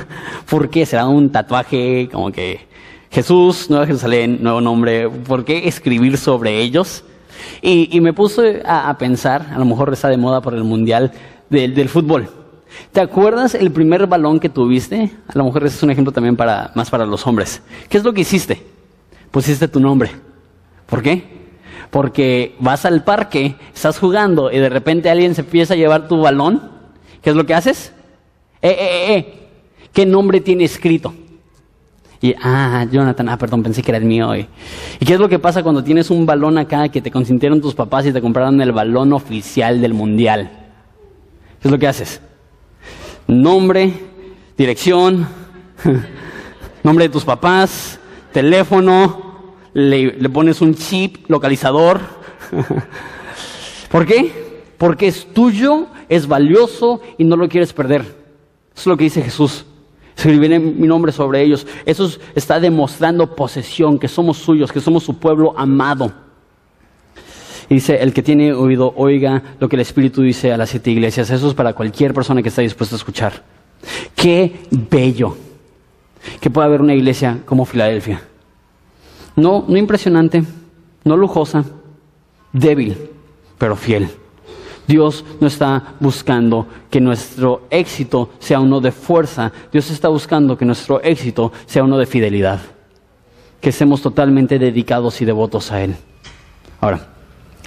¿Por 0.50 0.68
qué 0.68 0.84
será 0.84 1.06
un 1.06 1.30
tatuaje 1.30 2.08
como 2.10 2.32
que 2.32 2.67
Jesús, 3.10 3.70
Nueva 3.70 3.86
Jerusalén, 3.86 4.38
nuevo 4.40 4.60
nombre? 4.60 5.08
¿Por 5.08 5.44
qué 5.44 5.68
escribir 5.68 6.18
sobre 6.18 6.60
ellos? 6.60 7.04
Y, 7.62 8.00
me 8.00 8.12
puse 8.12 8.62
a, 8.66 8.96
pensar, 8.98 9.46
a 9.52 9.58
lo 9.58 9.64
mejor 9.64 9.92
está 9.92 10.08
de 10.08 10.16
moda 10.16 10.40
por 10.40 10.54
el 10.54 10.64
mundial 10.64 11.12
del, 11.50 11.88
fútbol. 11.88 12.28
¿Te 12.92 13.00
acuerdas 13.00 13.54
el 13.54 13.70
primer 13.72 14.06
balón 14.06 14.38
que 14.38 14.48
tuviste? 14.48 15.10
A 15.26 15.38
lo 15.38 15.44
mejor 15.44 15.64
ese 15.64 15.76
es 15.76 15.82
un 15.82 15.90
ejemplo 15.90 16.12
también 16.12 16.36
para, 16.36 16.70
más 16.74 16.90
para 16.90 17.06
los 17.06 17.26
hombres. 17.26 17.62
¿Qué 17.88 17.98
es 17.98 18.04
lo 18.04 18.12
que 18.12 18.20
hiciste? 18.20 18.64
Pusiste 19.30 19.68
tu 19.68 19.80
nombre. 19.80 20.10
¿Por 20.86 21.02
qué? 21.02 21.38
Porque 21.90 22.54
vas 22.60 22.84
al 22.84 23.04
parque, 23.04 23.56
estás 23.74 23.98
jugando 23.98 24.52
y 24.52 24.58
de 24.58 24.68
repente 24.68 25.10
alguien 25.10 25.34
se 25.34 25.40
empieza 25.40 25.74
a 25.74 25.76
llevar 25.76 26.08
tu 26.08 26.20
balón 26.20 26.78
¿Qué 27.22 27.30
es 27.30 27.36
lo 27.36 27.46
que 27.46 27.54
haces? 27.54 27.92
Eh, 28.62 28.70
eh, 28.70 28.76
eh, 28.80 29.14
eh. 29.16 29.48
¿Qué 29.92 30.06
nombre 30.06 30.40
tiene 30.40 30.64
escrito? 30.64 31.12
Y, 32.20 32.34
ah, 32.42 32.84
Jonathan, 32.90 33.28
ah, 33.28 33.38
perdón, 33.38 33.62
pensé 33.62 33.82
que 33.82 33.90
era 33.90 33.98
el 33.98 34.04
mío 34.04 34.28
hoy. 34.28 34.46
¿Y 34.98 35.06
qué 35.06 35.14
es 35.14 35.20
lo 35.20 35.28
que 35.28 35.38
pasa 35.38 35.62
cuando 35.62 35.84
tienes 35.84 36.10
un 36.10 36.26
balón 36.26 36.58
acá 36.58 36.88
que 36.88 37.00
te 37.00 37.10
consintieron 37.10 37.60
tus 37.60 37.74
papás 37.74 38.06
y 38.06 38.12
te 38.12 38.20
compraron 38.20 38.60
el 38.60 38.72
balón 38.72 39.12
oficial 39.12 39.80
del 39.80 39.94
mundial? 39.94 40.50
¿Qué 41.60 41.68
es 41.68 41.72
lo 41.72 41.78
que 41.78 41.86
haces? 41.86 42.20
Nombre, 43.26 43.92
dirección, 44.56 45.28
nombre 46.82 47.06
de 47.06 47.12
tus 47.12 47.24
papás, 47.24 48.00
teléfono, 48.32 49.54
le, 49.74 50.12
le 50.12 50.28
pones 50.28 50.60
un 50.60 50.74
chip, 50.74 51.28
localizador. 51.28 52.00
¿Por 53.90 54.06
qué? 54.06 54.62
Porque 54.76 55.08
es 55.08 55.32
tuyo 55.32 55.86
es 56.08 56.26
valioso 56.26 57.00
y 57.18 57.24
no 57.24 57.36
lo 57.36 57.48
quieres 57.48 57.72
perder. 57.72 58.02
Eso 58.02 58.80
es 58.82 58.86
lo 58.86 58.96
que 58.96 59.04
dice 59.04 59.22
Jesús. 59.22 59.64
Escribiré 60.18 60.58
mi 60.58 60.88
nombre 60.88 61.12
sobre 61.12 61.40
ellos. 61.42 61.64
Eso 61.86 62.10
está 62.34 62.58
demostrando 62.58 63.36
posesión, 63.36 64.00
que 64.00 64.08
somos 64.08 64.36
suyos, 64.36 64.72
que 64.72 64.80
somos 64.80 65.04
su 65.04 65.16
pueblo 65.16 65.54
amado. 65.56 66.12
Y 67.68 67.74
dice, 67.74 68.02
el 68.02 68.12
que 68.12 68.24
tiene 68.24 68.52
oído, 68.52 68.92
oiga 68.96 69.44
lo 69.60 69.68
que 69.68 69.76
el 69.76 69.80
Espíritu 69.80 70.22
dice 70.22 70.52
a 70.52 70.56
las 70.56 70.70
siete 70.70 70.90
iglesias. 70.90 71.30
Eso 71.30 71.46
es 71.46 71.54
para 71.54 71.72
cualquier 71.72 72.14
persona 72.14 72.42
que 72.42 72.48
está 72.48 72.62
dispuesta 72.62 72.96
a 72.96 72.98
escuchar. 72.98 73.44
Qué 74.16 74.58
bello 74.90 75.36
que 76.40 76.50
pueda 76.50 76.66
haber 76.66 76.80
una 76.80 76.94
iglesia 76.94 77.38
como 77.44 77.64
Filadelfia. 77.64 78.20
No, 79.36 79.64
no 79.68 79.76
impresionante, 79.76 80.42
no 81.04 81.16
lujosa, 81.16 81.64
débil, 82.52 82.98
pero 83.56 83.76
fiel. 83.76 84.10
Dios 84.88 85.22
no 85.38 85.46
está 85.46 85.96
buscando 86.00 86.66
que 86.90 86.98
nuestro 86.98 87.66
éxito 87.68 88.30
sea 88.38 88.58
uno 88.58 88.80
de 88.80 88.90
fuerza, 88.90 89.52
Dios 89.70 89.90
está 89.90 90.08
buscando 90.08 90.56
que 90.56 90.64
nuestro 90.64 91.02
éxito 91.02 91.52
sea 91.66 91.84
uno 91.84 91.98
de 91.98 92.06
fidelidad, 92.06 92.58
que 93.60 93.68
estemos 93.68 94.00
totalmente 94.00 94.58
dedicados 94.58 95.20
y 95.20 95.26
devotos 95.26 95.70
a 95.72 95.84
Él. 95.84 95.94
Ahora, 96.80 97.06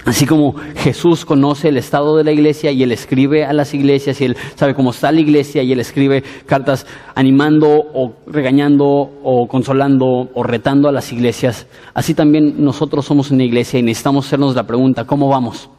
así 0.03 0.26
como 0.26 0.55
Jesús 0.78 1.24
conoce 1.24 1.69
el 1.69 1.78
estado 1.78 2.17
de 2.17 2.24
la 2.24 2.32
iglesia 2.32 2.72
y 2.72 2.82
Él 2.82 2.91
escribe 2.91 3.45
a 3.45 3.53
las 3.53 3.76
iglesias 3.76 4.19
y 4.19 4.26
Él 4.26 4.38
sabe 4.55 4.74
cómo 4.74 4.89
está 4.89 5.11
la 5.11 5.19
iglesia 5.19 5.61
y 5.61 5.72
Él 5.72 5.80
escribe 5.80 6.24
cartas 6.47 6.88
animando 7.13 7.69
o 7.93 8.15
regañando 8.26 8.88
o 8.88 9.47
consolando 9.47 10.32
o 10.34 10.41
retando 10.41 10.89
a 10.89 10.91
las 10.91 11.13
iglesias, 11.13 11.67
así 11.93 12.15
también 12.15 12.65
nosotros 12.65 13.05
somos 13.05 13.30
una 13.30 13.43
iglesia 13.43 13.80
y 13.80 13.84
necesitamos 13.84 14.26
hacernos 14.26 14.55
la 14.55 14.65
pregunta, 14.65 15.05
¿cómo 15.05 15.30
vamos? 15.30 15.69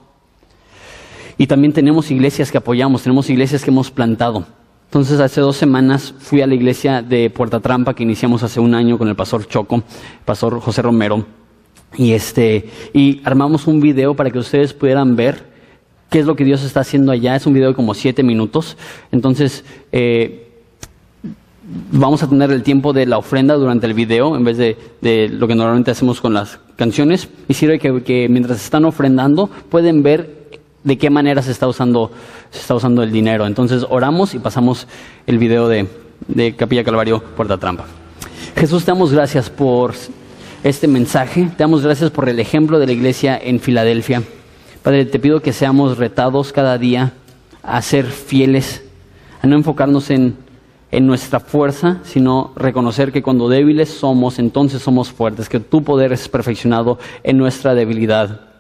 Y 1.39 1.47
también 1.47 1.73
tenemos 1.73 2.11
iglesias 2.11 2.51
que 2.51 2.59
apoyamos, 2.59 3.03
tenemos 3.03 3.29
iglesias 3.31 3.65
que 3.65 3.71
hemos 3.71 3.91
plantado. 3.91 4.47
Entonces, 4.87 5.21
hace 5.21 5.41
dos 5.41 5.57
semanas 5.57 6.15
fui 6.19 6.43
a 6.43 6.47
la 6.47 6.55
iglesia 6.55 7.01
de 7.01 7.31
Puerta 7.31 7.61
Trampa 7.61 7.95
que 7.95 8.03
iniciamos 8.03 8.43
hace 8.43 8.61
un 8.61 8.75
año 8.75 8.99
con 8.99 9.09
el 9.09 9.17
pastor 9.17 9.47
Choco, 9.49 9.83
pastor 10.27 10.61
José 10.61 10.83
Romero, 10.83 11.25
y 11.97 12.13
este, 12.13 12.69
y 12.93 13.23
armamos 13.25 13.67
un 13.67 13.81
video 13.81 14.15
para 14.15 14.31
que 14.31 14.39
ustedes 14.39 14.75
pudieran 14.75 15.17
ver 15.17 15.45
qué 16.11 16.19
es 16.19 16.27
lo 16.27 16.37
que 16.37 16.45
Dios 16.45 16.63
está 16.63 16.81
haciendo 16.81 17.11
allá. 17.11 17.37
Es 17.37 17.47
un 17.47 17.55
video 17.55 17.71
de 17.71 17.75
como 17.75 17.95
siete 17.95 18.23
minutos. 18.23 18.77
Entonces, 19.13 19.65
eh, 19.93 20.51
vamos 21.91 22.23
a 22.23 22.29
tener 22.29 22.51
el 22.51 22.63
tiempo 22.63 22.93
de 22.93 23.07
la 23.07 23.17
ofrenda 23.17 23.55
durante 23.55 23.87
el 23.87 23.95
video 23.95 24.37
en 24.37 24.45
vez 24.45 24.59
de, 24.59 24.77
lo 25.31 25.49
que 25.49 25.55
normalmente 25.55 25.91
hacemos 25.91 26.21
con 26.21 26.35
las 26.35 26.59
canciones. 26.77 27.31
Y 27.49 27.55
sirve 27.55 27.79
que, 27.79 28.03
que 28.03 28.29
mientras 28.29 28.63
están 28.63 28.85
ofrendando 28.85 29.49
pueden 29.71 30.03
ver 30.03 30.42
de 30.85 30.99
qué 30.99 31.11
manera 31.11 31.43
se 31.43 31.53
está 31.53 31.69
usando, 31.69 32.11
se 32.51 32.61
está 32.61 32.75
usando 32.75 33.03
el 33.03 33.13
dinero. 33.13 33.47
Entonces 33.47 33.87
oramos 33.89 34.35
y 34.35 34.39
pasamos 34.39 34.87
el 35.27 35.39
video 35.39 35.69
de, 35.69 35.89
de 36.29 36.55
Capilla 36.57 36.85
Calvario 36.85 37.23
Puerta 37.23 37.59
Trampa. 37.59 37.87
Jesús, 38.57 38.85
te 38.85 38.91
damos 38.91 39.13
gracias 39.13 39.51
por 39.51 39.95
este 40.63 40.87
mensaje, 40.87 41.49
te 41.57 41.65
damos 41.65 41.83
gracias 41.83 42.11
por 42.11 42.29
el 42.29 42.39
ejemplo 42.39 42.79
de 42.79 42.87
la 42.87 42.93
iglesia 42.93 43.39
en 43.43 43.61
Filadelfia. 43.61 44.23
Padre, 44.83 45.05
te 45.07 45.19
pido 45.19 45.41
que 45.41 45.53
seamos 45.53 45.99
retados 45.99 46.53
cada 46.53 46.79
día 46.79 47.13
a 47.63 47.81
ser 47.83 48.07
fieles, 48.07 48.83
a 49.41 49.47
no 49.47 49.57
enfocarnos 49.57 50.11
en, 50.11 50.37
en 50.91 51.07
nuestra 51.07 51.41
fuerza, 51.41 51.99
sino 52.05 52.53
reconocer 52.57 53.13
que 53.13 53.23
cuando 53.23 53.49
débiles 53.49 53.89
somos, 53.89 54.39
entonces 54.39 54.83
somos 54.83 55.11
fuertes, 55.11 55.49
que 55.49 55.61
tu 55.61 55.83
poder 55.83 56.13
es 56.13 56.29
perfeccionado 56.29 56.99
en 57.23 57.39
nuestra 57.39 57.75
debilidad. 57.75 58.52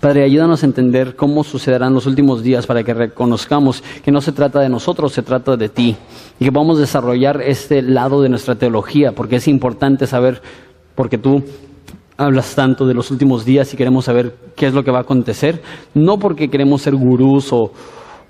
Padre, 0.00 0.24
ayúdanos 0.24 0.62
a 0.62 0.66
entender 0.66 1.16
cómo 1.16 1.44
sucederán 1.44 1.94
los 1.94 2.06
últimos 2.06 2.42
días 2.42 2.66
para 2.66 2.82
que 2.82 2.92
reconozcamos 2.92 3.82
que 4.04 4.12
no 4.12 4.20
se 4.20 4.32
trata 4.32 4.60
de 4.60 4.68
nosotros, 4.68 5.12
se 5.12 5.22
trata 5.22 5.56
de 5.56 5.68
ti. 5.68 5.96
Y 6.38 6.44
que 6.44 6.52
podamos 6.52 6.78
desarrollar 6.78 7.40
este 7.40 7.82
lado 7.82 8.20
de 8.20 8.28
nuestra 8.28 8.54
teología, 8.54 9.12
porque 9.12 9.36
es 9.36 9.48
importante 9.48 10.06
saber, 10.06 10.42
porque 10.94 11.18
tú 11.18 11.42
hablas 12.16 12.54
tanto 12.54 12.86
de 12.86 12.94
los 12.94 13.10
últimos 13.10 13.44
días 13.44 13.72
y 13.72 13.76
queremos 13.76 14.04
saber 14.04 14.34
qué 14.54 14.66
es 14.66 14.74
lo 14.74 14.84
que 14.84 14.90
va 14.90 14.98
a 14.98 15.02
acontecer, 15.02 15.62
no 15.94 16.18
porque 16.18 16.50
queremos 16.50 16.82
ser 16.82 16.94
gurús 16.94 17.52
o, 17.52 17.72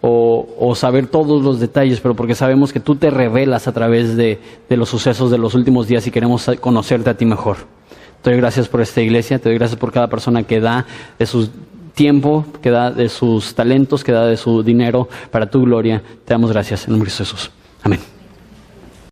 o, 0.01 0.75
saber 0.75 1.07
todos 1.09 1.43
los 1.43 1.61
detalles, 1.61 2.01
pero 2.01 2.15
porque 2.15 2.35
sabemos 2.35 2.73
que 2.73 2.81
tú 2.81 2.97
te 2.97 3.11
revelas 3.11 3.69
a 3.69 3.73
través 3.73 4.17
de 4.17 4.39
los 4.71 4.89
sucesos 4.89 5.31
de 5.31 5.39
los 5.39 5.55
últimos 5.55 5.87
días 5.87 6.07
y 6.07 6.11
queremos 6.11 6.51
conocerte 6.61 7.11
a 7.11 7.15
ti 7.15 7.25
mejor. 7.25 7.82
Te 8.23 8.31
doy 8.31 8.39
gracias 8.39 8.69
por 8.69 8.81
esta 8.81 9.01
iglesia, 9.01 9.39
te 9.39 9.49
doy 9.49 9.59
gracias 9.59 9.79
por 9.79 9.93
cada 9.93 10.09
persona 10.09 10.45
que 10.45 10.61
da 10.61 10.87
de 11.19 11.27
su 11.27 11.51
tiempo, 11.95 12.47
que 12.63 12.71
da 12.71 12.91
de 12.91 13.09
sus 13.09 13.55
talentos, 13.55 14.05
que 14.05 14.13
da 14.13 14.27
de 14.27 14.37
su 14.37 14.63
dinero 14.63 15.09
para 15.31 15.51
tu 15.51 15.63
gloria. 15.63 16.03
Te 16.25 16.35
damos 16.35 16.53
gracias 16.53 16.85
en 16.85 16.91
el 16.91 16.93
nombre 16.93 17.11
de 17.11 17.17
Jesús. 17.17 17.51
Amén. 17.83 18.12